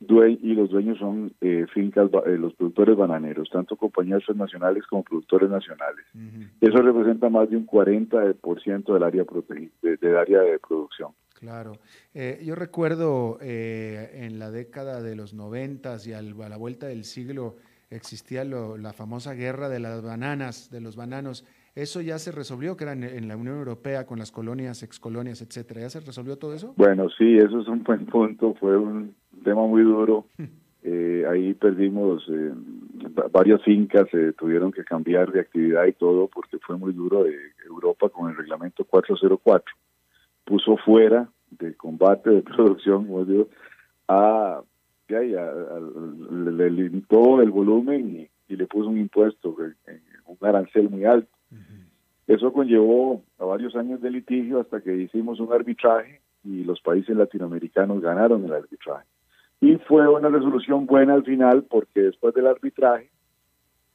y 0.00 0.54
los 0.54 0.70
dueños 0.70 0.98
son 0.98 1.32
eh, 1.40 1.66
fincas, 1.72 2.10
eh, 2.26 2.36
los 2.36 2.54
productores 2.54 2.96
bananeros, 2.96 3.48
tanto 3.50 3.76
compañías 3.76 4.22
transnacionales 4.24 4.86
como 4.86 5.02
productores 5.02 5.48
nacionales. 5.48 6.04
Eso 6.60 6.82
representa 6.82 7.28
más 7.28 7.48
de 7.48 7.56
un 7.56 7.66
40% 7.66 8.92
del 8.92 9.02
área, 9.02 9.24
del 9.82 10.16
área 10.16 10.40
de 10.42 10.58
producción. 10.58 11.12
Claro. 11.44 11.72
Eh, 12.14 12.42
yo 12.44 12.54
recuerdo 12.54 13.38
eh, 13.42 14.22
en 14.24 14.38
la 14.38 14.50
década 14.50 15.02
de 15.02 15.16
los 15.16 15.34
noventas 15.34 16.06
y 16.06 16.12
a 16.12 16.22
la 16.22 16.56
vuelta 16.56 16.86
del 16.86 17.04
siglo 17.04 17.56
existía 17.90 18.44
la 18.44 18.92
famosa 18.92 19.34
guerra 19.34 19.68
de 19.68 19.78
las 19.78 20.02
bananas, 20.02 20.70
de 20.70 20.80
los 20.80 20.96
bananos. 20.96 21.44
¿Eso 21.74 22.00
ya 22.00 22.18
se 22.18 22.32
resolvió, 22.32 22.76
que 22.76 22.84
era 22.84 22.92
en, 22.92 23.28
la 23.28 23.36
Unión 23.36 23.58
Europea 23.58 24.06
con 24.06 24.18
las 24.18 24.30
colonias, 24.30 24.82
excolonias, 24.82 25.42
etcétera? 25.42 25.82
¿Ya 25.82 25.90
se 25.90 26.00
resolvió 26.00 26.38
todo 26.38 26.54
eso? 26.54 26.72
Bueno, 26.76 27.08
sí, 27.10 27.36
eso 27.36 27.60
es 27.60 27.68
un 27.68 27.82
buen 27.82 28.06
punto. 28.06 28.54
Fue 28.54 28.76
un 28.76 29.14
tema 29.44 29.66
muy 29.66 29.82
duro. 29.82 30.26
Eh, 30.86 31.24
ahí 31.26 31.54
perdimos 31.54 32.30
varias 33.32 33.62
fincas, 33.62 34.06
tuvieron 34.36 34.70
que 34.70 34.84
cambiar 34.84 35.32
de 35.32 35.40
actividad 35.40 35.86
y 35.86 35.94
todo 35.94 36.28
porque 36.28 36.58
fue 36.58 36.76
muy 36.76 36.92
duro 36.92 37.24
de 37.24 37.34
Europa 37.66 38.10
con 38.10 38.28
el 38.28 38.36
reglamento 38.36 38.84
404 38.84 39.74
puso 40.44 40.76
fuera 40.76 41.28
de 41.50 41.74
combate, 41.74 42.30
de 42.30 42.42
producción, 42.42 43.06
como 43.06 43.24
digo, 43.24 43.48
a, 44.08 44.62
le 45.08 46.70
limitó 46.70 47.40
el 47.40 47.50
volumen 47.50 48.28
y, 48.48 48.56
le 48.56 48.66
puso 48.66 48.88
un 48.88 48.98
impuesto, 48.98 49.56
un 50.26 50.38
arancel 50.42 50.88
muy 50.88 51.04
alto. 51.04 51.28
Eso 52.26 52.52
conllevó 52.52 53.22
a 53.38 53.44
varios 53.44 53.74
años 53.74 54.00
de 54.00 54.10
litigio 54.10 54.60
hasta 54.60 54.80
que 54.80 54.94
hicimos 54.94 55.40
un 55.40 55.52
arbitraje 55.52 56.20
y 56.44 56.62
los 56.62 56.80
países 56.80 57.16
latinoamericanos 57.16 58.00
ganaron 58.00 58.44
el 58.44 58.52
arbitraje. 58.52 59.06
Y 59.64 59.78
fue 59.88 60.06
una 60.06 60.28
resolución 60.28 60.84
buena 60.84 61.14
al 61.14 61.24
final 61.24 61.64
porque 61.70 62.02
después 62.02 62.34
del 62.34 62.48
arbitraje, 62.48 63.08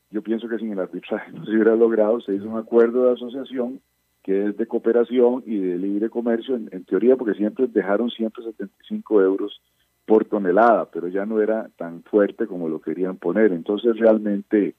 yo 0.09 0.23
pienso 0.23 0.49
que 0.49 0.57
sin 0.57 0.71
el 0.71 0.79
arbitraje 0.79 1.31
no 1.33 1.45
se 1.45 1.51
hubiera 1.51 1.75
logrado, 1.75 2.19
se 2.21 2.33
hizo 2.33 2.49
un 2.49 2.57
acuerdo 2.57 3.03
de 3.03 3.13
asociación 3.13 3.79
que 4.23 4.47
es 4.47 4.57
de 4.57 4.65
cooperación 4.65 5.43
y 5.45 5.59
de 5.59 5.77
libre 5.77 6.09
comercio, 6.09 6.55
en, 6.55 6.83
teoría, 6.85 7.15
porque 7.17 7.35
siempre 7.35 7.67
dejaron 7.67 8.09
175 8.09 9.21
euros 9.21 9.61
por 10.07 10.25
tonelada, 10.25 10.89
pero 10.91 11.07
ya 11.07 11.27
no 11.27 11.39
era 11.39 11.69
tan 11.77 12.01
fuerte 12.01 12.47
como 12.47 12.67
lo 12.67 12.81
querían 12.81 13.17
poner. 13.17 13.53
Entonces, 13.53 13.95
realmente, 13.97 14.73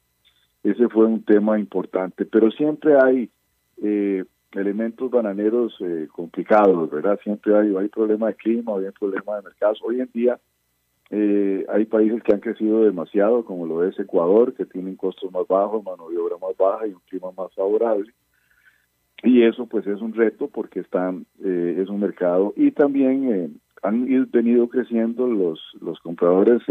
ese 0.64 0.88
fue 0.88 1.06
un 1.06 1.24
tema 1.24 1.58
importante, 1.58 2.26
pero 2.26 2.50
siempre 2.50 2.96
hay 3.00 3.30
eh, 3.80 4.24
elementos 4.52 5.08
bananeros 5.08 5.72
eh, 5.80 6.08
complicados, 6.12 6.90
¿verdad? 6.90 7.18
Siempre 7.22 7.56
hay, 7.56 7.74
hay 7.76 7.88
problema 7.88 8.26
de 8.26 8.34
clima, 8.34 8.72
hay 8.76 8.90
problema 8.90 9.36
de 9.36 9.42
mercados. 9.42 9.80
Hoy 9.82 10.00
en 10.00 10.10
día 10.12 10.38
eh, 11.12 11.66
hay 11.68 11.86
países 11.86 12.22
que 12.22 12.32
han 12.32 12.40
crecido 12.40 12.84
demasiado, 12.84 13.44
como 13.44 13.66
lo 13.66 13.84
es 13.84 13.98
Ecuador, 13.98 14.54
que 14.54 14.64
tienen 14.64 14.94
costos 14.94 15.32
más 15.32 15.46
bajos, 15.48 15.84
mano 15.84 16.08
de 16.08 16.18
obra 16.18 16.36
más 16.40 16.56
baja 16.56 16.86
y 16.86 16.92
un 16.92 17.00
clima 17.08 17.32
más 17.36 17.52
favorable. 17.54 18.12
Y 19.24 19.42
eso 19.42 19.66
pues 19.66 19.86
es 19.86 20.00
un 20.00 20.14
reto 20.14 20.48
porque 20.48 20.80
están 20.80 21.26
eh, 21.44 21.78
es 21.78 21.88
un 21.88 22.00
mercado. 22.00 22.54
Y 22.56 22.70
también 22.70 23.32
eh, 23.32 23.50
han 23.82 24.30
venido 24.30 24.68
creciendo 24.68 25.26
los 25.26 25.60
los 25.80 25.98
compradores 25.98 26.62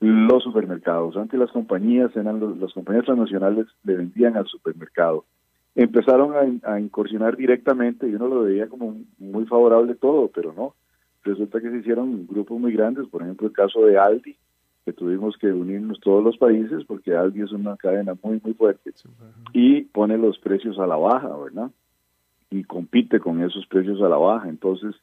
los 0.00 0.42
supermercados. 0.42 1.16
Antes 1.16 1.38
las 1.38 1.52
compañías 1.52 2.10
eran 2.16 2.40
los, 2.40 2.56
las 2.56 2.72
compañías 2.72 3.04
transnacionales 3.04 3.66
le 3.84 3.96
vendían 3.96 4.36
al 4.36 4.46
supermercado. 4.46 5.24
Empezaron 5.74 6.60
a, 6.64 6.72
a, 6.72 6.80
incursionar 6.80 7.36
directamente 7.36 8.08
y 8.08 8.14
uno 8.14 8.28
lo 8.28 8.42
veía 8.42 8.68
como 8.68 8.96
muy 9.18 9.46
favorable 9.46 9.94
todo 9.94 10.30
pero 10.34 10.52
no 10.52 10.74
resulta 11.24 11.60
que 11.60 11.70
se 11.70 11.78
hicieron 11.78 12.26
grupos 12.26 12.58
muy 12.60 12.72
grandes 12.72 13.06
por 13.08 13.22
ejemplo 13.22 13.46
el 13.46 13.52
caso 13.52 13.84
de 13.86 13.98
Aldi 13.98 14.36
que 14.84 14.92
tuvimos 14.92 15.36
que 15.36 15.52
unirnos 15.52 16.00
todos 16.00 16.24
los 16.24 16.36
países 16.36 16.84
porque 16.84 17.14
Aldi 17.14 17.42
es 17.42 17.52
una 17.52 17.76
cadena 17.76 18.14
muy, 18.22 18.40
muy 18.42 18.54
fuerte 18.54 18.92
y 19.52 19.82
pone 19.82 20.18
los 20.18 20.38
precios 20.38 20.78
a 20.78 20.86
la 20.86 20.96
baja, 20.96 21.36
¿verdad? 21.36 21.70
Y 22.50 22.64
compite 22.64 23.20
con 23.20 23.42
esos 23.42 23.66
precios 23.66 24.02
a 24.02 24.08
la 24.08 24.16
baja. 24.16 24.48
Entonces, 24.48 24.94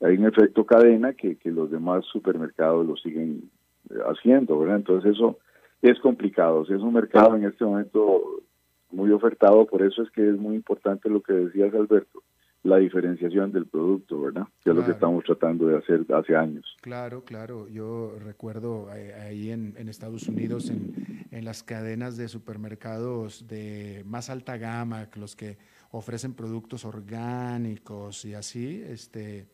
hay 0.00 0.16
un 0.16 0.26
efecto 0.26 0.66
cadena 0.66 1.12
que, 1.12 1.36
que 1.36 1.50
los 1.50 1.70
demás 1.70 2.04
supermercados 2.06 2.84
lo 2.84 2.96
siguen 2.96 3.48
eh, 3.90 3.98
haciendo, 4.06 4.58
¿verdad? 4.58 4.76
Entonces, 4.76 5.12
eso 5.12 5.38
es 5.82 5.98
complicado. 6.00 6.62
es 6.62 6.70
un 6.70 6.92
mercado 6.92 7.36
en 7.36 7.44
este 7.44 7.64
momento 7.64 8.42
muy 8.90 9.10
ofertado, 9.10 9.66
por 9.66 9.82
eso 9.82 10.02
es 10.02 10.10
que 10.10 10.28
es 10.28 10.36
muy 10.36 10.56
importante 10.56 11.08
lo 11.08 11.22
que 11.22 11.32
decías, 11.32 11.72
Alberto 11.74 12.22
la 12.64 12.76
diferenciación 12.76 13.50
del 13.50 13.66
producto, 13.66 14.20
¿verdad? 14.20 14.46
Que 14.62 14.70
es 14.70 14.76
lo 14.76 14.84
que 14.84 14.92
estamos 14.92 15.24
tratando 15.24 15.66
de 15.66 15.78
hacer 15.78 16.06
hace 16.14 16.36
años. 16.36 16.76
Claro, 16.80 17.24
claro. 17.24 17.68
Yo 17.68 18.14
recuerdo 18.20 18.88
eh, 18.94 19.14
ahí 19.14 19.50
en, 19.50 19.76
Estados 19.88 20.28
Unidos, 20.28 20.70
en, 20.70 21.26
en, 21.30 21.44
las 21.44 21.64
cadenas 21.64 22.16
de 22.16 22.28
supermercados 22.28 23.48
de 23.48 24.04
más 24.06 24.30
alta 24.30 24.56
gama, 24.58 25.08
los 25.16 25.34
que 25.34 25.58
ofrecen 25.90 26.34
productos 26.34 26.84
orgánicos 26.84 28.24
y 28.24 28.34
así, 28.34 28.80
este, 28.86 29.48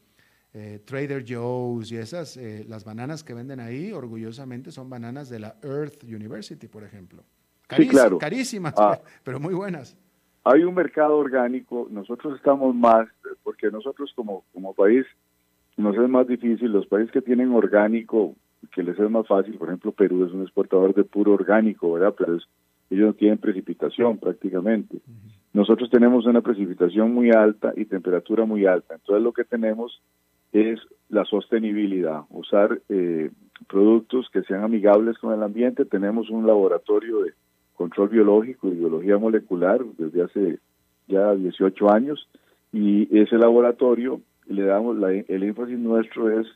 eh, 0.52 0.80
Trader 0.84 1.24
Joe's 1.26 1.90
y 1.90 1.96
esas, 1.96 2.36
eh, 2.36 2.64
las 2.68 2.84
bananas 2.84 3.24
que 3.24 3.32
venden 3.32 3.60
ahí, 3.60 3.90
orgullosamente 3.90 4.70
son 4.70 4.90
bananas 4.90 5.30
de 5.30 5.38
la 5.38 5.56
Earth 5.62 6.04
University, 6.04 6.68
por 6.68 6.84
ejemplo. 6.84 7.24
sí, 7.74 7.88
claro. 7.88 8.18
Carísimas, 8.18 8.74
ah. 8.76 9.00
pero 9.24 9.40
muy 9.40 9.54
buenas 9.54 9.96
hay 10.44 10.64
un 10.64 10.74
mercado 10.74 11.16
orgánico, 11.16 11.88
nosotros 11.90 12.36
estamos 12.36 12.74
más, 12.74 13.08
porque 13.42 13.70
nosotros 13.70 14.12
como, 14.14 14.44
como 14.52 14.74
país 14.74 15.06
nos 15.76 15.96
es 15.96 16.08
más 16.08 16.26
difícil, 16.26 16.72
los 16.72 16.86
países 16.86 17.12
que 17.12 17.22
tienen 17.22 17.52
orgánico, 17.52 18.34
que 18.72 18.82
les 18.82 18.98
es 18.98 19.10
más 19.10 19.26
fácil, 19.26 19.54
por 19.54 19.68
ejemplo 19.68 19.92
Perú 19.92 20.24
es 20.24 20.32
un 20.32 20.42
exportador 20.42 20.94
de 20.94 21.04
puro 21.04 21.32
orgánico, 21.32 21.92
¿verdad? 21.92 22.14
Pero 22.18 22.38
ellos 22.90 23.06
no 23.06 23.12
tienen 23.12 23.38
precipitación 23.38 24.18
prácticamente. 24.18 24.98
Nosotros 25.52 25.88
tenemos 25.90 26.26
una 26.26 26.40
precipitación 26.40 27.12
muy 27.12 27.30
alta 27.30 27.72
y 27.76 27.84
temperatura 27.84 28.44
muy 28.44 28.66
alta, 28.66 28.94
entonces 28.94 29.22
lo 29.22 29.32
que 29.32 29.44
tenemos 29.44 30.02
es 30.52 30.80
la 31.08 31.24
sostenibilidad, 31.24 32.22
usar 32.30 32.80
eh, 32.88 33.30
productos 33.68 34.28
que 34.32 34.42
sean 34.42 34.64
amigables 34.64 35.18
con 35.18 35.32
el 35.32 35.42
ambiente, 35.42 35.84
tenemos 35.84 36.30
un 36.30 36.46
laboratorio 36.46 37.20
de 37.20 37.32
control 37.78 38.08
biológico 38.08 38.66
y 38.68 38.72
biología 38.72 39.16
molecular 39.18 39.84
desde 39.96 40.22
hace 40.24 40.58
ya 41.06 41.32
18 41.34 41.90
años 41.90 42.28
y 42.72 43.08
ese 43.16 43.36
laboratorio 43.38 44.20
le 44.46 44.64
damos 44.64 44.96
el 45.28 45.42
énfasis 45.44 45.78
nuestro 45.78 46.40
es 46.40 46.46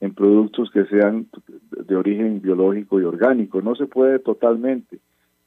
en 0.00 0.12
productos 0.12 0.68
que 0.72 0.84
sean 0.86 1.28
de 1.70 1.94
origen 1.94 2.42
biológico 2.42 3.00
y 3.00 3.04
orgánico, 3.04 3.62
no 3.62 3.76
se 3.76 3.86
puede 3.86 4.18
totalmente. 4.18 4.98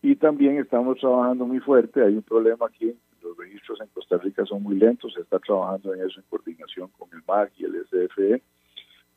Y 0.01 0.15
también 0.15 0.57
estamos 0.57 0.97
trabajando 0.99 1.45
muy 1.45 1.59
fuerte, 1.59 2.01
hay 2.01 2.15
un 2.15 2.21
problema 2.21 2.67
aquí, 2.67 2.95
los 3.21 3.37
registros 3.37 3.81
en 3.81 3.87
Costa 3.87 4.17
Rica 4.17 4.45
son 4.45 4.63
muy 4.63 4.77
lentos, 4.77 5.13
se 5.13 5.21
está 5.21 5.39
trabajando 5.39 5.93
en 5.93 6.01
eso 6.01 6.21
en 6.21 6.25
coordinación 6.29 6.89
con 6.97 7.09
el 7.11 7.21
MAC 7.27 7.51
y 7.57 7.65
el 7.65 7.85
SFE, 7.85 8.41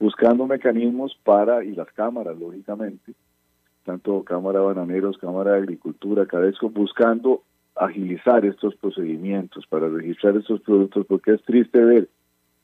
buscando 0.01 0.45
mecanismos 0.47 1.17
para, 1.23 1.63
y 1.63 1.73
las 1.73 1.89
cámaras 1.93 2.37
lógicamente, 2.37 3.13
tanto 3.85 4.23
Cámara 4.25 4.61
de 4.61 4.67
Bananeros, 4.67 5.19
Cámara 5.19 5.53
de 5.53 5.59
Agricultura, 5.59 6.27
Cadesco, 6.27 6.69
buscando 6.71 7.43
agilizar 7.75 8.45
estos 8.45 8.75
procedimientos 8.77 9.67
para 9.67 9.89
registrar 9.89 10.37
estos 10.37 10.61
productos, 10.61 11.07
porque 11.07 11.35
es 11.35 11.43
triste 11.43 11.83
ver 11.85 12.09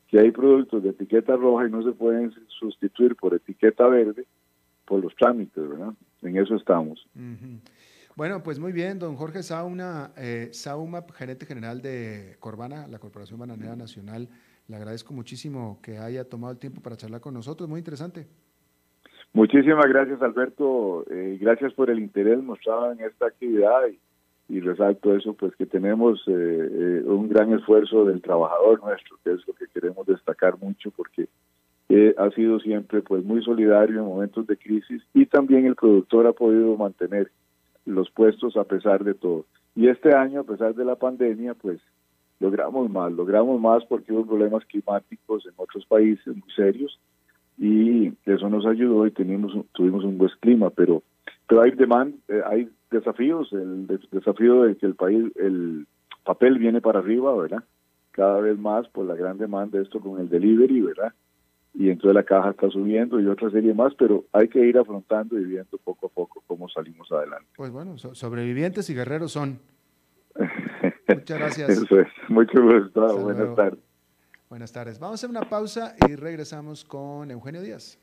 que 0.09 0.19
hay 0.21 0.31
productos 0.31 0.83
de 0.83 0.91
etiqueta 0.91 1.37
roja 1.37 1.67
y 1.67 1.71
no 1.71 1.83
se 1.83 1.93
pueden 1.93 2.33
sustituir 2.49 3.17
por 3.17 3.35
etiqueta 3.35 3.87
verde 3.89 4.27
por 4.85 5.03
los 5.03 5.15
trámites, 5.17 5.69
¿verdad? 5.69 5.95
En 6.23 6.37
eso 6.37 6.57
estamos. 6.57 7.07
Bueno, 8.17 8.43
pues 8.43 8.59
muy 8.59 8.73
bien, 8.73 8.99
don 8.99 9.17
Jorge 9.17 9.43
Sauna, 9.43 10.12
eh, 10.17 10.51
Sauma, 10.53 11.05
gerente 11.15 11.47
general 11.47 11.83
de 11.83 12.37
Corbana, 12.39 12.87
la 12.87 12.99
Corporación 12.99 13.41
Bananera 13.41 13.77
Nacional. 13.77 14.29
Le 14.69 14.77
agradezco 14.77 15.12
muchísimo 15.12 15.81
que 15.83 15.99
haya 15.99 16.29
tomado 16.29 16.53
el 16.53 16.59
tiempo 16.59 16.81
para 16.81 16.97
charlar 16.97 17.21
con 17.21 17.35
nosotros, 17.35 17.69
muy 17.69 17.79
interesante. 17.79 18.27
Muchísimas 19.35 19.87
gracias, 19.87 20.22
Alberto. 20.22 21.05
Eh, 21.11 21.39
gracias 21.41 21.72
por 21.72 21.91
el 21.91 21.99
interés 21.99 22.41
mostrado 22.41 22.93
en 22.93 23.01
esta 23.01 23.26
actividad 23.26 23.80
y, 24.49 24.61
resalto 24.61 25.16
eso, 25.16 25.35
pues 25.35 25.57
que 25.57 25.66
tenemos 25.66 26.22
eh, 26.28 26.30
eh, 26.32 27.03
un 27.05 27.28
gran 27.28 27.53
esfuerzo 27.53 28.05
del 28.05 28.22
trabajador 28.22 28.80
nuestro, 28.80 29.18
que 29.24 29.32
es 29.32 29.45
lo 29.49 29.55
que 29.55 29.66
queremos 29.74 30.07
destacar 30.07 30.57
mucho, 30.59 30.93
porque 30.93 31.28
ha 32.16 32.30
sido 32.30 32.61
siempre 32.61 33.03
pues 33.03 33.24
muy 33.24 33.43
solidario 33.43 33.99
en 33.99 34.07
momentos 34.07 34.47
de 34.47 34.57
crisis 34.57 35.03
y 35.12 35.26
también 35.26 35.66
el 35.66 35.74
productor 35.74 36.26
ha 36.26 36.32
podido 36.32 36.76
mantener 36.76 37.30
los 37.87 38.11
puestos 38.11 38.57
a 38.57 38.64
pesar 38.64 39.03
de 39.03 39.14
todo. 39.14 39.47
Y 39.74 39.89
este 39.89 40.14
año, 40.14 40.41
a 40.41 40.45
pesar 40.45 40.74
de 40.74 40.85
la 40.85 40.97
pandemia, 40.97 41.55
pues 41.55 41.80
logramos 42.39 42.89
más, 42.89 43.12
logramos 43.12 43.61
más 43.61 43.85
porque 43.87 44.12
hubo 44.12 44.26
problemas 44.26 44.64
climáticos 44.64 45.45
en 45.47 45.53
otros 45.57 45.85
países 45.87 46.26
muy 46.26 46.51
serios 46.55 47.01
y 47.59 48.13
eso 48.27 48.49
nos 48.49 48.67
ayudó 48.67 49.07
y 49.07 49.11
tuvimos, 49.11 49.53
tuvimos 49.73 50.05
un 50.05 50.19
buen 50.19 50.31
clima, 50.41 50.71
pero 50.71 51.03
pero 51.47 51.63
hay 51.63 51.73
demand, 51.73 52.15
eh, 52.29 52.43
hay 52.47 52.69
desafíos, 52.91 53.53
el 53.53 53.87
desafío 54.11 54.63
de 54.63 54.77
que 54.77 54.87
el 54.87 54.95
país, 54.95 55.25
el 55.37 55.87
papel 56.25 56.59
viene 56.59 56.81
para 56.81 57.01
arriba, 57.01 57.37
¿verdad? 57.37 57.65
Cada 58.13 58.41
vez 58.41 58.59
más 58.59 58.89
por 58.89 59.07
la 59.07 59.15
gran 59.15 59.37
demanda 59.37 59.79
de 59.79 59.85
esto 59.85 60.01
con 60.01 60.21
el 60.21 60.29
delivery, 60.29 60.81
¿verdad? 60.81 61.13
Y 61.75 61.91
entonces 61.91 62.15
la 62.15 62.23
caja 62.23 62.51
está 62.51 62.71
subiendo 62.71 63.21
y 63.21 63.27
otra 63.27 63.51
serie 63.51 63.75
más, 63.75 63.93
pero 63.99 64.25
hay 64.33 64.49
que 64.49 64.61
ir 64.61 64.79
afrontando 64.79 65.39
y 65.39 65.45
viendo 65.45 65.77
poco 65.79 66.07
a 66.07 66.09
poco 66.09 66.43
cómo 66.47 66.69
salimos 66.69 67.11
adelante. 67.11 67.47
Pues 67.57 67.73
bueno, 67.73 67.99
sobrevivientes 67.99 68.89
y 68.91 68.95
guerreros 68.95 69.33
son. 69.33 69.59
Muchas 71.09 71.39
gracias. 71.39 71.69
Eso 71.71 72.01
es. 72.01 72.09
Mucho 72.29 72.63
gusto. 72.63 73.19
Buenas 73.19 73.55
tardes. 73.57 73.93
Buenas 74.49 74.72
tardes. 74.72 74.99
Vamos 74.99 75.14
a 75.14 75.16
hacer 75.16 75.30
una 75.30 75.49
pausa 75.49 75.97
y 76.09 76.16
regresamos 76.16 76.84
con 76.84 77.30
Eugenio 77.30 77.62
Díaz. 77.62 77.99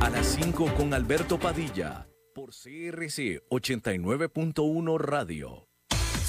A 0.00 0.10
las 0.10 0.26
5 0.26 0.74
con 0.76 0.94
Alberto 0.94 1.38
Padilla 1.38 2.08
por 2.34 2.50
CRC 2.50 3.42
89.1 3.50 4.98
Radio. 4.98 5.67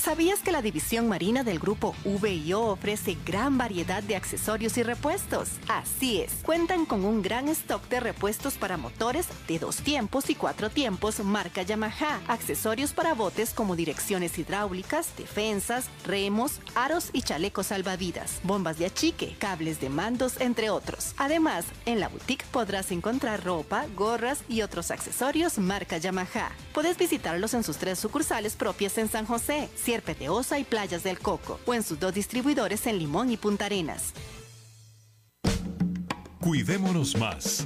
¿Sabías 0.09 0.39
que 0.39 0.51
la 0.51 0.63
división 0.63 1.07
marina 1.07 1.43
del 1.43 1.59
grupo 1.59 1.93
VIO 2.03 2.61
ofrece 2.61 3.15
gran 3.27 3.59
variedad 3.59 4.01
de 4.01 4.15
accesorios 4.15 4.75
y 4.79 4.81
repuestos? 4.81 5.49
Así 5.67 6.19
es, 6.19 6.33
cuentan 6.41 6.87
con 6.87 7.05
un 7.05 7.21
gran 7.21 7.47
stock 7.49 7.87
de 7.89 7.99
repuestos 7.99 8.55
para 8.55 8.75
motores 8.75 9.27
de 9.47 9.59
dos 9.59 9.75
tiempos 9.75 10.31
y 10.31 10.33
cuatro 10.33 10.71
tiempos 10.71 11.23
marca 11.23 11.61
Yamaha, 11.61 12.21
accesorios 12.27 12.91
para 12.91 13.13
botes 13.13 13.53
como 13.53 13.75
direcciones 13.75 14.39
hidráulicas, 14.39 15.15
defensas, 15.15 15.85
remos, 16.03 16.59
aros 16.73 17.11
y 17.13 17.21
chalecos 17.21 17.67
salvavidas, 17.67 18.39
bombas 18.41 18.79
de 18.79 18.87
achique, 18.87 19.35
cables 19.37 19.79
de 19.79 19.89
mandos, 19.89 20.41
entre 20.41 20.71
otros. 20.71 21.13
Además, 21.17 21.65
en 21.85 21.99
la 21.99 22.07
boutique 22.07 22.47
podrás 22.49 22.91
encontrar 22.91 23.43
ropa, 23.43 23.85
gorras 23.95 24.39
y 24.49 24.63
otros 24.63 24.89
accesorios 24.89 25.59
marca 25.59 25.99
Yamaha. 25.99 26.49
Puedes 26.73 26.97
visitarlos 26.97 27.53
en 27.53 27.63
sus 27.63 27.77
tres 27.77 27.99
sucursales 27.99 28.55
propias 28.55 28.97
en 28.97 29.07
San 29.07 29.27
José. 29.27 29.69
De 30.01 30.29
Osa 30.29 30.59
y 30.59 30.63
Playas 30.63 31.03
del 31.03 31.19
Coco, 31.19 31.59
o 31.65 31.73
en 31.73 31.83
sus 31.83 31.99
dos 31.99 32.13
distribuidores 32.13 32.87
en 32.87 32.99
Limón 32.99 33.31
y 33.31 33.37
Punta 33.37 33.65
Arenas. 33.65 34.13
Cuidémonos 36.39 37.17
más. 37.17 37.65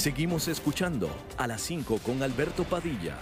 Seguimos 0.00 0.48
escuchando 0.48 1.10
a 1.36 1.46
las 1.46 1.60
5 1.60 1.98
con 1.98 2.22
Alberto 2.22 2.64
Padilla. 2.64 3.18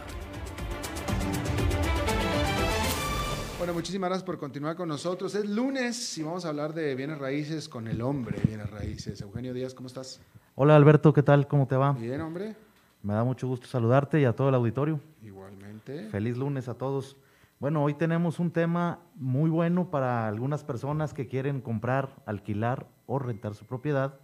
Bueno, 3.58 3.74
muchísimas 3.74 4.08
gracias 4.08 4.24
por 4.24 4.38
continuar 4.38 4.76
con 4.76 4.88
nosotros. 4.88 5.34
Es 5.34 5.44
lunes 5.44 6.16
y 6.18 6.22
vamos 6.22 6.44
a 6.44 6.50
hablar 6.50 6.74
de 6.74 6.94
bienes 6.94 7.18
raíces 7.18 7.68
con 7.68 7.88
el 7.88 8.00
hombre 8.00 8.38
bienes 8.46 8.70
raíces. 8.70 9.20
Eugenio 9.20 9.52
Díaz, 9.52 9.74
¿cómo 9.74 9.88
estás? 9.88 10.20
Hola 10.54 10.76
Alberto, 10.76 11.12
¿qué 11.12 11.24
tal? 11.24 11.48
¿Cómo 11.48 11.66
te 11.66 11.74
va? 11.74 11.94
Bien, 11.94 12.20
hombre. 12.20 12.54
Me 13.02 13.12
da 13.12 13.24
mucho 13.24 13.48
gusto 13.48 13.66
saludarte 13.66 14.20
y 14.20 14.24
a 14.24 14.32
todo 14.32 14.50
el 14.50 14.54
auditorio. 14.54 15.00
Igualmente. 15.20 16.08
Feliz 16.10 16.36
lunes 16.36 16.68
a 16.68 16.74
todos. 16.74 17.16
Bueno, 17.58 17.82
hoy 17.82 17.94
tenemos 17.94 18.38
un 18.38 18.52
tema 18.52 19.00
muy 19.16 19.50
bueno 19.50 19.90
para 19.90 20.28
algunas 20.28 20.62
personas 20.62 21.12
que 21.12 21.26
quieren 21.26 21.60
comprar, 21.60 22.22
alquilar 22.24 22.86
o 23.06 23.18
rentar 23.18 23.56
su 23.56 23.64
propiedad. 23.64 24.20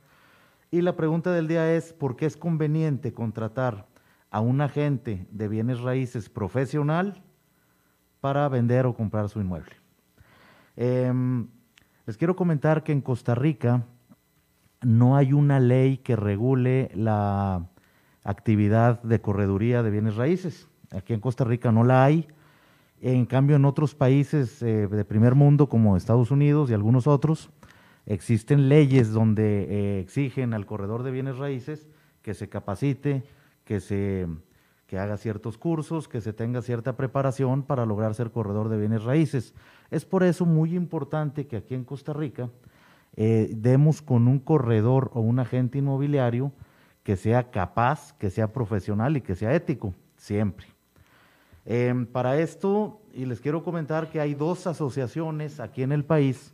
Y 0.74 0.82
la 0.82 0.96
pregunta 0.96 1.30
del 1.30 1.46
día 1.46 1.72
es, 1.72 1.92
¿por 1.92 2.16
qué 2.16 2.26
es 2.26 2.36
conveniente 2.36 3.12
contratar 3.12 3.86
a 4.28 4.40
un 4.40 4.60
agente 4.60 5.24
de 5.30 5.46
bienes 5.46 5.80
raíces 5.80 6.28
profesional 6.28 7.22
para 8.20 8.48
vender 8.48 8.84
o 8.84 8.92
comprar 8.92 9.28
su 9.28 9.40
inmueble? 9.40 9.76
Em, 10.74 11.46
les 12.06 12.16
quiero 12.16 12.34
comentar 12.34 12.82
que 12.82 12.90
en 12.90 13.02
Costa 13.02 13.36
Rica 13.36 13.84
no 14.82 15.16
hay 15.16 15.32
una 15.32 15.60
ley 15.60 15.98
que 15.98 16.16
regule 16.16 16.90
la 16.96 17.68
actividad 18.24 19.00
de 19.04 19.20
correduría 19.20 19.84
de 19.84 19.90
bienes 19.92 20.16
raíces. 20.16 20.66
Aquí 20.90 21.12
en 21.12 21.20
Costa 21.20 21.44
Rica 21.44 21.70
no 21.70 21.84
la 21.84 22.02
hay. 22.02 22.26
En 23.00 23.26
cambio, 23.26 23.54
en 23.54 23.64
otros 23.64 23.94
países 23.94 24.60
eh, 24.60 24.88
de 24.88 25.04
primer 25.04 25.36
mundo, 25.36 25.68
como 25.68 25.96
Estados 25.96 26.32
Unidos 26.32 26.68
y 26.68 26.74
algunos 26.74 27.06
otros, 27.06 27.48
existen 28.06 28.68
leyes 28.68 29.12
donde 29.12 29.64
eh, 29.64 30.00
exigen 30.00 30.54
al 30.54 30.66
corredor 30.66 31.02
de 31.02 31.10
bienes 31.10 31.38
raíces 31.38 31.88
que 32.22 32.34
se 32.34 32.48
capacite, 32.48 33.22
que 33.64 33.80
se 33.80 34.26
que 34.86 34.98
haga 34.98 35.16
ciertos 35.16 35.56
cursos, 35.56 36.08
que 36.08 36.20
se 36.20 36.32
tenga 36.32 36.60
cierta 36.62 36.96
preparación 36.96 37.62
para 37.62 37.86
lograr 37.86 38.14
ser 38.14 38.30
corredor 38.30 38.68
de 38.68 38.76
bienes 38.76 39.02
raíces. 39.02 39.54
Es 39.90 40.04
por 40.04 40.22
eso 40.22 40.44
muy 40.44 40.76
importante 40.76 41.46
que 41.46 41.56
aquí 41.56 41.74
en 41.74 41.84
Costa 41.84 42.12
Rica 42.12 42.50
eh, 43.16 43.50
demos 43.56 44.02
con 44.02 44.28
un 44.28 44.38
corredor 44.38 45.10
o 45.14 45.20
un 45.20 45.38
agente 45.38 45.78
inmobiliario 45.78 46.52
que 47.02 47.16
sea 47.16 47.50
capaz, 47.50 48.12
que 48.18 48.30
sea 48.30 48.52
profesional 48.52 49.16
y 49.16 49.20
que 49.20 49.34
sea 49.34 49.54
ético, 49.54 49.94
siempre. 50.16 50.66
Em, 51.66 52.06
para 52.06 52.38
esto, 52.38 53.00
y 53.12 53.24
les 53.24 53.40
quiero 53.40 53.62
comentar 53.62 54.10
que 54.10 54.20
hay 54.20 54.34
dos 54.34 54.66
asociaciones 54.66 55.60
aquí 55.60 55.82
en 55.82 55.92
el 55.92 56.04
país 56.04 56.53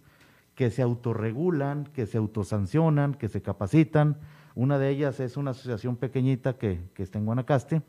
que 0.61 0.70
se 0.70 0.82
autorregulan, 0.82 1.84
que 1.84 2.04
se 2.04 2.18
autosancionan, 2.18 3.14
que 3.14 3.30
se 3.30 3.40
capacitan. 3.40 4.18
Una 4.54 4.78
de 4.78 4.90
ellas 4.90 5.18
es 5.18 5.38
una 5.38 5.52
asociación 5.52 5.96
pequeñita 5.96 6.58
que, 6.58 6.82
que 6.92 7.02
está 7.02 7.18
en 7.18 7.24
Guanacaste 7.24 7.80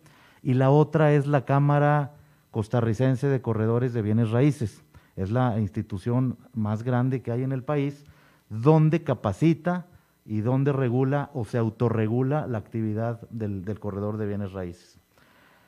y 0.42 0.54
la 0.54 0.70
otra 0.70 1.12
es 1.12 1.28
la 1.28 1.44
Cámara 1.44 2.14
Costarricense 2.50 3.28
de 3.28 3.42
Corredores 3.42 3.92
de 3.92 4.02
Bienes 4.02 4.32
Raíces. 4.32 4.86
Es 5.18 5.32
la 5.32 5.60
institución 5.60 6.38
más 6.54 6.84
grande 6.84 7.22
que 7.22 7.34
hay 7.34 7.44
en 7.44 7.52
el 7.52 7.62
país 7.62 8.06
donde 8.48 9.04
capacita 9.04 9.88
y 10.26 10.40
donde 10.40 10.72
regula 10.72 11.30
o 11.34 11.44
se 11.44 11.58
autorregula 11.58 12.48
la 12.48 12.60
actividad 12.60 13.20
del, 13.32 13.66
corredor 13.82 14.16
de 14.16 14.28
bienes 14.28 14.54
raíces. 14.54 14.98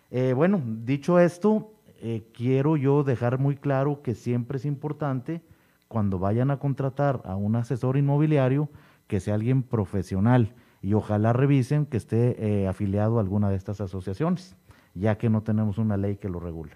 Eh, 0.10 0.32
bueno, 0.32 0.62
dicho 0.86 1.20
esto, 1.20 1.74
eh, 2.00 2.30
quiero 2.34 2.78
yo 2.78 3.04
dejar 3.04 3.40
muy 3.40 3.58
claro 3.58 4.02
que 4.02 4.16
siempre 4.16 4.56
es 4.56 4.64
importante 4.64 5.42
cuando 5.94 6.18
vayan 6.18 6.50
a 6.50 6.58
contratar 6.58 7.22
a 7.24 7.36
un 7.36 7.56
asesor 7.56 7.98
inmobiliario 7.98 8.68
que 9.06 9.20
sea 9.20 9.36
alguien 9.36 9.62
profesional 9.62 10.56
y 10.82 10.96
ojalá 10.96 11.34
revisen 11.34 11.86
que 11.86 11.98
esté 11.98 12.36
eh, 12.40 12.68
afiliado 12.68 13.20
a 13.20 13.22
alguna 13.22 13.52
de 13.52 13.56
estas 13.56 13.80
asociaciones, 13.80 14.56
ya 14.96 15.20
que 15.20 15.30
no 15.30 15.44
tenemos 15.44 15.78
una 15.78 15.96
ley 15.96 16.18
que 16.18 16.30
lo 16.30 16.40
regule. 16.40 16.72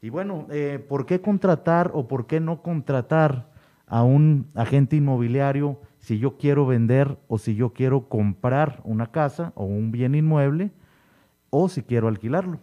Y 0.00 0.10
bueno, 0.10 0.46
¿por 0.88 1.06
qué 1.06 1.20
contratar 1.20 1.90
o 1.92 2.06
por 2.06 2.28
qué 2.28 2.38
no 2.38 2.62
contratar 2.62 3.50
a 3.88 4.04
un 4.04 4.46
agente 4.54 4.94
inmobiliario 4.94 5.80
si 5.98 6.18
yo 6.18 6.36
quiero 6.36 6.66
vender 6.66 7.18
o 7.26 7.38
si 7.38 7.54
yo 7.54 7.72
quiero 7.72 8.08
comprar 8.08 8.80
una 8.84 9.10
casa 9.10 9.52
o 9.54 9.64
un 9.64 9.90
bien 9.90 10.14
inmueble 10.14 10.70
o 11.50 11.68
si 11.68 11.82
quiero 11.82 12.08
alquilarlo. 12.08 12.60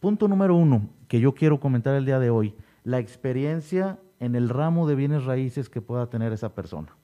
Punto 0.00 0.28
número 0.28 0.56
uno 0.56 0.88
que 1.08 1.20
yo 1.20 1.34
quiero 1.34 1.60
comentar 1.60 1.94
el 1.94 2.04
día 2.04 2.18
de 2.18 2.30
hoy, 2.30 2.54
la 2.84 2.98
experiencia 2.98 3.98
en 4.22 4.36
el 4.36 4.48
ramo 4.48 4.86
de 4.86 4.94
bienes 4.94 5.24
raíces 5.24 5.68
que 5.68 5.80
pueda 5.80 6.06
tener 6.06 6.32
esa 6.32 6.54
persona. 6.54 6.94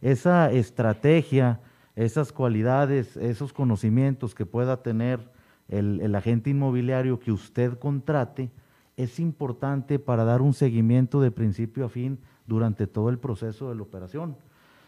Esa 0.00 0.52
estrategia, 0.52 1.60
esas 1.96 2.32
cualidades, 2.32 3.16
esos 3.16 3.52
conocimientos 3.52 4.36
que 4.36 4.46
pueda 4.46 4.80
tener 4.80 5.32
el, 5.68 6.00
el 6.00 6.14
agente 6.14 6.50
inmobiliario 6.50 7.18
que 7.18 7.32
usted 7.32 7.76
contrate, 7.76 8.52
es 8.96 9.18
importante 9.18 9.98
para 9.98 10.22
dar 10.22 10.42
un 10.42 10.54
seguimiento 10.54 11.20
de 11.20 11.32
principio 11.32 11.86
a 11.86 11.88
fin 11.88 12.20
durante 12.46 12.86
todo 12.86 13.08
el 13.08 13.18
proceso 13.18 13.68
de 13.68 13.74
la 13.74 13.82
operación. 13.82 14.36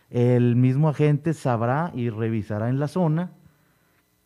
El 0.08 0.54
mismo 0.54 0.88
agente 0.88 1.34
sabrá 1.34 1.90
y 1.96 2.10
revisará 2.10 2.68
en 2.68 2.78
la 2.78 2.86
zona 2.86 3.32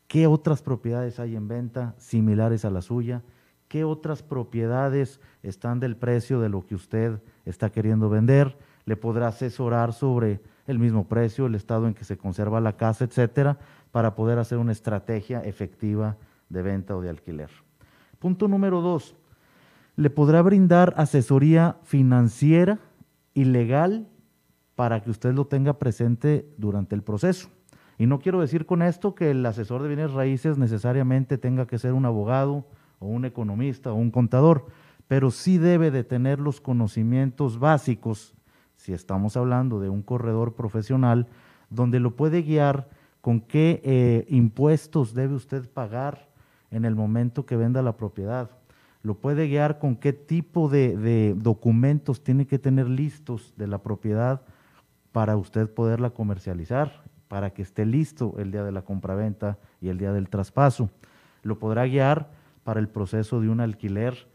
qué 0.08 0.26
otras 0.26 0.60
propiedades 0.60 1.18
hay 1.18 1.36
en 1.36 1.48
venta 1.48 1.94
similares 1.96 2.66
a 2.66 2.70
la 2.70 2.82
suya, 2.82 3.22
qué 3.70 3.84
otras 3.84 4.24
propiedades 4.24 5.20
están 5.44 5.78
del 5.78 5.96
precio 5.96 6.40
de 6.40 6.48
lo 6.48 6.66
que 6.66 6.74
usted 6.74 7.22
está 7.44 7.70
queriendo 7.70 8.10
vender, 8.10 8.58
le 8.84 8.96
podrá 8.96 9.28
asesorar 9.28 9.92
sobre 9.92 10.40
el 10.66 10.80
mismo 10.80 11.06
precio, 11.06 11.46
el 11.46 11.54
estado 11.54 11.86
en 11.86 11.94
que 11.94 12.02
se 12.02 12.18
conserva 12.18 12.60
la 12.60 12.76
casa, 12.76 13.04
etcétera, 13.04 13.58
para 13.92 14.16
poder 14.16 14.40
hacer 14.40 14.58
una 14.58 14.72
estrategia 14.72 15.40
efectiva 15.42 16.16
de 16.48 16.62
venta 16.62 16.96
o 16.96 17.00
de 17.00 17.10
alquiler. 17.10 17.48
Punto 18.18 18.48
número 18.48 18.80
dos, 18.80 19.14
le 19.94 20.10
podrá 20.10 20.42
brindar 20.42 20.92
asesoría 20.96 21.76
financiera 21.84 22.80
y 23.34 23.44
legal 23.44 24.08
para 24.74 25.00
que 25.00 25.10
usted 25.10 25.32
lo 25.32 25.46
tenga 25.46 25.78
presente 25.78 26.52
durante 26.58 26.96
el 26.96 27.04
proceso. 27.04 27.48
Y 27.98 28.06
no 28.06 28.18
quiero 28.18 28.40
decir 28.40 28.66
con 28.66 28.82
esto 28.82 29.14
que 29.14 29.30
el 29.30 29.46
asesor 29.46 29.80
de 29.82 29.88
bienes 29.88 30.12
raíces 30.12 30.58
necesariamente 30.58 31.38
tenga 31.38 31.68
que 31.68 31.78
ser 31.78 31.92
un 31.92 32.04
abogado 32.04 32.66
o 33.00 33.08
un 33.08 33.24
economista 33.24 33.92
o 33.92 33.96
un 33.96 34.12
contador, 34.12 34.66
pero 35.08 35.32
sí 35.32 35.58
debe 35.58 35.90
de 35.90 36.04
tener 36.04 36.38
los 36.38 36.60
conocimientos 36.60 37.58
básicos, 37.58 38.36
si 38.76 38.92
estamos 38.92 39.36
hablando 39.36 39.80
de 39.80 39.88
un 39.88 40.02
corredor 40.02 40.54
profesional, 40.54 41.26
donde 41.68 41.98
lo 41.98 42.14
puede 42.14 42.42
guiar 42.42 42.88
con 43.20 43.40
qué 43.40 43.82
eh, 43.84 44.24
impuestos 44.28 45.12
debe 45.12 45.34
usted 45.34 45.68
pagar 45.68 46.28
en 46.70 46.84
el 46.84 46.94
momento 46.94 47.44
que 47.44 47.56
venda 47.56 47.82
la 47.82 47.96
propiedad. 47.96 48.50
Lo 49.02 49.14
puede 49.14 49.48
guiar 49.48 49.78
con 49.78 49.96
qué 49.96 50.12
tipo 50.12 50.68
de, 50.68 51.34
documentos 51.36 52.22
tiene 52.22 52.46
que 52.46 52.58
tener 52.58 52.88
listos 52.88 53.54
de 53.56 53.66
la 53.66 53.78
propiedad 53.78 54.42
para 55.12 55.36
usted 55.36 55.68
poderla 55.68 56.10
comercializar, 56.10 57.02
para 57.28 57.50
que 57.50 57.62
esté 57.62 57.86
listo 57.86 58.34
el 58.38 58.52
día 58.52 58.62
de 58.62 58.72
la 58.72 58.82
compraventa 58.82 59.58
y 59.80 59.88
el 59.88 59.98
día 59.98 60.12
del 60.12 60.28
traspaso. 60.28 60.90
Lo 61.42 61.58
podrá 61.58 61.86
guiar 61.86 62.30
para 62.64 62.80
el 62.80 62.88
proceso 62.88 63.40
de 63.40 63.48
un 63.48 63.60
alquiler, 63.60 64.26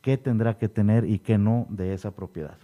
qué 0.00 0.16
tendrá 0.16 0.58
que 0.58 0.68
tener 0.68 1.04
y 1.04 1.18
qué 1.18 1.38
no 1.38 1.66
de 1.70 1.94
esa 1.94 2.10
propiedad. 2.10 2.58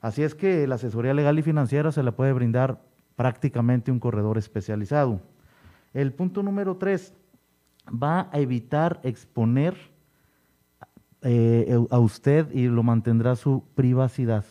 Así 0.00 0.22
es 0.22 0.34
que 0.34 0.66
la 0.66 0.76
asesoría 0.76 1.14
legal 1.14 1.38
y 1.38 1.42
financiera 1.42 1.92
se 1.92 2.02
la 2.02 2.12
puede 2.12 2.32
brindar 2.32 2.80
prácticamente 3.16 3.90
un 3.90 4.00
corredor 4.00 4.38
especializado. 4.38 5.20
El 5.92 6.12
punto 6.12 6.42
número 6.42 6.76
tres, 6.76 7.14
va 7.90 8.28
a 8.32 8.38
evitar 8.38 9.00
exponer 9.02 9.76
eh, 11.22 11.78
a 11.90 11.98
usted 11.98 12.50
y 12.52 12.68
lo 12.68 12.82
mantendrá 12.82 13.36
su 13.36 13.64
privacidad. 13.74 14.44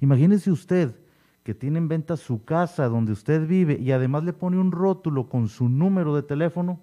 Imagínese 0.00 0.50
usted 0.50 0.94
que 1.42 1.54
tiene 1.54 1.78
en 1.78 1.88
venta 1.88 2.16
su 2.16 2.44
casa 2.44 2.88
donde 2.88 3.12
usted 3.12 3.46
vive 3.46 3.78
y 3.80 3.92
además 3.92 4.24
le 4.24 4.32
pone 4.32 4.58
un 4.58 4.72
rótulo 4.72 5.28
con 5.28 5.48
su 5.48 5.68
número 5.68 6.14
de 6.14 6.22
teléfono 6.22 6.80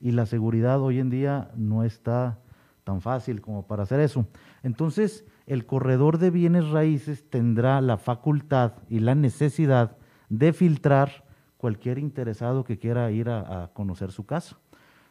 y 0.00 0.12
la 0.12 0.26
seguridad 0.26 0.80
hoy 0.80 0.98
en 0.98 1.10
día 1.10 1.50
no 1.56 1.84
está 1.84 2.38
tan 2.84 3.00
fácil 3.00 3.40
como 3.40 3.66
para 3.66 3.82
hacer 3.82 4.00
eso. 4.00 4.26
Entonces, 4.62 5.24
el 5.46 5.66
corredor 5.66 6.18
de 6.18 6.30
bienes 6.30 6.70
raíces 6.70 7.28
tendrá 7.28 7.80
la 7.80 7.98
facultad 7.98 8.72
y 8.88 9.00
la 9.00 9.14
necesidad 9.14 9.96
de 10.28 10.52
filtrar 10.52 11.24
cualquier 11.56 11.98
interesado 11.98 12.64
que 12.64 12.78
quiera 12.78 13.10
ir 13.10 13.28
a, 13.28 13.70
conocer 13.74 14.12
su 14.12 14.24
casa. 14.24 14.56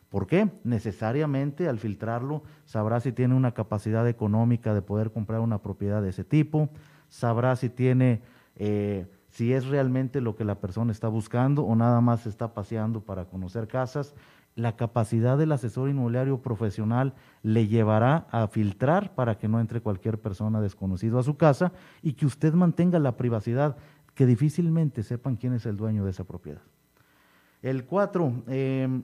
¿Por 0.10 0.26
qué? 0.26 0.50
Necesariamente 0.64 1.70
al 1.70 1.78
filtrarlo 1.78 2.42
sabrá 2.66 3.00
si 3.00 3.12
tiene 3.12 3.36
una 3.36 3.54
capacidad 3.54 4.08
económica 4.08 4.74
de 4.74 4.82
poder 4.82 5.12
comprar 5.12 5.42
una 5.42 5.62
propiedad 5.62 6.02
de 6.02 6.10
ese 6.10 6.24
tipo, 6.24 6.70
sabrá 7.10 7.56
si 7.56 7.70
tiene, 7.70 8.24
eh, 8.56 9.06
si 9.30 9.54
es 9.54 9.68
realmente 9.68 10.22
lo 10.22 10.36
que 10.36 10.46
la 10.46 10.56
persona 10.56 10.92
está 10.92 11.08
buscando 11.08 11.64
o 11.64 11.76
nada 11.76 12.02
más 12.02 12.26
está 12.26 12.56
paseando 12.56 13.02
para 13.02 13.26
conocer 13.26 13.68
casas. 13.68 14.16
La 14.56 14.76
capacidad 14.76 15.38
del 15.38 15.52
asesor 15.52 15.90
inmobiliario 15.90 16.42
profesional 16.42 17.14
le 17.44 17.68
llevará 17.68 18.28
a 18.32 18.48
filtrar 18.48 19.16
para 19.16 19.38
que 19.38 19.48
no 19.48 19.60
entre 19.60 19.82
cualquier 19.82 20.20
persona 20.20 20.60
desconocida 20.60 21.20
a 21.20 21.24
su 21.24 21.38
casa 21.38 21.72
y 22.02 22.14
que 22.14 22.26
usted 22.26 22.54
mantenga 22.54 23.00
la 23.00 23.16
privacidad 23.16 23.78
que 24.16 24.26
difícilmente 24.26 25.04
sepan 25.04 25.38
quién 25.38 25.54
es 25.54 25.66
el 25.66 25.78
dueño 25.78 26.04
de 26.04 26.12
esa 26.12 26.26
propiedad. 26.26 26.62
El 27.62 27.86
cuatro, 27.86 28.44
em, 28.48 29.04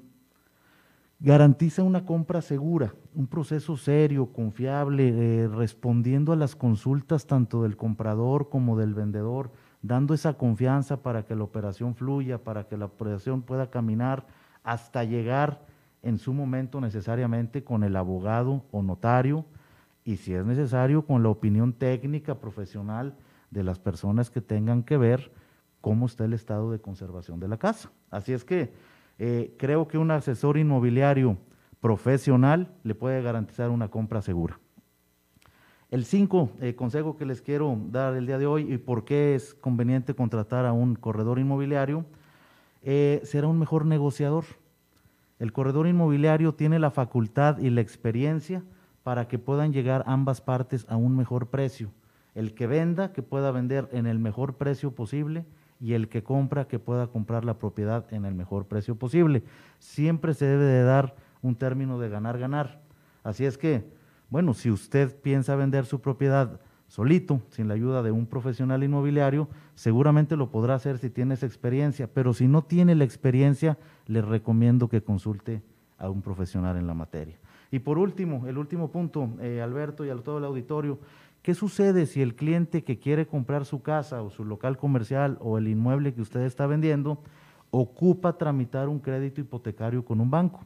garantiza 1.20 1.84
una 1.84 2.06
compra 2.06 2.42
segura, 2.42 2.94
un 3.14 3.28
proceso 3.28 3.78
serio, 3.78 4.34
confiable, 4.34 5.10
eh, 5.44 5.48
respondiendo 5.48 6.34
a 6.34 6.36
las 6.36 6.56
consultas 6.56 7.26
tanto 7.28 7.64
del 7.64 7.78
comprador 7.78 8.50
como 8.50 8.78
del 8.78 8.94
vendedor, 8.94 9.52
dando 9.82 10.14
esa 10.14 10.34
confianza 10.34 11.02
para 11.02 11.24
que 11.26 11.36
la 11.36 11.44
operación 11.44 11.96
fluya, 11.96 12.44
para 12.44 12.68
que 12.68 12.78
la 12.78 12.86
operación 12.86 13.42
pueda 13.42 13.70
caminar 13.70 14.26
hasta 14.66 15.04
llegar 15.04 15.62
en 16.02 16.18
su 16.18 16.34
momento 16.34 16.82
necesariamente 16.82 17.64
con 17.64 17.84
el 17.84 17.96
abogado 17.96 18.66
o 18.72 18.84
notario 18.84 19.46
y 20.04 20.18
si 20.18 20.34
es 20.34 20.46
necesario 20.46 21.06
con 21.06 21.24
la 21.24 21.30
opinión 21.30 21.72
técnica 21.72 22.40
profesional 22.40 23.16
de 23.52 23.64
las 23.64 23.80
personas 23.80 24.30
que 24.30 24.42
tengan 24.42 24.84
que 24.84 24.98
ver 24.98 25.32
cómo 25.82 26.08
está 26.08 26.26
el 26.26 26.34
estado 26.34 26.72
de 26.72 26.80
conservación 26.80 27.40
de 27.40 27.48
la 27.48 27.58
casa. 27.58 27.92
Así 28.10 28.34
es 28.34 28.44
que 28.44 28.74
eh, 29.20 29.56
creo 29.58 29.88
que 29.88 29.98
un 29.98 30.12
asesor 30.12 30.58
inmobiliario 30.58 31.38
profesional 31.80 32.74
le 32.84 32.96
puede 32.96 33.22
garantizar 33.22 33.70
una 33.70 33.90
compra 33.90 34.22
segura. 34.22 34.60
El 35.92 36.06
cinco 36.06 36.50
eh, 36.60 36.76
consejo 36.76 37.16
que 37.18 37.26
les 37.26 37.42
quiero 37.42 37.78
dar 37.92 38.16
el 38.16 38.26
día 38.26 38.40
de 38.40 38.48
hoy 38.48 38.74
y 38.74 38.78
por 38.80 39.06
qué 39.06 39.36
es 39.36 39.54
conveniente 39.54 40.16
contratar 40.16 40.66
a 40.66 40.74
un 40.74 40.96
corredor 40.96 41.38
inmobiliario, 41.38 42.06
eh, 42.86 43.20
será 43.26 43.48
un 43.48 43.60
mejor 43.60 43.86
negociador. 43.86 44.46
El 45.40 45.52
corredor 45.52 45.88
inmobiliario 45.88 46.54
tiene 46.54 46.80
la 46.80 46.92
facultad 46.92 47.58
y 47.58 47.70
la 47.70 47.82
experiencia 47.82 48.64
para 49.04 49.28
que 49.28 49.38
puedan 49.38 49.74
llegar 49.74 50.04
ambas 50.08 50.40
partes 50.40 50.86
a 50.88 50.96
un 50.96 51.18
mejor 51.18 51.50
precio 51.50 51.92
el 52.36 52.54
que 52.54 52.68
venda, 52.68 53.14
que 53.14 53.24
pueda 53.24 53.50
vender 53.52 53.90
en 53.94 54.06
el 54.06 54.20
mejor 54.20 54.56
precio 54.56 54.94
posible 54.94 55.46
y 55.80 55.94
el 55.94 56.10
que 56.10 56.22
compra, 56.22 56.68
que 56.68 56.80
pueda 56.80 57.08
comprar 57.08 57.46
la 57.46 57.58
propiedad 57.58 58.06
en 58.14 58.26
el 58.26 58.36
mejor 58.36 58.68
precio 58.68 58.96
posible. 58.96 59.44
Siempre 59.80 60.34
se 60.34 60.46
debe 60.46 60.66
de 60.66 60.84
dar 60.84 61.16
un 61.42 61.56
término 61.56 61.98
de 61.98 62.10
ganar-ganar. 62.10 62.82
Así 63.24 63.46
es 63.46 63.58
que, 63.58 63.90
bueno, 64.30 64.54
si 64.54 64.70
usted 64.70 65.16
piensa 65.22 65.56
vender 65.56 65.86
su 65.86 66.02
propiedad 66.02 66.60
solito, 66.96 67.42
sin 67.50 67.68
la 67.68 67.74
ayuda 67.74 68.02
de 68.04 68.12
un 68.12 68.26
profesional 68.26 68.82
inmobiliario, 68.82 69.50
seguramente 69.74 70.38
lo 70.38 70.50
podrá 70.50 70.76
hacer 70.76 70.98
si 70.98 71.10
tiene 71.10 71.34
experiencia, 71.34 72.08
pero 72.08 72.34
si 72.34 72.48
no 72.48 72.62
tiene 72.62 72.96
la 72.96 73.04
experiencia, 73.04 73.78
le 74.08 74.22
recomiendo 74.22 74.88
que 74.88 75.02
consulte 75.02 75.62
a 75.98 76.10
un 76.10 76.22
profesional 76.22 76.78
en 76.78 76.88
la 76.88 76.94
materia. 76.94 77.36
Y 77.70 77.80
por 77.80 77.98
último, 77.98 78.48
el 78.48 78.58
último 78.58 78.92
punto, 78.92 79.30
eh, 79.42 79.60
Alberto 79.62 80.06
y 80.06 80.10
a 80.10 80.16
todo 80.16 80.38
el 80.38 80.46
auditorio, 80.46 81.00
¿Qué 81.42 81.54
sucede 81.54 82.08
si 82.08 82.24
el 82.24 82.34
cliente 82.34 82.84
que 82.84 82.98
quiere 82.98 83.28
comprar 83.28 83.66
su 83.66 83.84
casa 83.84 84.24
o 84.24 84.32
su 84.32 84.44
local 84.46 84.78
comercial 84.78 85.38
o 85.42 85.60
el 85.60 85.68
inmueble 85.68 86.12
que 86.12 86.22
usted 86.22 86.40
está 86.40 86.66
vendiendo 86.66 87.22
ocupa 87.70 88.40
tramitar 88.40 88.90
un 88.90 88.98
crédito 88.98 89.42
hipotecario 89.42 90.04
con 90.04 90.22
un 90.22 90.32
banco? 90.32 90.66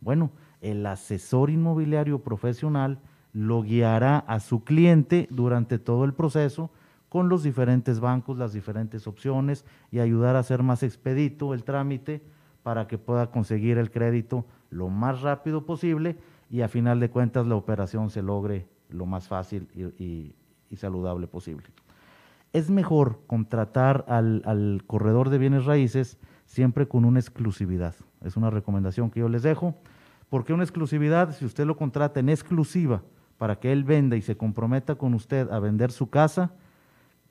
Bueno, 0.00 0.30
el 0.62 0.86
asesor 0.86 1.50
inmobiliario 1.50 2.20
profesional 2.20 3.00
lo 3.34 3.62
guiará 3.62 4.18
a 4.18 4.40
su 4.40 4.64
cliente 4.64 5.28
durante 5.30 5.78
todo 5.78 6.04
el 6.04 6.14
proceso 6.14 6.70
con 7.08 7.28
los 7.28 7.42
diferentes 7.42 8.00
bancos, 8.00 8.38
las 8.38 8.52
diferentes 8.52 9.06
opciones 9.06 9.64
y 9.90 9.98
ayudar 9.98 10.36
a 10.36 10.38
hacer 10.38 10.62
más 10.62 10.82
expedito 10.82 11.52
el 11.52 11.64
trámite 11.64 12.22
para 12.62 12.86
que 12.86 12.96
pueda 12.96 13.30
conseguir 13.30 13.76
el 13.76 13.90
crédito 13.90 14.46
lo 14.70 14.88
más 14.88 15.20
rápido 15.20 15.66
posible 15.66 16.16
y 16.48 16.62
a 16.62 16.68
final 16.68 17.00
de 17.00 17.10
cuentas 17.10 17.46
la 17.46 17.56
operación 17.56 18.08
se 18.08 18.22
logre 18.22 18.68
lo 18.88 19.04
más 19.04 19.28
fácil 19.28 19.68
y, 19.98 20.34
saludable 20.76 21.28
posible. 21.28 21.68
Es 22.52 22.68
mejor 22.68 23.20
contratar 23.28 24.04
al, 24.08 24.82
corredor 24.88 25.30
de 25.30 25.38
bienes 25.38 25.66
raíces 25.66 26.18
siempre 26.46 26.88
con 26.88 27.04
una 27.04 27.20
exclusividad. 27.20 27.94
Es 28.22 28.36
una 28.36 28.50
recomendación 28.50 29.08
que 29.08 29.20
yo 29.20 29.28
les 29.28 29.44
dejo. 29.44 29.76
porque 30.28 30.52
una 30.52 30.64
exclusividad? 30.64 31.32
Si 31.32 31.44
usted 31.44 31.64
lo 31.64 31.76
contrata 31.76 32.18
en 32.18 32.28
exclusiva 32.28 33.02
para 33.38 33.56
que 33.56 33.72
él 33.72 33.84
venda 33.84 34.16
y 34.16 34.22
se 34.22 34.36
comprometa 34.36 34.94
con 34.94 35.14
usted 35.14 35.50
a 35.50 35.58
vender 35.58 35.92
su 35.92 36.10
casa, 36.10 36.52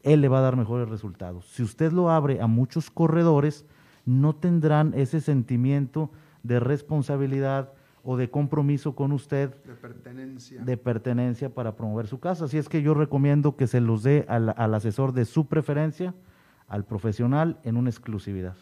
él 0.01 0.21
le 0.21 0.27
va 0.27 0.39
a 0.39 0.41
dar 0.41 0.57
mejores 0.57 0.89
resultados. 0.89 1.45
Si 1.45 1.63
usted 1.63 1.91
lo 1.91 2.09
abre 2.09 2.41
a 2.41 2.47
muchos 2.47 2.91
corredores, 2.91 3.65
no 4.05 4.35
tendrán 4.35 4.93
ese 4.95 5.21
sentimiento 5.21 6.11
de 6.43 6.59
responsabilidad, 6.59 7.71
o 8.03 8.17
de 8.17 8.29
compromiso 8.29 8.95
con 8.95 9.13
usted 9.13 9.55
de 9.63 9.73
pertenencia. 9.75 10.61
de 10.61 10.77
pertenencia 10.77 11.49
para 11.49 11.75
promover 11.75 12.07
su 12.07 12.19
casa. 12.19 12.45
Así 12.45 12.57
es 12.57 12.67
que 12.67 12.81
yo 12.81 12.93
recomiendo 12.93 13.55
que 13.55 13.65
se 13.65 13.79
los 13.79 14.03
dé 14.03 14.25
al, 14.27 14.49
asesor 14.73 15.13
de 15.13 15.23
su 15.23 15.47
preferencia, 15.47 16.13
al 16.67 16.83
profesional, 16.83 17.59
en 17.63 17.77
una 17.77 17.89
exclusividad. 17.89 18.55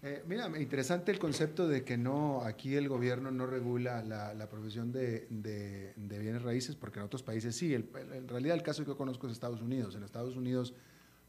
Eh, 0.00 0.22
mira, 0.26 0.48
interesante 0.60 1.10
el 1.10 1.18
concepto 1.18 1.66
de 1.66 1.82
que 1.82 1.96
no, 1.96 2.42
aquí 2.44 2.76
el 2.76 2.88
gobierno 2.88 3.32
no 3.32 3.46
regula 3.46 4.02
la, 4.02 4.48
profesión 4.48 4.92
de, 4.92 5.26
de, 5.28 6.18
bienes 6.18 6.42
raíces, 6.42 6.76
porque 6.76 7.00
en 7.00 7.06
otros 7.06 7.22
países 7.22 7.56
sí. 7.56 7.74
en 7.74 8.28
realidad 8.28 8.56
el 8.56 8.62
caso 8.62 8.84
que 8.84 8.90
yo 8.90 8.96
conozco 8.96 9.26
es 9.26 9.32
Estados 9.32 9.60
Unidos. 9.60 9.96
En 9.96 10.04
Estados 10.04 10.36
Unidos 10.36 10.74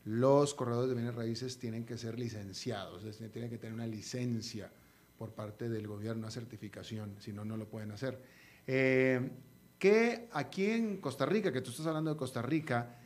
los 0.06 0.54
corredores 0.54 0.90
de 0.90 0.96
bienes 0.96 1.16
raíces 1.16 1.58
tienen 1.58 1.86
que 1.86 1.98
ser 1.98 2.18
licenciados, 2.18 3.04
es 3.04 3.18
decir, 3.18 3.32
tienen 3.32 3.50
que 3.50 3.58
tener 3.58 3.74
una 3.74 3.88
licencia 3.88 4.72
por 5.18 5.32
parte 5.32 5.68
del 5.68 5.88
gobierno, 5.88 6.22
una 6.22 6.32
certificación, 6.32 7.16
si 7.20 7.34
no, 7.34 7.44
no 7.44 7.58
lo 7.58 7.68
pueden 7.68 7.92
hacer. 7.92 8.22
Eh, 8.66 9.30
que 9.78 10.30
aquí 10.32 10.66
en 10.66 10.98
Costa 10.98 11.26
Rica, 11.26 11.52
que 11.52 11.62
tú 11.62 11.72
estás 11.72 11.86
hablando 11.88 12.12
de 12.12 12.18
Costa 12.18 12.42
Rica, 12.42 12.98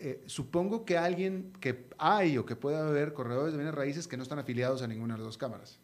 eh, 0.00 0.22
supongo 0.26 0.84
que 0.84 0.96
alguien 0.96 1.52
que 1.60 1.88
hay 1.98 2.38
o 2.38 2.46
que 2.46 2.54
pueda 2.54 2.86
haber 2.86 3.14
corredores 3.14 3.52
de 3.52 3.58
bienes 3.58 3.74
raíces 3.74 4.06
que 4.06 4.16
no 4.16 4.22
están 4.22 4.38
afiliados 4.38 4.80
a 4.82 4.86
ninguna 4.86 5.14
de 5.14 5.18
las 5.18 5.26
dos 5.26 5.38
cámaras. 5.38 5.80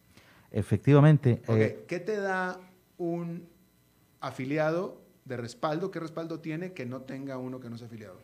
Efectivamente. 0.51 1.41
Eh, 1.49 1.83
¿Qué 1.85 1.99
te 1.99 2.15
da 2.15 2.57
un 2.97 3.45
afiliado 4.21 5.01
de 5.25 5.35
respaldo? 5.35 5.91
¿Qué 5.91 5.99
respaldo 5.99 6.39
tiene 6.39 6.71
que 6.71 6.85
no 6.85 7.01
tenga 7.01 7.37
uno 7.37 7.59
que 7.59 7.69
no 7.69 7.77
sea 7.77 7.87
afiliado? 7.87 8.15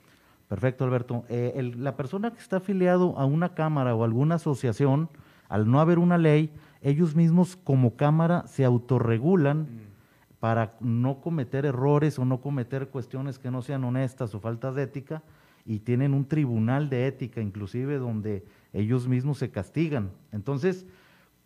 Perfecto, 0.47 0.85
Alberto. 0.85 1.25
Eh, 1.27 1.73
la 1.77 1.97
persona 1.97 2.31
que 2.31 2.39
está 2.39 2.57
afiliado 2.57 3.17
a 3.17 3.25
una 3.25 3.53
cámara 3.53 3.93
o 3.93 4.05
alguna 4.05 4.35
asociación, 4.35 5.09
al 5.49 5.69
no 5.69 5.81
haber 5.81 5.99
una 5.99 6.17
ley, 6.17 6.51
ellos 6.81 7.15
mismos 7.15 7.57
como 7.57 7.97
cámara 7.97 8.47
se 8.47 8.63
autorregulan 8.63 9.63
mm. 9.63 10.39
para 10.39 10.77
no 10.79 11.19
cometer 11.19 11.65
errores 11.65 12.17
o 12.17 12.23
no 12.23 12.39
cometer 12.39 12.87
cuestiones 12.87 13.39
que 13.39 13.51
no 13.51 13.61
sean 13.61 13.83
honestas 13.83 14.33
o 14.33 14.39
faltas 14.39 14.75
de 14.75 14.83
ética 14.83 15.21
y 15.65 15.79
tienen 15.79 16.13
un 16.13 16.25
tribunal 16.25 16.89
de 16.89 17.07
ética 17.07 17.41
inclusive 17.41 17.97
donde 17.97 18.45
ellos 18.73 19.07
mismos 19.07 19.37
se 19.37 19.51
castigan. 19.51 20.11
Entonces, 20.31 20.85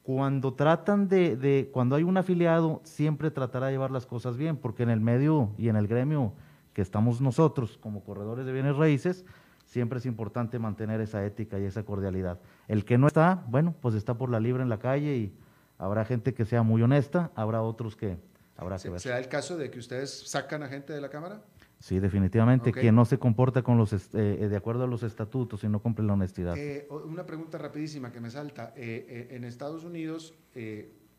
cuando 0.03 0.53
tratan 0.53 1.07
de, 1.07 1.35
de, 1.35 1.69
cuando 1.73 1.95
hay 1.95 2.03
un 2.03 2.17
afiliado, 2.17 2.81
siempre 2.83 3.31
tratará 3.31 3.67
de 3.67 3.73
llevar 3.73 3.91
las 3.91 4.05
cosas 4.05 4.37
bien, 4.37 4.57
porque 4.57 4.83
en 4.83 4.91
el 4.91 5.01
medio 5.01 5.51
y 5.57 5.69
en 5.69 5.75
el 5.75 5.87
gremio 5.87 6.33
que 6.73 6.81
estamos 6.81 7.21
nosotros 7.21 7.77
como 7.77 8.03
corredores 8.03 8.45
de 8.45 8.51
bienes 8.51 8.75
raíces, 8.75 9.25
siempre 9.65 9.99
es 9.99 10.05
importante 10.05 10.59
mantener 10.59 11.01
esa 11.01 11.25
ética 11.25 11.59
y 11.59 11.63
esa 11.63 11.83
cordialidad. 11.83 12.39
El 12.67 12.85
que 12.85 12.97
no 12.97 13.07
está, 13.07 13.43
bueno, 13.47 13.73
pues 13.81 13.95
está 13.95 14.15
por 14.15 14.29
la 14.29 14.39
libre 14.39 14.61
en 14.61 14.69
la 14.69 14.79
calle 14.79 15.15
y 15.15 15.33
habrá 15.77 16.05
gente 16.05 16.33
que 16.33 16.45
sea 16.45 16.63
muy 16.63 16.81
honesta, 16.81 17.31
habrá 17.35 17.61
otros 17.61 17.95
que 17.95 18.17
habrá 18.57 18.77
que 18.77 18.89
ver. 18.89 18.99
¿Será 18.99 19.19
el 19.19 19.27
caso 19.27 19.57
de 19.57 19.71
que 19.71 19.79
ustedes 19.79 20.29
sacan 20.29 20.63
a 20.63 20.67
gente 20.67 20.93
de 20.93 21.01
la 21.01 21.09
Cámara? 21.09 21.41
Sí, 21.79 21.99
definitivamente, 21.99 22.71
quien 22.71 22.95
no 22.95 23.05
se 23.05 23.19
comporta 23.19 23.61
con 23.61 23.77
los 23.77 23.93
eh, 23.93 23.99
eh, 24.13 24.47
de 24.47 24.55
acuerdo 24.55 24.85
a 24.85 24.87
los 24.87 25.03
estatutos 25.03 25.63
y 25.63 25.69
no 25.69 25.81
cumple 25.81 26.05
la 26.05 26.13
honestidad. 26.13 26.57
Eh, 26.57 26.87
una 26.89 27.25
pregunta 27.25 27.57
rapidísima 27.57 28.11
que 28.11 28.19
me 28.19 28.31
salta. 28.31 28.73
en 28.75 29.43
Estados 29.43 29.83
Unidos, 29.83 30.33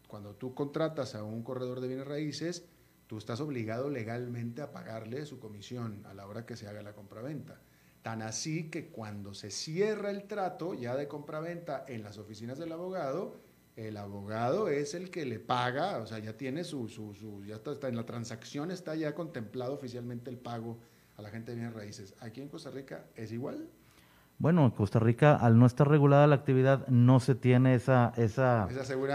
cuando 0.09 0.34
tú 0.34 0.54
contratas 0.54 1.14
a 1.14 1.22
un 1.22 1.42
corredor 1.42 1.80
de 1.80 1.88
bienes 1.88 2.07
raíces, 2.07 2.66
tú 3.07 3.18
estás 3.18 3.40
obligado 3.40 3.90
legalmente 3.90 4.62
a 4.62 4.72
pagarle 4.72 5.26
su 5.26 5.38
comisión 5.38 6.04
a 6.07 6.14
la 6.14 6.26
hora 6.26 6.46
que 6.46 6.57
se 6.57 6.66
haga 6.66 6.82
la 6.82 6.94
compraventa. 6.94 7.61
Tan 8.02 8.22
así 8.22 8.70
que 8.70 8.88
cuando 8.88 9.34
se 9.34 9.50
cierra 9.50 10.11
el 10.11 10.24
trato 10.24 10.74
ya 10.74 10.96
de 10.96 11.09
compraventa 11.09 11.84
en 11.88 12.02
las 12.02 12.18
oficinas 12.18 12.59
del 12.59 12.72
abogado, 12.72 13.34
el 13.77 13.99
abogado 13.99 14.68
es 14.68 14.95
el 14.95 15.11
que 15.11 15.27
le 15.27 15.39
paga, 15.39 15.99
o 15.99 16.07
sea, 16.07 16.18
ya 16.18 16.33
tiene 16.37 16.64
su, 16.64 16.89
su, 16.89 17.14
su 17.14 17.45
ya 17.45 17.57
está, 17.57 17.89
en 17.89 17.97
la 17.97 18.07
transacción 18.07 18.70
está 18.70 18.95
ya 18.95 19.14
contemplado 19.14 19.74
oficialmente 19.74 20.31
el 20.31 20.39
pago 20.39 20.79
a 21.16 21.22
la 21.22 21.29
gente 21.29 21.53
de 21.53 21.59
bienes 21.59 21.74
raíces. 21.74 22.14
Aquí 22.20 22.41
en 22.41 22.49
Costa 22.49 22.70
Rica 22.70 23.05
es 23.14 23.33
igual. 23.33 23.68
Bueno, 24.39 24.64
en 24.64 24.70
Costa 24.70 24.99
Rica, 24.99 25.35
al 25.35 25.59
no 25.59 25.64
estar 25.64 25.89
regulada 25.89 26.27
la 26.27 26.35
actividad, 26.35 26.87
no 26.89 27.20
se 27.20 27.35
tiene 27.35 27.74
esa, 27.74 28.12
esa, 28.16 28.68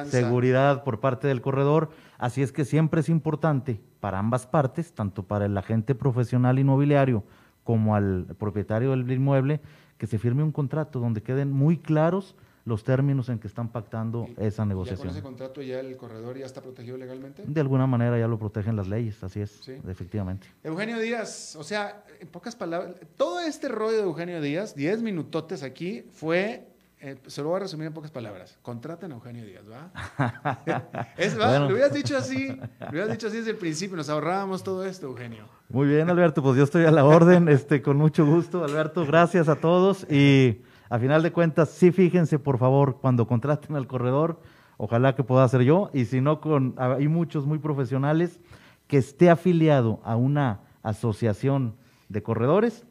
seguridad 0.06 0.84
por 0.84 1.00
parte 1.00 1.28
del 1.28 1.42
corredor. 1.42 1.90
Así 2.18 2.42
es 2.42 2.52
que 2.52 2.66
siempre 2.66 3.02
es 3.02 3.10
importante 3.10 3.82
para 4.00 4.18
ambas 4.18 4.48
partes, 4.48 4.94
tanto 4.94 5.24
para 5.24 5.46
el 5.46 5.58
agente 5.58 5.94
profesional 5.94 6.58
inmobiliario 6.58 7.24
como 7.64 7.96
al 7.96 8.36
propietario 8.40 8.92
del 8.92 9.12
inmueble, 9.12 9.62
que 10.00 10.08
se 10.08 10.18
firme 10.18 10.42
un 10.42 10.52
contrato 10.52 11.00
donde 11.00 11.22
queden 11.22 11.52
muy 11.52 11.78
claros 11.78 12.36
los 12.66 12.84
términos 12.84 13.30
en 13.30 13.40
que 13.40 13.48
están 13.48 13.70
pactando 13.70 14.28
esa 14.38 14.66
negociación. 14.66 15.08
¿Ya 15.08 15.14
con 15.14 15.18
ese 15.18 15.24
contrato 15.24 15.62
ya 15.62 15.80
el 15.80 15.98
corredor 15.98 16.38
ya 16.38 16.46
está 16.46 16.62
protegido 16.62 16.98
legalmente? 16.98 17.44
De 17.46 17.62
alguna 17.62 17.88
manera 17.88 18.20
ya 18.20 18.28
lo 18.28 18.38
protegen 18.38 18.76
las 18.76 18.88
leyes, 18.88 19.24
así 19.24 19.42
es, 19.42 19.68
efectivamente. 19.88 20.48
Eugenio 20.64 21.00
Díaz, 21.00 21.56
o 21.56 21.64
sea, 21.64 22.04
en 22.20 22.28
pocas 22.28 22.56
palabras, 22.56 22.96
todo 23.18 23.40
este 23.40 23.68
rollo 23.68 23.98
de 23.98 24.04
Eugenio 24.04 24.42
Díaz, 24.42 24.76
10 24.76 25.02
minutotes 25.02 25.64
aquí, 25.64 26.04
fue 26.12 26.68
eh, 27.04 27.18
se 27.26 27.42
lo 27.42 27.50
voy 27.50 27.58
a 27.58 27.60
resumir 27.62 27.88
en 27.88 27.94
pocas 27.94 28.12
palabras. 28.12 28.60
Contraten 28.62 29.12
a 29.12 29.16
Eugenio 29.16 29.44
Díaz, 29.44 29.64
¿va? 29.68 29.92
es, 31.18 31.40
¿va? 31.40 31.58
Lo 31.58 31.74
hubieras 31.74 31.92
dicho 31.92 32.16
así, 32.16 32.50
lo 32.50 32.90
hubieras 32.92 33.10
dicho 33.10 33.26
así 33.26 33.38
desde 33.38 33.52
el 33.52 33.58
principio, 33.58 33.98
nos 33.98 34.08
ahorrábamos 34.08 34.64
todo 34.64 34.86
esto, 34.86 35.08
Eugenio. 35.08 35.46
Muy 35.70 35.88
bien, 35.88 36.12
Alberto, 36.12 36.44
pues 36.44 36.58
yo 36.58 36.64
estoy 36.64 36.86
a 36.86 36.92
la 36.92 37.04
orden, 37.04 37.50
este, 37.50 37.82
con 37.82 37.98
mucho 37.98 38.24
gusto, 38.24 38.64
Alberto, 38.64 39.04
gracias 39.04 39.50
a 39.50 39.56
todos 39.56 40.06
y 40.12 40.62
a 40.92 41.00
final 41.00 41.24
de 41.24 41.32
cuentas, 41.32 41.70
sí 41.70 41.94
fíjense, 41.94 42.38
por 42.38 42.58
favor, 42.58 42.98
cuando 43.00 43.26
contraten 43.26 43.78
al 43.78 43.88
corredor, 43.88 44.42
ojalá 44.76 45.16
que 45.16 45.24
pueda 45.24 45.48
ser 45.48 45.62
yo, 45.62 45.90
y 45.94 46.04
si 46.04 46.20
no, 46.20 46.42
con, 46.42 46.76
hay 46.78 47.08
muchos 47.08 47.46
muy 47.46 47.60
profesionales 47.60 48.42
que 48.88 48.98
esté 48.98 49.30
afiliado 49.30 50.02
a 50.04 50.18
una 50.18 50.60
asociación 50.84 51.76
de 52.10 52.22
corredores 52.22 52.84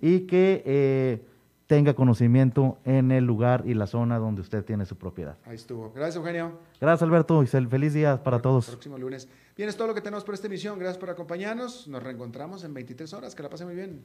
y 0.00 0.20
que 0.20 0.62
eh, 0.66 1.26
tenga 1.66 1.94
conocimiento 1.94 2.78
en 2.84 3.10
el 3.10 3.24
lugar 3.24 3.64
y 3.66 3.74
la 3.74 3.88
zona 3.88 4.20
donde 4.20 4.40
usted 4.40 4.64
tiene 4.64 4.86
su 4.86 4.94
propiedad. 4.94 5.36
Ahí 5.44 5.56
estuvo. 5.56 5.90
Gracias, 5.92 6.14
Eugenio. 6.14 6.60
Gracias, 6.80 7.02
Alberto. 7.02 7.44
Feliz 7.44 7.92
día 7.92 8.22
para 8.22 8.40
todos. 8.40 8.68
Próximo 8.68 8.98
lunes. 8.98 9.26
Bien, 9.56 9.68
es 9.68 9.76
todo 9.76 9.88
lo 9.88 9.94
que 9.94 10.00
tenemos 10.00 10.22
por 10.22 10.34
esta 10.34 10.46
emisión. 10.46 10.78
Gracias 10.78 10.98
por 10.98 11.10
acompañarnos. 11.10 11.88
Nos 11.88 12.04
reencontramos 12.04 12.62
en 12.62 12.72
23 12.72 13.12
horas. 13.14 13.34
Que 13.34 13.42
la 13.42 13.50
pase 13.50 13.64
muy 13.64 13.74
bien. 13.74 14.04